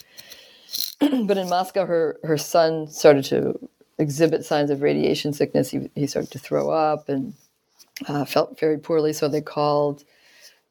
but 1.00 1.38
in 1.38 1.50
Moscow, 1.50 1.86
her, 1.86 2.18
her 2.24 2.38
son 2.38 2.88
started 2.88 3.26
to 3.26 3.70
exhibit 4.00 4.46
signs 4.46 4.70
of 4.70 4.82
radiation 4.82 5.34
sickness. 5.34 5.72
He, 5.72 5.90
he 5.96 6.08
started 6.08 6.32
to 6.32 6.40
throw 6.40 6.70
up 6.70 7.10
and 7.10 7.34
uh, 8.08 8.26
felt 8.26 8.60
very 8.60 8.78
poorly. 8.78 9.14
So 9.14 9.28
they 9.28 9.42
called 9.42 10.04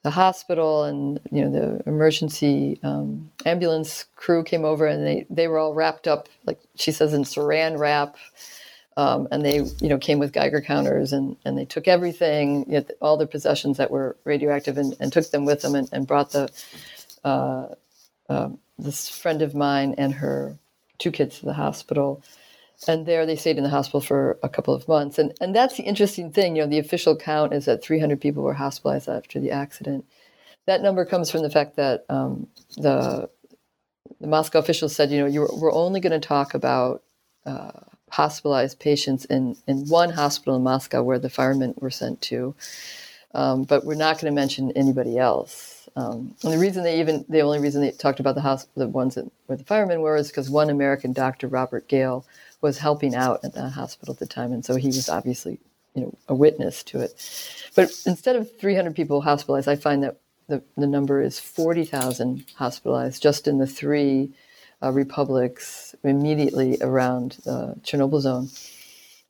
the 0.02 0.10
hospital 0.10 0.84
and 0.84 1.20
you 1.30 1.44
know 1.44 1.50
the 1.52 1.88
emergency 1.88 2.78
um, 2.82 3.30
ambulance 3.46 4.06
crew 4.16 4.42
came 4.42 4.64
over 4.64 4.86
and 4.86 5.06
they 5.06 5.26
they 5.30 5.48
were 5.48 5.58
all 5.58 5.74
wrapped 5.74 6.08
up 6.08 6.28
like 6.44 6.60
she 6.74 6.90
says 6.90 7.14
in 7.14 7.22
saran 7.22 7.78
wrap 7.78 8.16
um, 8.96 9.28
and 9.30 9.44
they 9.44 9.58
you 9.80 9.88
know 9.88 9.98
came 9.98 10.18
with 10.18 10.32
Geiger 10.32 10.60
counters 10.60 11.12
and 11.12 11.36
and 11.44 11.56
they 11.56 11.64
took 11.64 11.88
everything 11.88 12.70
you 12.70 12.80
know, 12.80 12.86
all 13.00 13.16
their 13.16 13.26
possessions 13.26 13.78
that 13.78 13.90
were 13.90 14.16
radioactive 14.24 14.78
and, 14.78 14.94
and 15.00 15.12
took 15.12 15.30
them 15.30 15.44
with 15.44 15.62
them 15.62 15.74
and, 15.74 15.88
and 15.92 16.06
brought 16.06 16.32
the 16.32 16.50
uh, 17.24 17.68
uh, 18.28 18.48
this 18.78 19.08
friend 19.08 19.42
of 19.42 19.54
mine 19.54 19.94
and 19.98 20.14
her 20.14 20.58
two 20.98 21.10
kids 21.10 21.40
to 21.40 21.46
the 21.46 21.54
hospital. 21.54 22.22
And 22.88 23.06
there 23.06 23.26
they 23.26 23.36
stayed 23.36 23.58
in 23.58 23.62
the 23.62 23.70
hospital 23.70 24.00
for 24.00 24.38
a 24.42 24.48
couple 24.48 24.74
of 24.74 24.88
months. 24.88 25.18
And 25.18 25.32
and 25.40 25.54
that's 25.54 25.76
the 25.76 25.84
interesting 25.84 26.30
thing 26.32 26.56
you 26.56 26.62
know 26.62 26.68
the 26.68 26.78
official 26.78 27.16
count 27.16 27.52
is 27.54 27.64
that 27.66 27.82
300 27.82 28.20
people 28.20 28.42
were 28.42 28.54
hospitalized 28.54 29.08
after 29.08 29.40
the 29.40 29.52
accident. 29.52 30.04
That 30.66 30.82
number 30.82 31.04
comes 31.04 31.30
from 31.30 31.42
the 31.42 31.50
fact 31.50 31.76
that 31.76 32.04
um, 32.08 32.48
the 32.76 33.30
the 34.20 34.26
Moscow 34.26 34.58
officials 34.58 34.94
said 34.94 35.10
you 35.10 35.20
know 35.20 35.26
you're, 35.26 35.48
we're 35.56 35.72
only 35.72 36.00
going 36.00 36.18
to 36.18 36.26
talk 36.26 36.54
about 36.54 37.02
uh, 37.46 37.70
hospitalized 38.12 38.78
patients 38.78 39.24
in 39.26 39.56
in 39.66 39.88
one 39.88 40.10
hospital 40.10 40.56
in 40.56 40.62
Moscow 40.62 41.02
where 41.02 41.18
the 41.18 41.30
firemen 41.30 41.74
were 41.78 41.90
sent 41.90 42.20
to. 42.22 42.54
Um, 43.34 43.64
but 43.64 43.84
we're 43.86 43.94
not 43.94 44.20
going 44.20 44.30
to 44.30 44.34
mention 44.34 44.72
anybody 44.72 45.18
else. 45.18 45.88
Um, 45.96 46.34
and 46.44 46.52
the 46.52 46.58
reason 46.58 46.84
they 46.84 47.00
even 47.00 47.24
the 47.28 47.40
only 47.40 47.58
reason 47.58 47.82
they 47.82 47.90
talked 47.92 48.20
about 48.20 48.34
the 48.34 48.42
house 48.42 48.66
the 48.76 48.88
ones 48.88 49.16
that, 49.16 49.30
where 49.46 49.58
the 49.58 49.64
firemen 49.64 50.00
were 50.02 50.16
is 50.16 50.28
because 50.28 50.50
one 50.50 50.70
American 50.70 51.12
doctor 51.12 51.48
Robert 51.48 51.88
Gale 51.88 52.26
was 52.60 52.78
helping 52.78 53.14
out 53.14 53.40
at 53.44 53.54
the 53.54 53.70
hospital 53.70 54.12
at 54.12 54.20
the 54.20 54.26
time, 54.26 54.52
and 54.52 54.64
so 54.64 54.76
he 54.76 54.88
was 54.88 55.08
obviously, 55.08 55.58
you 55.94 56.02
know, 56.02 56.18
a 56.28 56.34
witness 56.34 56.82
to 56.84 57.00
it. 57.00 57.12
But 57.74 57.90
instead 58.06 58.36
of 58.36 58.56
300 58.58 58.94
people 58.94 59.22
hospitalized, 59.22 59.68
I 59.68 59.76
find 59.76 60.02
that 60.04 60.18
the, 60.48 60.62
the 60.76 60.86
number 60.86 61.22
is 61.22 61.40
40,000 61.40 62.44
hospitalized 62.56 63.22
just 63.22 63.48
in 63.48 63.58
the 63.58 63.66
three 63.66 64.32
uh, 64.82 64.92
republics 64.92 65.94
immediately 66.04 66.78
around 66.80 67.38
the 67.44 67.74
Chernobyl 67.82 68.20
zone. 68.20 68.48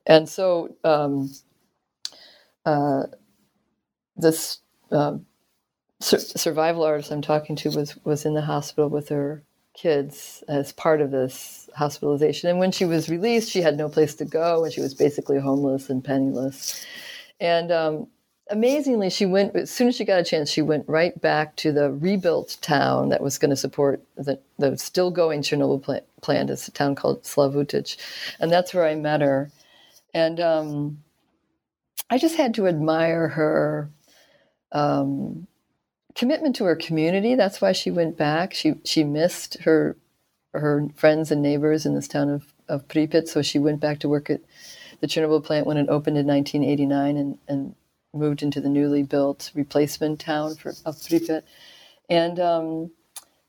And 0.07 0.29
so 0.29 0.75
um, 0.85 1.33
uh, 2.67 3.05
this 4.17 4.59
uh, 4.91 5.19
sur- 6.01 6.19
survival 6.19 6.85
artist 6.85 7.13
I'm 7.13 7.23
talking 7.23 7.57
to 7.57 7.71
was 7.71 7.97
was 8.05 8.25
in 8.27 8.35
the 8.35 8.43
hospital 8.43 8.89
with 8.89 9.09
her 9.11 9.43
kids 9.75 10.45
as 10.49 10.73
part 10.73 11.01
of 11.01 11.11
this 11.11 11.69
hospitalization. 11.77 12.51
And 12.51 12.59
when 12.59 12.73
she 12.73 12.85
was 12.85 13.09
released, 13.09 13.51
she 13.51 13.63
had 13.63 13.77
no 13.77 13.89
place 13.89 14.15
to 14.17 14.25
go, 14.25 14.65
and 14.65 14.73
she 14.73 14.81
was 14.81 14.95
basically 14.95 15.39
homeless 15.39 15.91
and 15.91 16.05
penniless. 16.05 16.85
And 17.41 17.73
um, 17.73 18.09
amazingly, 18.51 19.11
she 19.11 19.27
went 19.27 19.55
as 19.57 19.71
soon 19.71 19.89
as 19.89 19.97
she 19.97 20.05
got 20.05 20.21
a 20.21 20.25
chance. 20.25 20.51
She 20.51 20.63
went 20.63 20.89
right 20.89 21.19
back 21.21 21.57
to 21.57 21.73
the 21.73 21.93
rebuilt 21.93 22.59
town 22.61 23.09
that 23.11 23.23
was 23.23 23.39
going 23.39 23.51
to 23.51 23.57
support 23.57 24.03
the, 24.17 24.39
the 24.59 24.77
still 24.77 25.11
going 25.11 25.43
Chernobyl 25.43 26.03
plant. 26.21 26.51
It's 26.51 26.69
a 26.69 26.73
town 26.73 26.95
called 26.95 27.23
Slavutich, 27.23 27.97
and 28.41 28.51
that's 28.51 28.75
where 28.75 28.87
I 28.87 28.95
met 28.95 29.21
her. 29.21 29.51
And 30.15 30.41
um, 30.41 31.03
I 32.11 32.19
just 32.19 32.37
had 32.37 32.55
to 32.55 32.67
admire 32.67 33.29
her. 33.29 33.91
Um, 34.73 35.47
commitment 36.15 36.57
to 36.57 36.65
her 36.65 36.77
community. 36.77 37.35
That's 37.35 37.61
why 37.61 37.73
she 37.73 37.91
went 37.91 38.17
back. 38.17 38.55
She 38.55 38.75
she 38.85 39.05
missed 39.05 39.61
her 39.63 39.97
her 40.53 40.89
friends 40.95 41.31
and 41.31 41.43
neighbors 41.43 41.87
in 41.87 41.95
this 41.95 42.09
town 42.09 42.29
of, 42.29 42.53
of 42.69 42.87
Pripyat, 42.89 43.29
so 43.29 43.41
she 43.41 43.59
went 43.59 43.81
back 43.81 43.99
to 44.01 44.09
work 44.09 44.29
at 44.29 44.43
the 45.01 45.07
Chernobyl 45.07 45.43
plant 45.43 45.67
when 45.67 45.79
it 45.79 45.89
opened 45.89 46.19
in 46.19 46.27
1989 46.27 47.17
and, 47.17 47.39
and 47.49 47.75
moved 48.15 48.43
into 48.43 48.61
the 48.61 48.69
newly 48.69 49.03
built 49.03 49.51
replacement 49.55 50.21
town 50.21 50.55
for, 50.57 50.71
of 50.85 50.97
Pripyat. 50.97 51.43
And 52.09 52.39
um, 52.39 52.91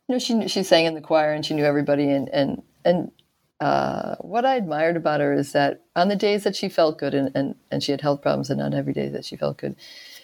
you 0.08 0.16
know, 0.16 0.20
she 0.20 0.48
she 0.48 0.64
sang 0.64 0.86
in 0.86 0.94
the 0.94 1.02
choir 1.02 1.34
and 1.34 1.46
she 1.46 1.54
knew 1.54 1.66
everybody. 1.66 2.10
And 2.10 2.30
and 2.30 2.62
and 2.86 3.12
uh, 3.60 4.16
what 4.20 4.46
I 4.46 4.56
admired 4.56 4.98
about 4.98 5.22
her 5.22 5.34
is 5.34 5.54
that 5.54 5.82
on 5.96 6.10
the 6.10 6.16
days 6.16 6.44
that 6.44 6.56
she 6.56 6.68
felt 6.68 6.98
good 6.98 7.14
and, 7.14 7.32
and, 7.34 7.56
and 7.72 7.82
she 7.82 7.92
had 7.92 8.02
health 8.02 8.22
problems, 8.22 8.50
and 8.50 8.60
not 8.60 8.74
every 8.74 8.94
day 8.94 9.08
that 9.10 9.26
she 9.26 9.38
felt 9.38 9.58
good, 9.58 9.76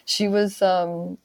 she 0.05 0.27
was 0.27 0.61
um, 0.61 1.17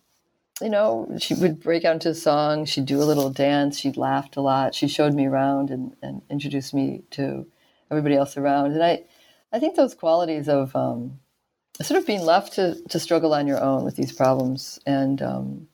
you 0.60 0.70
know, 0.70 1.10
she 1.18 1.34
would 1.34 1.60
break 1.60 1.84
out 1.84 1.94
into 1.94 2.10
a 2.10 2.14
song. 2.14 2.64
She'd 2.64 2.86
do 2.86 3.02
a 3.02 3.04
little 3.04 3.30
dance. 3.30 3.78
She 3.78 3.90
laughed 3.92 4.36
a 4.36 4.40
lot. 4.40 4.74
She 4.74 4.86
showed 4.86 5.14
me 5.14 5.26
around 5.26 5.70
and, 5.70 5.96
and 6.02 6.22
introduced 6.30 6.72
me 6.72 7.02
to 7.12 7.46
everybody 7.90 8.14
else 8.14 8.36
around. 8.36 8.72
And 8.72 8.82
I, 8.82 9.02
I 9.52 9.58
think 9.58 9.74
those 9.74 9.94
qualities 9.94 10.48
of 10.48 10.74
um, 10.76 11.18
sort 11.82 11.98
of 11.98 12.06
being 12.06 12.22
left 12.22 12.54
to, 12.54 12.80
to 12.88 13.00
struggle 13.00 13.34
on 13.34 13.46
your 13.46 13.60
own 13.62 13.84
with 13.84 13.96
these 13.96 14.12
problems 14.12 14.78
and 14.86 15.20
um, 15.20 15.68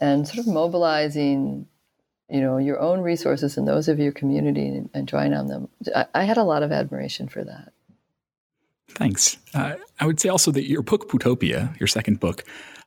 and 0.00 0.26
sort 0.26 0.38
of 0.38 0.46
mobilizing, 0.46 1.66
you 2.28 2.40
know, 2.40 2.58
your 2.58 2.80
own 2.80 3.00
resources 3.00 3.56
and 3.56 3.68
those 3.68 3.88
of 3.88 3.98
your 3.98 4.12
community 4.12 4.66
and, 4.68 4.90
and 4.94 5.06
drawing 5.06 5.34
on 5.34 5.46
them. 5.46 5.68
I, 5.94 6.06
I, 6.14 6.24
had 6.24 6.36
a 6.36 6.42
lot 6.42 6.62
of 6.62 6.72
admiration 6.72 7.28
for 7.28 7.44
that. 7.44 7.72
Thanks. 8.88 9.36
Uh, 9.54 9.74
I 10.00 10.06
would 10.06 10.20
say 10.20 10.28
also 10.28 10.50
that 10.52 10.68
your 10.68 10.82
book, 10.82 11.08
Plutopia, 11.08 11.78
your 11.78 11.86
second 11.86 12.20
book, 12.20 12.44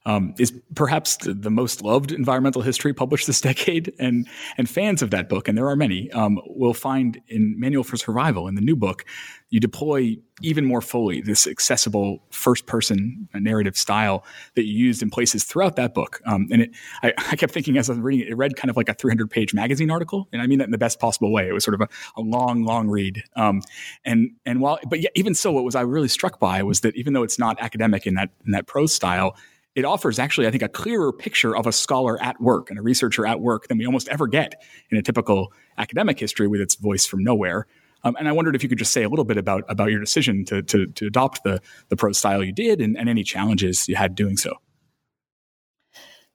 um, 0.07 0.33
is 0.39 0.53
perhaps 0.73 1.17
the 1.21 1.51
most 1.51 1.83
loved 1.83 2.13
environmental 2.13 2.61
history 2.61 2.93
published 2.93 3.27
this 3.27 3.41
decade. 3.51 3.93
And, 3.99 4.27
and 4.57 4.69
fans 4.69 5.01
of 5.01 5.11
that 5.11 5.27
book, 5.27 5.47
and 5.47 5.57
there 5.57 5.67
are 5.67 5.75
many, 5.75 6.09
um, 6.11 6.39
will 6.45 6.73
find 6.73 7.21
in 7.27 7.59
Manual 7.59 7.83
for 7.83 7.97
Survival, 7.97 8.47
in 8.47 8.55
the 8.55 8.61
new 8.61 8.77
book, 8.77 9.03
you 9.49 9.59
deploy 9.59 10.17
even 10.41 10.65
more 10.65 10.81
fully 10.81 11.19
this 11.21 11.45
accessible 11.45 12.23
first 12.31 12.67
person 12.67 13.27
narrative 13.33 13.75
style 13.75 14.23
that 14.55 14.65
you 14.65 14.73
used 14.73 15.01
in 15.01 15.09
places 15.09 15.43
throughout 15.43 15.75
that 15.75 15.93
book. 15.93 16.21
Um, 16.25 16.47
and 16.51 16.63
it, 16.63 16.71
I, 17.03 17.13
I, 17.31 17.35
kept 17.35 17.53
thinking 17.53 17.77
as 17.77 17.89
I 17.89 17.93
was 17.93 17.99
reading 17.99 18.27
it, 18.27 18.31
it 18.31 18.35
read 18.35 18.55
kind 18.55 18.69
of 18.69 18.77
like 18.77 18.87
a 18.87 18.93
300 18.93 19.29
page 19.29 19.53
magazine 19.53 19.91
article. 19.91 20.29
And 20.31 20.41
I 20.41 20.47
mean 20.47 20.59
that 20.59 20.65
in 20.65 20.71
the 20.71 20.77
best 20.77 20.99
possible 20.99 21.33
way. 21.33 21.47
It 21.47 21.53
was 21.53 21.65
sort 21.65 21.75
of 21.75 21.81
a, 21.81 21.89
a 22.15 22.21
long, 22.21 22.63
long 22.63 22.87
read. 22.87 23.23
Um, 23.35 23.61
and, 24.05 24.31
and 24.45 24.61
while, 24.61 24.79
but 24.87 25.01
yeah, 25.01 25.09
even 25.15 25.33
so, 25.33 25.51
what 25.51 25.65
was 25.65 25.75
I 25.75 25.81
really 25.81 26.07
struck 26.07 26.39
by 26.39 26.63
was 26.63 26.81
that 26.81 26.95
even 26.95 27.13
though 27.13 27.23
it's 27.23 27.39
not 27.39 27.59
academic 27.61 28.05
in 28.05 28.13
that, 28.15 28.29
in 28.45 28.51
that 28.51 28.67
prose 28.67 28.93
style, 28.93 29.35
it 29.77 29.85
offers 29.85 30.17
actually, 30.17 30.47
I 30.47 30.51
think, 30.51 30.63
a 30.63 30.67
clearer 30.67 31.13
picture 31.13 31.55
of 31.55 31.67
a 31.67 31.71
scholar 31.71 32.19
at 32.19 32.41
work 32.41 32.71
and 32.71 32.79
a 32.79 32.81
researcher 32.81 33.27
at 33.27 33.41
work 33.41 33.67
than 33.67 33.77
we 33.77 33.85
almost 33.85 34.07
ever 34.07 34.25
get 34.25 34.59
in 34.89 34.97
a 34.97 35.03
typical 35.03 35.53
academic 35.77 36.19
history 36.19 36.47
with 36.47 36.61
its 36.61 36.73
voice 36.73 37.05
from 37.05 37.23
nowhere. 37.23 37.67
Um, 38.03 38.15
and 38.17 38.27
I 38.27 38.31
wondered 38.31 38.55
if 38.55 38.63
you 38.63 38.69
could 38.69 38.79
just 38.79 38.91
say 38.91 39.03
a 39.03 39.09
little 39.09 39.23
bit 39.23 39.37
about 39.37 39.65
about 39.69 39.91
your 39.91 39.99
decision 39.99 40.45
to 40.45 40.63
to, 40.63 40.87
to 40.87 41.05
adopt 41.05 41.43
the 41.43 41.61
the 41.89 41.95
prose 41.95 42.17
style 42.17 42.43
you 42.43 42.51
did 42.51 42.81
and, 42.81 42.97
and 42.97 43.07
any 43.07 43.23
challenges 43.23 43.87
you 43.87 43.95
had 43.95 44.15
doing 44.15 44.35
so. 44.35 44.55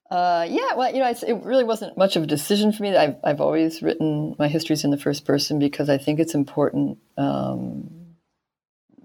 Uh, 0.09 0.47
yeah, 0.49 0.75
well, 0.77 0.93
you 0.93 1.01
know, 1.01 1.09
it 1.09 1.43
really 1.43 1.65
wasn't 1.65 1.99
much 1.99 2.15
of 2.15 2.23
a 2.23 2.27
decision 2.27 2.71
for 2.71 2.85
me. 2.85 2.95
I've, 2.95 3.17
I've 3.25 3.41
always 3.41 3.83
written 3.83 4.37
my 4.39 4.47
histories 4.47 4.85
in 4.85 4.91
the 4.91 4.99
first 4.99 5.25
person 5.25 5.59
because 5.59 5.89
I 5.89 5.99
think 5.99 6.21
it's 6.21 6.35
important. 6.35 6.99
Um, 7.17 7.91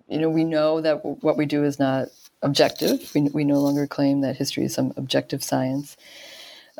you 0.09 0.19
know, 0.19 0.29
we 0.29 0.43
know 0.43 0.81
that 0.81 1.03
what 1.03 1.37
we 1.37 1.45
do 1.45 1.63
is 1.63 1.79
not 1.79 2.09
objective. 2.41 3.11
We, 3.13 3.21
we 3.33 3.43
no 3.43 3.59
longer 3.59 3.87
claim 3.87 4.21
that 4.21 4.37
history 4.37 4.65
is 4.65 4.73
some 4.73 4.93
objective 4.97 5.43
science 5.43 5.97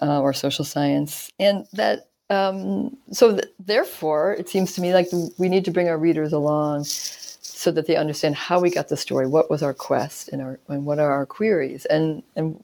uh, 0.02 0.22
or 0.22 0.34
social 0.34 0.66
science. 0.66 1.32
And 1.40 1.66
that, 1.74 2.10
um, 2.30 2.98
so 3.12 3.32
th- 3.32 3.54
therefore, 3.60 4.34
it 4.34 4.50
seems 4.50 4.74
to 4.74 4.82
me 4.82 4.94
like 4.94 5.08
we 5.38 5.50
need 5.50 5.66
to 5.66 5.72
bring 5.72 5.90
our 5.90 5.98
readers 5.98 6.34
along 6.34 6.84
so 6.86 7.72
that 7.72 7.88
they 7.88 7.96
understand 7.96 8.36
how 8.36 8.60
we 8.60 8.70
got 8.70 8.90
the 8.90 8.98
story, 8.98 9.28
what 9.28 9.50
was 9.50 9.64
our 9.64 9.74
quest, 9.74 10.30
and, 10.30 10.42
our, 10.42 10.60
and 10.68 10.86
what 10.86 11.00
are 11.00 11.12
our 11.12 11.26
queries, 11.26 11.86
and, 11.86 12.22
and 12.36 12.64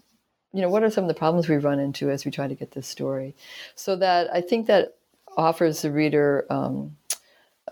you 0.54 0.62
know, 0.62 0.70
what 0.70 0.84
are 0.84 0.92
some 0.92 1.04
of 1.04 1.08
the 1.08 1.16
problems 1.16 1.50
we 1.50 1.58
run 1.58 1.80
into 1.80 2.12
as 2.12 2.26
we 2.26 2.32
try 2.32 2.48
to 2.48 2.54
get 2.54 2.72
this 2.72 2.88
story. 2.88 3.36
So 3.76 3.96
that 3.96 4.32
I 4.32 4.40
think 4.42 4.68
that 4.68 4.96
offers 5.36 5.82
the 5.82 5.92
reader 5.92 6.46
um, 6.52 6.96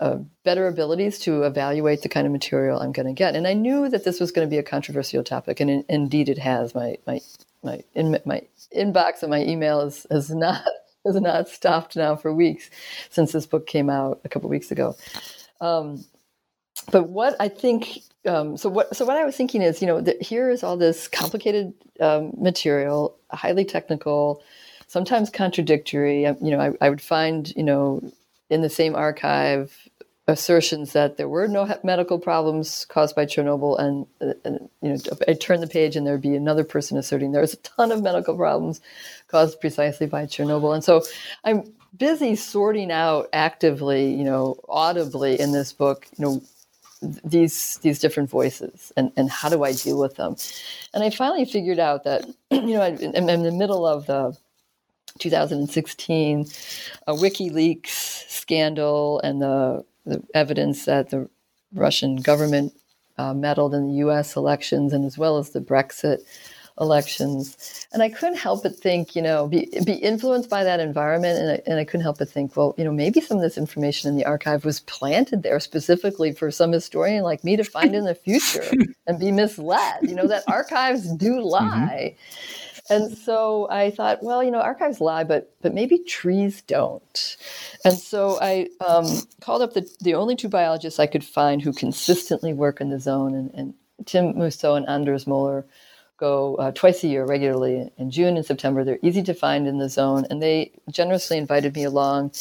uh, 0.00 0.16
better 0.44 0.66
abilities 0.66 1.18
to 1.20 1.42
evaluate 1.42 2.02
the 2.02 2.08
kind 2.08 2.26
of 2.26 2.32
material 2.32 2.80
I'm 2.80 2.92
going 2.92 3.06
to 3.06 3.12
get. 3.12 3.34
And 3.34 3.46
I 3.46 3.52
knew 3.52 3.88
that 3.88 4.04
this 4.04 4.20
was 4.20 4.32
going 4.32 4.46
to 4.46 4.50
be 4.50 4.58
a 4.58 4.62
controversial 4.62 5.22
topic, 5.22 5.60
and 5.60 5.70
in, 5.70 5.84
indeed 5.88 6.28
it 6.28 6.38
has. 6.38 6.74
My 6.74 6.96
my 7.06 7.20
my 7.62 7.82
in, 7.94 8.18
my 8.24 8.42
inbox 8.76 9.22
and 9.22 9.30
my 9.30 9.42
email 9.42 9.80
is, 9.80 10.06
has 10.10 10.30
not 10.30 10.64
has 11.04 11.16
not 11.16 11.48
stopped 11.48 11.96
now 11.96 12.16
for 12.16 12.32
weeks 12.32 12.70
since 13.10 13.32
this 13.32 13.46
book 13.46 13.66
came 13.66 13.90
out 13.90 14.20
a 14.24 14.28
couple 14.28 14.48
weeks 14.48 14.70
ago. 14.70 14.96
Um, 15.60 16.04
but 16.90 17.08
what 17.08 17.36
I 17.38 17.48
think, 17.48 18.00
um, 18.26 18.56
so 18.56 18.68
what 18.68 18.96
so 18.96 19.04
what 19.04 19.16
I 19.16 19.24
was 19.24 19.36
thinking 19.36 19.62
is, 19.62 19.80
you 19.82 19.86
know, 19.86 20.00
that 20.00 20.22
here 20.22 20.48
is 20.48 20.62
all 20.62 20.76
this 20.76 21.06
complicated 21.06 21.74
um, 22.00 22.32
material, 22.38 23.16
highly 23.30 23.64
technical, 23.64 24.42
sometimes 24.86 25.28
contradictory. 25.28 26.22
You 26.22 26.36
know, 26.40 26.60
I, 26.60 26.86
I 26.86 26.90
would 26.90 27.02
find, 27.02 27.52
you 27.56 27.62
know, 27.62 28.12
in 28.52 28.60
the 28.60 28.70
same 28.70 28.94
archive 28.94 29.88
assertions 30.28 30.92
that 30.92 31.16
there 31.16 31.28
were 31.28 31.48
no 31.48 31.68
medical 31.82 32.18
problems 32.18 32.84
caused 32.84 33.16
by 33.16 33.26
Chernobyl, 33.26 33.78
and, 33.78 34.06
and 34.44 34.68
you 34.80 34.90
know, 34.90 34.98
I 35.26 35.34
turn 35.34 35.60
the 35.60 35.66
page 35.66 35.96
and 35.96 36.06
there'd 36.06 36.20
be 36.20 36.36
another 36.36 36.64
person 36.64 36.96
asserting 36.96 37.32
there's 37.32 37.54
a 37.54 37.58
ton 37.58 37.90
of 37.90 38.02
medical 38.02 38.36
problems 38.36 38.80
caused 39.28 39.60
precisely 39.60 40.06
by 40.06 40.26
Chernobyl, 40.26 40.74
and 40.74 40.84
so 40.84 41.02
I'm 41.44 41.72
busy 41.96 42.36
sorting 42.36 42.92
out 42.92 43.28
actively, 43.32 44.14
you 44.14 44.24
know, 44.24 44.56
audibly 44.68 45.40
in 45.40 45.52
this 45.52 45.72
book, 45.72 46.06
you 46.16 46.24
know, 46.24 46.42
these 47.24 47.78
these 47.78 47.98
different 47.98 48.30
voices 48.30 48.92
and, 48.96 49.10
and 49.16 49.28
how 49.28 49.48
do 49.48 49.64
I 49.64 49.72
deal 49.72 49.98
with 49.98 50.14
them? 50.14 50.36
And 50.94 51.02
I 51.02 51.10
finally 51.10 51.44
figured 51.44 51.80
out 51.80 52.04
that 52.04 52.24
you 52.52 52.74
know 52.74 52.82
I'm 52.82 53.28
in 53.28 53.42
the 53.42 53.50
middle 53.50 53.84
of 53.84 54.06
the 54.06 54.36
2016 55.18 56.46
a 57.06 57.12
WikiLeaks 57.12 58.28
scandal 58.28 59.20
and 59.20 59.40
the, 59.40 59.84
the 60.06 60.22
evidence 60.34 60.84
that 60.84 61.10
the 61.10 61.28
Russian 61.74 62.16
government 62.16 62.72
uh, 63.18 63.34
meddled 63.34 63.74
in 63.74 63.88
the 63.88 63.94
U.S. 63.94 64.36
elections 64.36 64.92
and 64.92 65.04
as 65.04 65.18
well 65.18 65.38
as 65.38 65.50
the 65.50 65.60
Brexit 65.60 66.18
elections. 66.80 67.86
And 67.92 68.02
I 68.02 68.08
couldn't 68.08 68.38
help 68.38 68.62
but 68.62 68.74
think, 68.74 69.14
you 69.14 69.22
know, 69.22 69.46
be, 69.46 69.68
be 69.84 69.94
influenced 69.94 70.48
by 70.48 70.64
that 70.64 70.80
environment. 70.80 71.38
And 71.38 71.50
I, 71.50 71.62
and 71.66 71.78
I 71.78 71.84
couldn't 71.84 72.02
help 72.02 72.18
but 72.18 72.28
think, 72.28 72.56
well, 72.56 72.74
you 72.78 72.84
know, 72.84 72.92
maybe 72.92 73.20
some 73.20 73.36
of 73.36 73.42
this 73.42 73.58
information 73.58 74.08
in 74.08 74.16
the 74.16 74.24
archive 74.24 74.64
was 74.64 74.80
planted 74.80 75.42
there 75.42 75.60
specifically 75.60 76.32
for 76.32 76.50
some 76.50 76.72
historian 76.72 77.22
like 77.22 77.44
me 77.44 77.56
to 77.56 77.64
find 77.64 77.94
in 77.94 78.04
the 78.04 78.14
future 78.14 78.64
and 79.06 79.18
be 79.18 79.30
misled. 79.30 80.02
You 80.02 80.14
know, 80.14 80.26
that 80.26 80.44
archives 80.48 81.12
do 81.14 81.32
mm-hmm. 81.32 81.46
lie. 81.46 82.16
Mm-hmm. 82.16 82.61
And 82.92 83.18
so 83.18 83.68
I 83.70 83.90
thought, 83.92 84.22
well, 84.22 84.44
you 84.44 84.52
know, 84.52 84.60
archives 84.60 85.00
lie, 85.00 85.24
but 85.24 85.54
but 85.62 85.74
maybe 85.74 85.98
trees 86.00 86.62
don't. 86.62 87.38
And 87.84 87.98
so 87.98 88.38
I 88.42 88.68
um, 88.86 89.06
called 89.40 89.62
up 89.62 89.74
the, 89.74 89.88
the 90.02 90.14
only 90.16 90.36
two 90.36 90.50
biologists 90.50 91.00
I 91.00 91.08
could 91.08 91.24
find 91.24 91.62
who 91.62 91.72
consistently 91.74 92.54
work 92.54 92.80
in 92.82 92.90
the 92.90 93.00
zone, 93.00 93.34
and, 93.34 93.50
and 93.54 93.74
Tim 94.06 94.38
Mousseau 94.38 94.76
and 94.76 94.88
Anders 94.88 95.26
Moller 95.26 95.66
go 96.18 96.56
uh, 96.56 96.72
twice 96.72 97.04
a 97.04 97.08
year 97.08 97.26
regularly 97.26 97.90
in 97.98 98.10
June 98.12 98.36
and 98.36 98.46
September. 98.46 98.84
They're 98.84 99.00
easy 99.02 99.22
to 99.24 99.34
find 99.34 99.68
in 99.68 99.78
the 99.78 99.90
zone, 99.90 100.26
and 100.30 100.42
they 100.42 100.72
generously 100.90 101.38
invited 101.38 101.74
me 101.76 101.84
along 101.84 102.32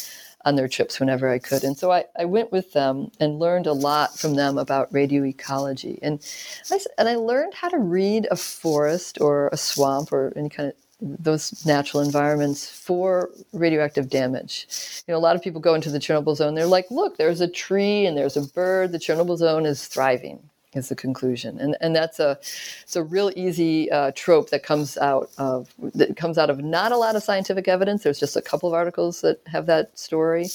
on 0.46 0.56
their 0.56 0.68
trips 0.68 1.00
whenever 1.00 1.30
I 1.30 1.40
could. 1.40 1.64
And 1.64 1.78
so 1.78 1.92
I, 1.92 2.06
I 2.18 2.26
went 2.26 2.52
with 2.52 2.74
them 2.74 3.12
and 3.20 3.40
learned 3.40 3.68
a 3.68 3.74
lot 3.74 4.18
from 4.18 4.36
them 4.36 4.58
about 4.58 4.92
radioecology. 4.94 6.00
And 6.02 6.24
I, 6.72 6.80
and 6.98 7.10
I 7.10 7.16
learned 7.16 7.54
how 7.54 7.70
to 7.70 7.78
read 7.78 8.28
a 8.32 8.36
forest 8.36 9.20
or 9.22 9.50
a 9.52 9.58
swamp 9.58 10.12
or 10.12 10.34
any 10.36 10.50
kind 10.50 10.70
of 10.70 10.76
those 11.02 11.66
natural 11.66 12.04
environments 12.04 12.70
for 12.70 13.32
radioactive 13.54 14.10
damage. 14.10 14.68
You 15.08 15.14
know, 15.14 15.18
a 15.18 15.20
lot 15.20 15.36
of 15.36 15.42
people 15.42 15.60
go 15.60 15.74
into 15.74 15.90
the 15.90 15.98
Chernobyl 15.98 16.36
zone, 16.36 16.54
they're 16.54 16.68
like, 16.68 16.92
look, 16.92 17.18
there's 17.18 17.42
a 17.42 17.48
tree 17.48 18.06
and 18.06 18.16
there's 18.16 18.38
a 18.38 18.42
bird. 18.42 18.92
The 18.92 19.00
Chernobyl 19.00 19.38
zone 19.38 19.66
is 19.66 19.88
thriving 19.88 20.51
is 20.74 20.90
the 20.90 20.96
conclusion. 20.96 21.60
And 21.60 21.78
and 21.82 21.96
that's 21.96 22.20
a 22.20 22.40
it's 22.84 22.96
a 22.96 23.04
real 23.04 23.32
easy 23.36 23.92
uh, 23.92 24.12
trope 24.16 24.50
that 24.52 24.64
comes 24.64 24.98
out 24.98 25.32
of 25.38 25.74
that 25.96 26.18
comes 26.18 26.38
out 26.38 26.50
of 26.50 26.60
not 26.64 26.92
a 26.92 26.98
lot 26.98 27.16
of 27.16 27.24
scientific 27.24 27.68
evidence. 27.68 28.04
There's 28.04 28.20
just 28.20 28.38
a 28.38 28.42
couple 28.42 28.70
of 28.70 28.76
articles 28.76 29.22
that 29.22 29.42
have 29.48 29.68
that 29.68 29.98
story 30.00 30.48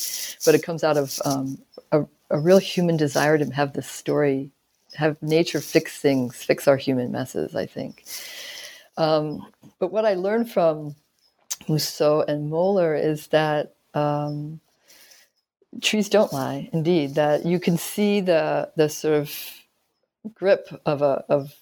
but 0.44 0.54
it 0.54 0.62
comes 0.62 0.84
out 0.84 0.96
of 0.96 1.18
um, 1.24 1.58
a, 1.92 2.04
a 2.30 2.38
real 2.40 2.58
human 2.58 2.96
desire 2.96 3.38
to 3.38 3.46
have 3.46 3.74
this 3.74 3.90
story 3.90 4.50
have 4.94 5.22
nature 5.22 5.60
fix 5.60 5.98
things 5.98 6.36
fix 6.42 6.68
our 6.68 6.76
human 6.76 7.12
messes 7.12 7.54
i 7.56 7.66
think. 7.66 8.04
Um, 8.98 9.46
but 9.78 9.92
what 9.92 10.06
i 10.06 10.14
learned 10.14 10.50
from 10.50 10.96
Mousseau 11.68 12.22
and 12.28 12.50
Moeller 12.50 12.94
is 12.94 13.28
that 13.28 13.74
um, 13.94 14.60
trees 15.82 16.08
don't 16.08 16.32
lie 16.32 16.68
indeed 16.72 17.16
that 17.16 17.46
you 17.46 17.60
can 17.60 17.78
see 17.78 18.20
the 18.20 18.70
the 18.76 18.88
sort 18.88 19.14
of 19.14 19.32
grip 20.34 20.68
of 20.84 21.02
a 21.02 21.24
of 21.28 21.54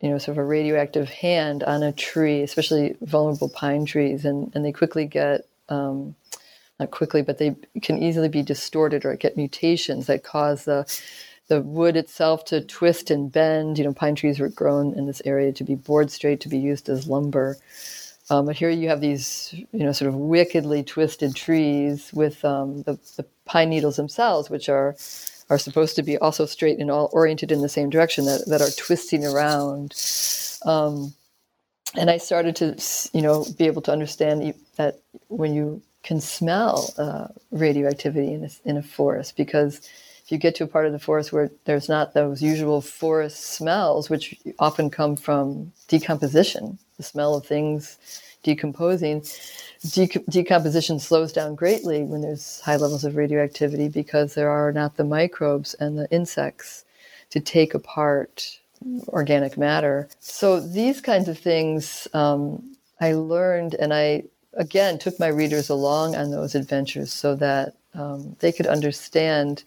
you 0.00 0.10
know 0.10 0.18
sort 0.18 0.36
of 0.36 0.42
a 0.42 0.46
radioactive 0.46 1.08
hand 1.08 1.62
on 1.62 1.82
a 1.82 1.92
tree, 1.92 2.42
especially 2.42 2.96
vulnerable 3.02 3.48
pine 3.48 3.84
trees, 3.84 4.24
and 4.24 4.52
and 4.54 4.64
they 4.64 4.72
quickly 4.72 5.06
get 5.06 5.46
um, 5.68 6.14
not 6.78 6.90
quickly, 6.90 7.22
but 7.22 7.38
they 7.38 7.56
can 7.82 8.02
easily 8.02 8.28
be 8.28 8.42
distorted 8.42 9.04
or 9.04 9.14
get 9.16 9.36
mutations 9.36 10.06
that 10.06 10.24
cause 10.24 10.64
the 10.64 10.86
the 11.48 11.60
wood 11.60 11.96
itself 11.96 12.44
to 12.46 12.60
twist 12.60 13.10
and 13.10 13.30
bend. 13.30 13.78
You 13.78 13.84
know, 13.84 13.92
pine 13.92 14.14
trees 14.14 14.38
were 14.38 14.48
grown 14.48 14.94
in 14.94 15.06
this 15.06 15.22
area 15.24 15.52
to 15.52 15.64
be 15.64 15.74
bored 15.74 16.10
straight 16.10 16.40
to 16.40 16.48
be 16.48 16.58
used 16.58 16.88
as 16.88 17.08
lumber. 17.08 17.56
Um, 18.30 18.46
but 18.46 18.54
here 18.54 18.70
you 18.70 18.88
have 18.88 19.00
these, 19.00 19.52
you 19.52 19.84
know, 19.84 19.90
sort 19.90 20.08
of 20.08 20.14
wickedly 20.14 20.84
twisted 20.84 21.34
trees 21.34 22.12
with 22.12 22.44
um, 22.44 22.82
the, 22.82 22.92
the 23.16 23.26
pine 23.44 23.70
needles 23.70 23.96
themselves, 23.96 24.48
which 24.48 24.68
are 24.68 24.94
are 25.50 25.58
supposed 25.58 25.96
to 25.96 26.02
be 26.02 26.16
also 26.16 26.46
straight 26.46 26.78
and 26.78 26.90
all 26.90 27.10
oriented 27.12 27.52
in 27.52 27.60
the 27.60 27.68
same 27.68 27.90
direction 27.90 28.24
that, 28.24 28.46
that 28.46 28.62
are 28.62 28.70
twisting 28.76 29.26
around. 29.26 29.94
Um, 30.64 31.12
and 31.96 32.08
I 32.08 32.18
started 32.18 32.56
to, 32.56 32.76
you 33.12 33.20
know, 33.20 33.44
be 33.58 33.66
able 33.66 33.82
to 33.82 33.92
understand 33.92 34.54
that 34.76 35.00
when 35.28 35.52
you 35.52 35.82
can 36.04 36.20
smell 36.20 36.94
uh, 36.96 37.28
radioactivity 37.50 38.32
in 38.32 38.44
a, 38.44 38.50
in 38.64 38.76
a 38.76 38.82
forest, 38.82 39.36
because 39.36 39.78
if 40.24 40.30
you 40.30 40.38
get 40.38 40.54
to 40.54 40.64
a 40.64 40.68
part 40.68 40.86
of 40.86 40.92
the 40.92 41.00
forest 41.00 41.32
where 41.32 41.50
there's 41.64 41.88
not 41.88 42.14
those 42.14 42.40
usual 42.40 42.80
forest 42.80 43.44
smells, 43.44 44.08
which 44.08 44.38
often 44.60 44.88
come 44.88 45.16
from 45.16 45.72
decomposition, 45.88 46.78
the 46.96 47.02
smell 47.02 47.34
of 47.34 47.44
things 47.44 47.98
decomposing, 48.42 49.24
de- 49.92 50.24
decomposition 50.28 50.98
slows 50.98 51.32
down 51.32 51.54
greatly 51.54 52.02
when 52.04 52.22
there's 52.22 52.60
high 52.60 52.76
levels 52.76 53.04
of 53.04 53.16
radioactivity 53.16 53.88
because 53.88 54.34
there 54.34 54.50
are 54.50 54.72
not 54.72 54.96
the 54.96 55.04
microbes 55.04 55.74
and 55.74 55.98
the 55.98 56.10
insects 56.10 56.84
to 57.30 57.40
take 57.40 57.74
apart 57.74 58.60
organic 59.08 59.58
matter. 59.58 60.08
So 60.20 60.60
these 60.60 61.00
kinds 61.00 61.28
of 61.28 61.38
things 61.38 62.08
um, 62.14 62.76
I 63.00 63.12
learned, 63.12 63.74
and 63.74 63.92
I 63.94 64.24
again 64.54 64.98
took 64.98 65.18
my 65.20 65.28
readers 65.28 65.68
along 65.68 66.16
on 66.16 66.30
those 66.30 66.54
adventures 66.54 67.12
so 67.12 67.34
that 67.36 67.74
um, 67.94 68.36
they 68.40 68.52
could 68.52 68.66
understand 68.66 69.64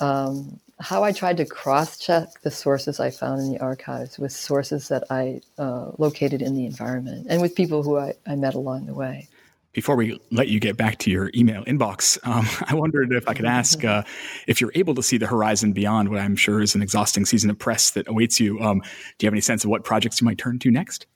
um, 0.00 0.60
how 0.80 1.04
I 1.04 1.12
tried 1.12 1.36
to 1.36 1.44
cross 1.44 1.98
check 1.98 2.28
the 2.42 2.50
sources 2.50 2.98
I 2.98 3.10
found 3.10 3.40
in 3.40 3.52
the 3.52 3.60
archives 3.60 4.18
with 4.18 4.32
sources 4.32 4.88
that 4.88 5.04
I 5.10 5.40
uh, 5.58 5.92
located 5.98 6.42
in 6.42 6.54
the 6.54 6.66
environment 6.66 7.26
and 7.30 7.40
with 7.40 7.54
people 7.54 7.82
who 7.82 7.96
I, 7.98 8.14
I, 8.26 8.34
met 8.34 8.54
along 8.54 8.86
the 8.86 8.94
way. 8.94 9.28
Before 9.72 9.96
we 9.96 10.20
let 10.30 10.48
you 10.48 10.60
get 10.60 10.76
back 10.76 10.98
to 10.98 11.10
your 11.10 11.30
email 11.34 11.64
inbox, 11.64 12.18
um, 12.26 12.46
I 12.68 12.74
wondered 12.74 13.12
if 13.12 13.28
I 13.28 13.34
could 13.34 13.44
ask 13.44 13.84
uh, 13.84 14.02
if 14.46 14.60
you're 14.60 14.72
able 14.74 14.94
to 14.94 15.02
see 15.02 15.16
the 15.16 15.26
horizon 15.26 15.72
beyond 15.72 16.08
what 16.08 16.20
I'm 16.20 16.36
sure 16.36 16.60
is 16.60 16.74
an 16.74 16.82
exhausting 16.82 17.24
season 17.24 17.50
of 17.50 17.58
press 17.58 17.92
that 17.92 18.08
awaits 18.08 18.40
you. 18.40 18.60
Um, 18.60 18.80
do 18.80 19.24
you 19.24 19.26
have 19.26 19.34
any 19.34 19.40
sense 19.40 19.64
of 19.64 19.70
what 19.70 19.84
projects 19.84 20.20
you 20.20 20.24
might 20.24 20.38
turn 20.38 20.58
to 20.60 20.70
next? 20.70 21.06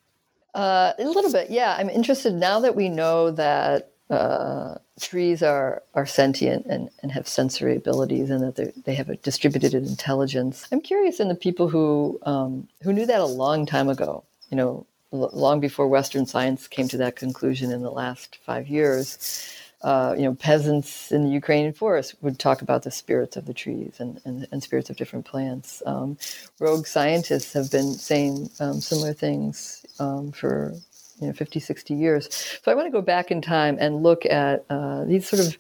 Uh, 0.55 0.93
a 0.99 1.05
little 1.05 1.31
bit, 1.31 1.51
yeah. 1.51 1.77
I'm 1.79 1.91
interested 1.91 2.35
now 2.35 2.61
that 2.61 2.75
we 2.75 2.89
know 2.89 3.31
that 3.33 3.93
uh, 4.11 4.77
trees 5.01 5.43
are 5.43 5.83
are 5.95 6.07
sentient 6.07 6.67
and, 6.67 6.91
and 7.03 7.13
have 7.13 7.29
sensory 7.29 7.77
abilities 7.77 8.31
and 8.31 8.43
that 8.43 8.85
they 8.85 8.95
have 8.95 9.09
a 9.09 9.17
distributed 9.17 9.75
intelligence. 9.75 10.67
I'm 10.73 10.81
curious 10.81 11.21
in 11.21 11.29
the 11.29 11.35
people 11.35 11.69
who 11.69 12.19
um, 12.25 12.69
who 12.83 12.93
knew 12.93 13.07
that 13.07 13.21
a 13.21 13.27
long 13.27 13.67
time 13.67 13.89
ago. 13.89 14.25
You 14.51 14.57
know, 14.57 14.87
l- 15.13 15.31
long 15.33 15.61
before 15.61 15.89
Western 15.89 16.27
science 16.27 16.69
came 16.69 16.89
to 16.89 16.97
that 16.99 17.17
conclusion 17.17 17.71
in 17.73 17.83
the 17.83 17.91
last 17.91 18.39
five 18.45 18.69
years. 18.69 19.53
Uh, 19.83 20.13
you 20.17 20.25
know, 20.25 20.35
peasants 20.35 21.13
in 21.13 21.23
the 21.25 21.31
Ukrainian 21.31 21.73
forest 21.73 22.17
would 22.21 22.39
talk 22.39 22.63
about 22.63 22.83
the 22.83 22.91
spirits 22.91 23.37
of 23.37 23.47
the 23.47 23.55
trees 23.55 24.01
and, 24.01 24.21
and, 24.25 24.47
and 24.51 24.61
spirits 24.63 24.91
of 24.91 24.97
different 24.97 25.25
plants. 25.25 25.83
Um, 25.87 26.19
rogue 26.59 26.87
scientists 26.87 27.53
have 27.53 27.71
been 27.71 27.93
saying 27.95 28.51
um, 28.59 28.81
similar 28.81 29.13
things 29.13 29.87
um, 30.01 30.33
for 30.33 30.75
you 31.21 31.27
know 31.29 31.33
50 31.33 31.61
60 31.61 31.95
years. 31.95 32.29
So 32.63 32.73
i 32.73 32.75
want 32.75 32.87
to 32.87 32.93
go 32.93 33.03
back 33.03 33.31
in 33.31 33.43
time 33.43 33.77
and 33.81 34.03
look 34.03 34.27
at 34.27 34.65
uh, 34.71 35.05
these 35.05 35.29
sort 35.29 35.41
of 35.41 35.57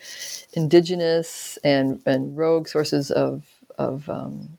indigenous 0.54 1.59
and 1.64 2.00
and 2.06 2.36
rogue 2.36 2.68
sources 2.68 3.11
of 3.11 3.44
of 3.78 4.09
um, 4.09 4.59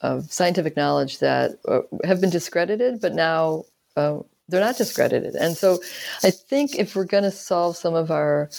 of 0.00 0.32
scientific 0.32 0.76
knowledge 0.76 1.20
that 1.20 1.58
uh, 1.68 1.80
have 2.04 2.20
been 2.20 2.30
discredited 2.30 3.00
but 3.00 3.14
now 3.14 3.64
uh, 3.96 4.18
they're 4.48 4.60
not 4.60 4.78
discredited. 4.78 5.34
And 5.36 5.56
so 5.56 5.80
i 6.24 6.30
think 6.30 6.76
if 6.76 6.96
we're 6.96 7.04
going 7.04 7.24
to 7.24 7.30
solve 7.30 7.76
some 7.76 7.94
of 7.94 8.10
our 8.10 8.50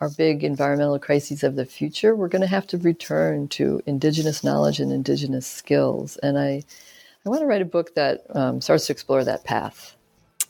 our 0.00 0.10
big 0.10 0.44
environmental 0.44 0.98
crises 0.98 1.44
of 1.44 1.56
the 1.56 1.66
future 1.66 2.16
we're 2.16 2.28
going 2.28 2.42
to 2.42 2.48
have 2.48 2.66
to 2.68 2.78
return 2.78 3.48
to 3.48 3.82
indigenous 3.86 4.44
knowledge 4.44 4.80
and 4.80 4.92
indigenous 4.92 5.46
skills. 5.46 6.16
And 6.18 6.38
i 6.38 6.64
i 7.26 7.30
want 7.30 7.42
to 7.42 7.46
write 7.46 7.62
a 7.62 7.66
book 7.66 7.94
that 7.96 8.24
um, 8.36 8.60
starts 8.62 8.86
to 8.88 8.92
explore 8.94 9.24
that 9.24 9.44
path 9.44 9.96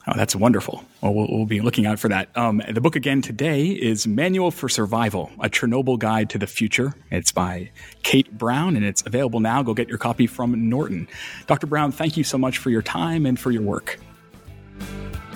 Oh, 0.07 0.13
that's 0.17 0.35
wonderful. 0.35 0.85
Well, 1.03 1.13
well, 1.13 1.27
we'll 1.29 1.45
be 1.45 1.61
looking 1.61 1.85
out 1.85 1.99
for 1.99 2.09
that. 2.09 2.35
Um, 2.35 2.63
the 2.71 2.81
book 2.81 2.97
again 2.97 3.21
today 3.21 3.67
is 3.67 4.07
Manual 4.07 4.51
for 4.51 4.69
Survival, 4.69 5.31
a 5.41 5.51
Chernobyl 5.51 5.99
Guide 5.99 6.31
to 6.31 6.39
the 6.39 6.47
Future. 6.47 6.95
It's 7.11 7.31
by 7.31 7.71
Kate 8.05 8.31
Brown 8.39 8.75
and 8.75 8.87
it's 8.87 9.03
available 9.05 9.41
now. 9.41 9.63
Go 9.63 9.75
get 9.75 9.89
your 9.89 9.99
copy 9.99 10.27
from 10.27 10.71
Norton. 10.71 11.09
Dr. 11.47 11.67
Brown, 11.67 11.93
thank 11.93 12.17
you 12.17 12.25
so 12.25 12.39
much 12.39 12.59
for 12.59 12.71
your 12.71 12.81
time 12.81 13.27
and 13.27 13.39
for 13.39 13.51
your 13.51 13.63
work. 13.63 13.99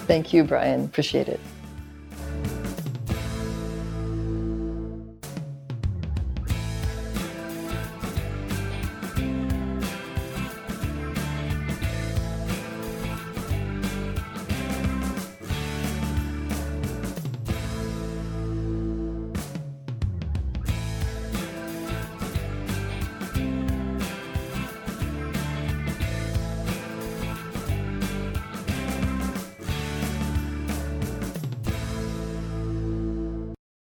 Thank 0.07 0.33
you, 0.33 0.43
Brian. 0.43 0.85
Appreciate 0.85 1.29
it. 1.29 1.41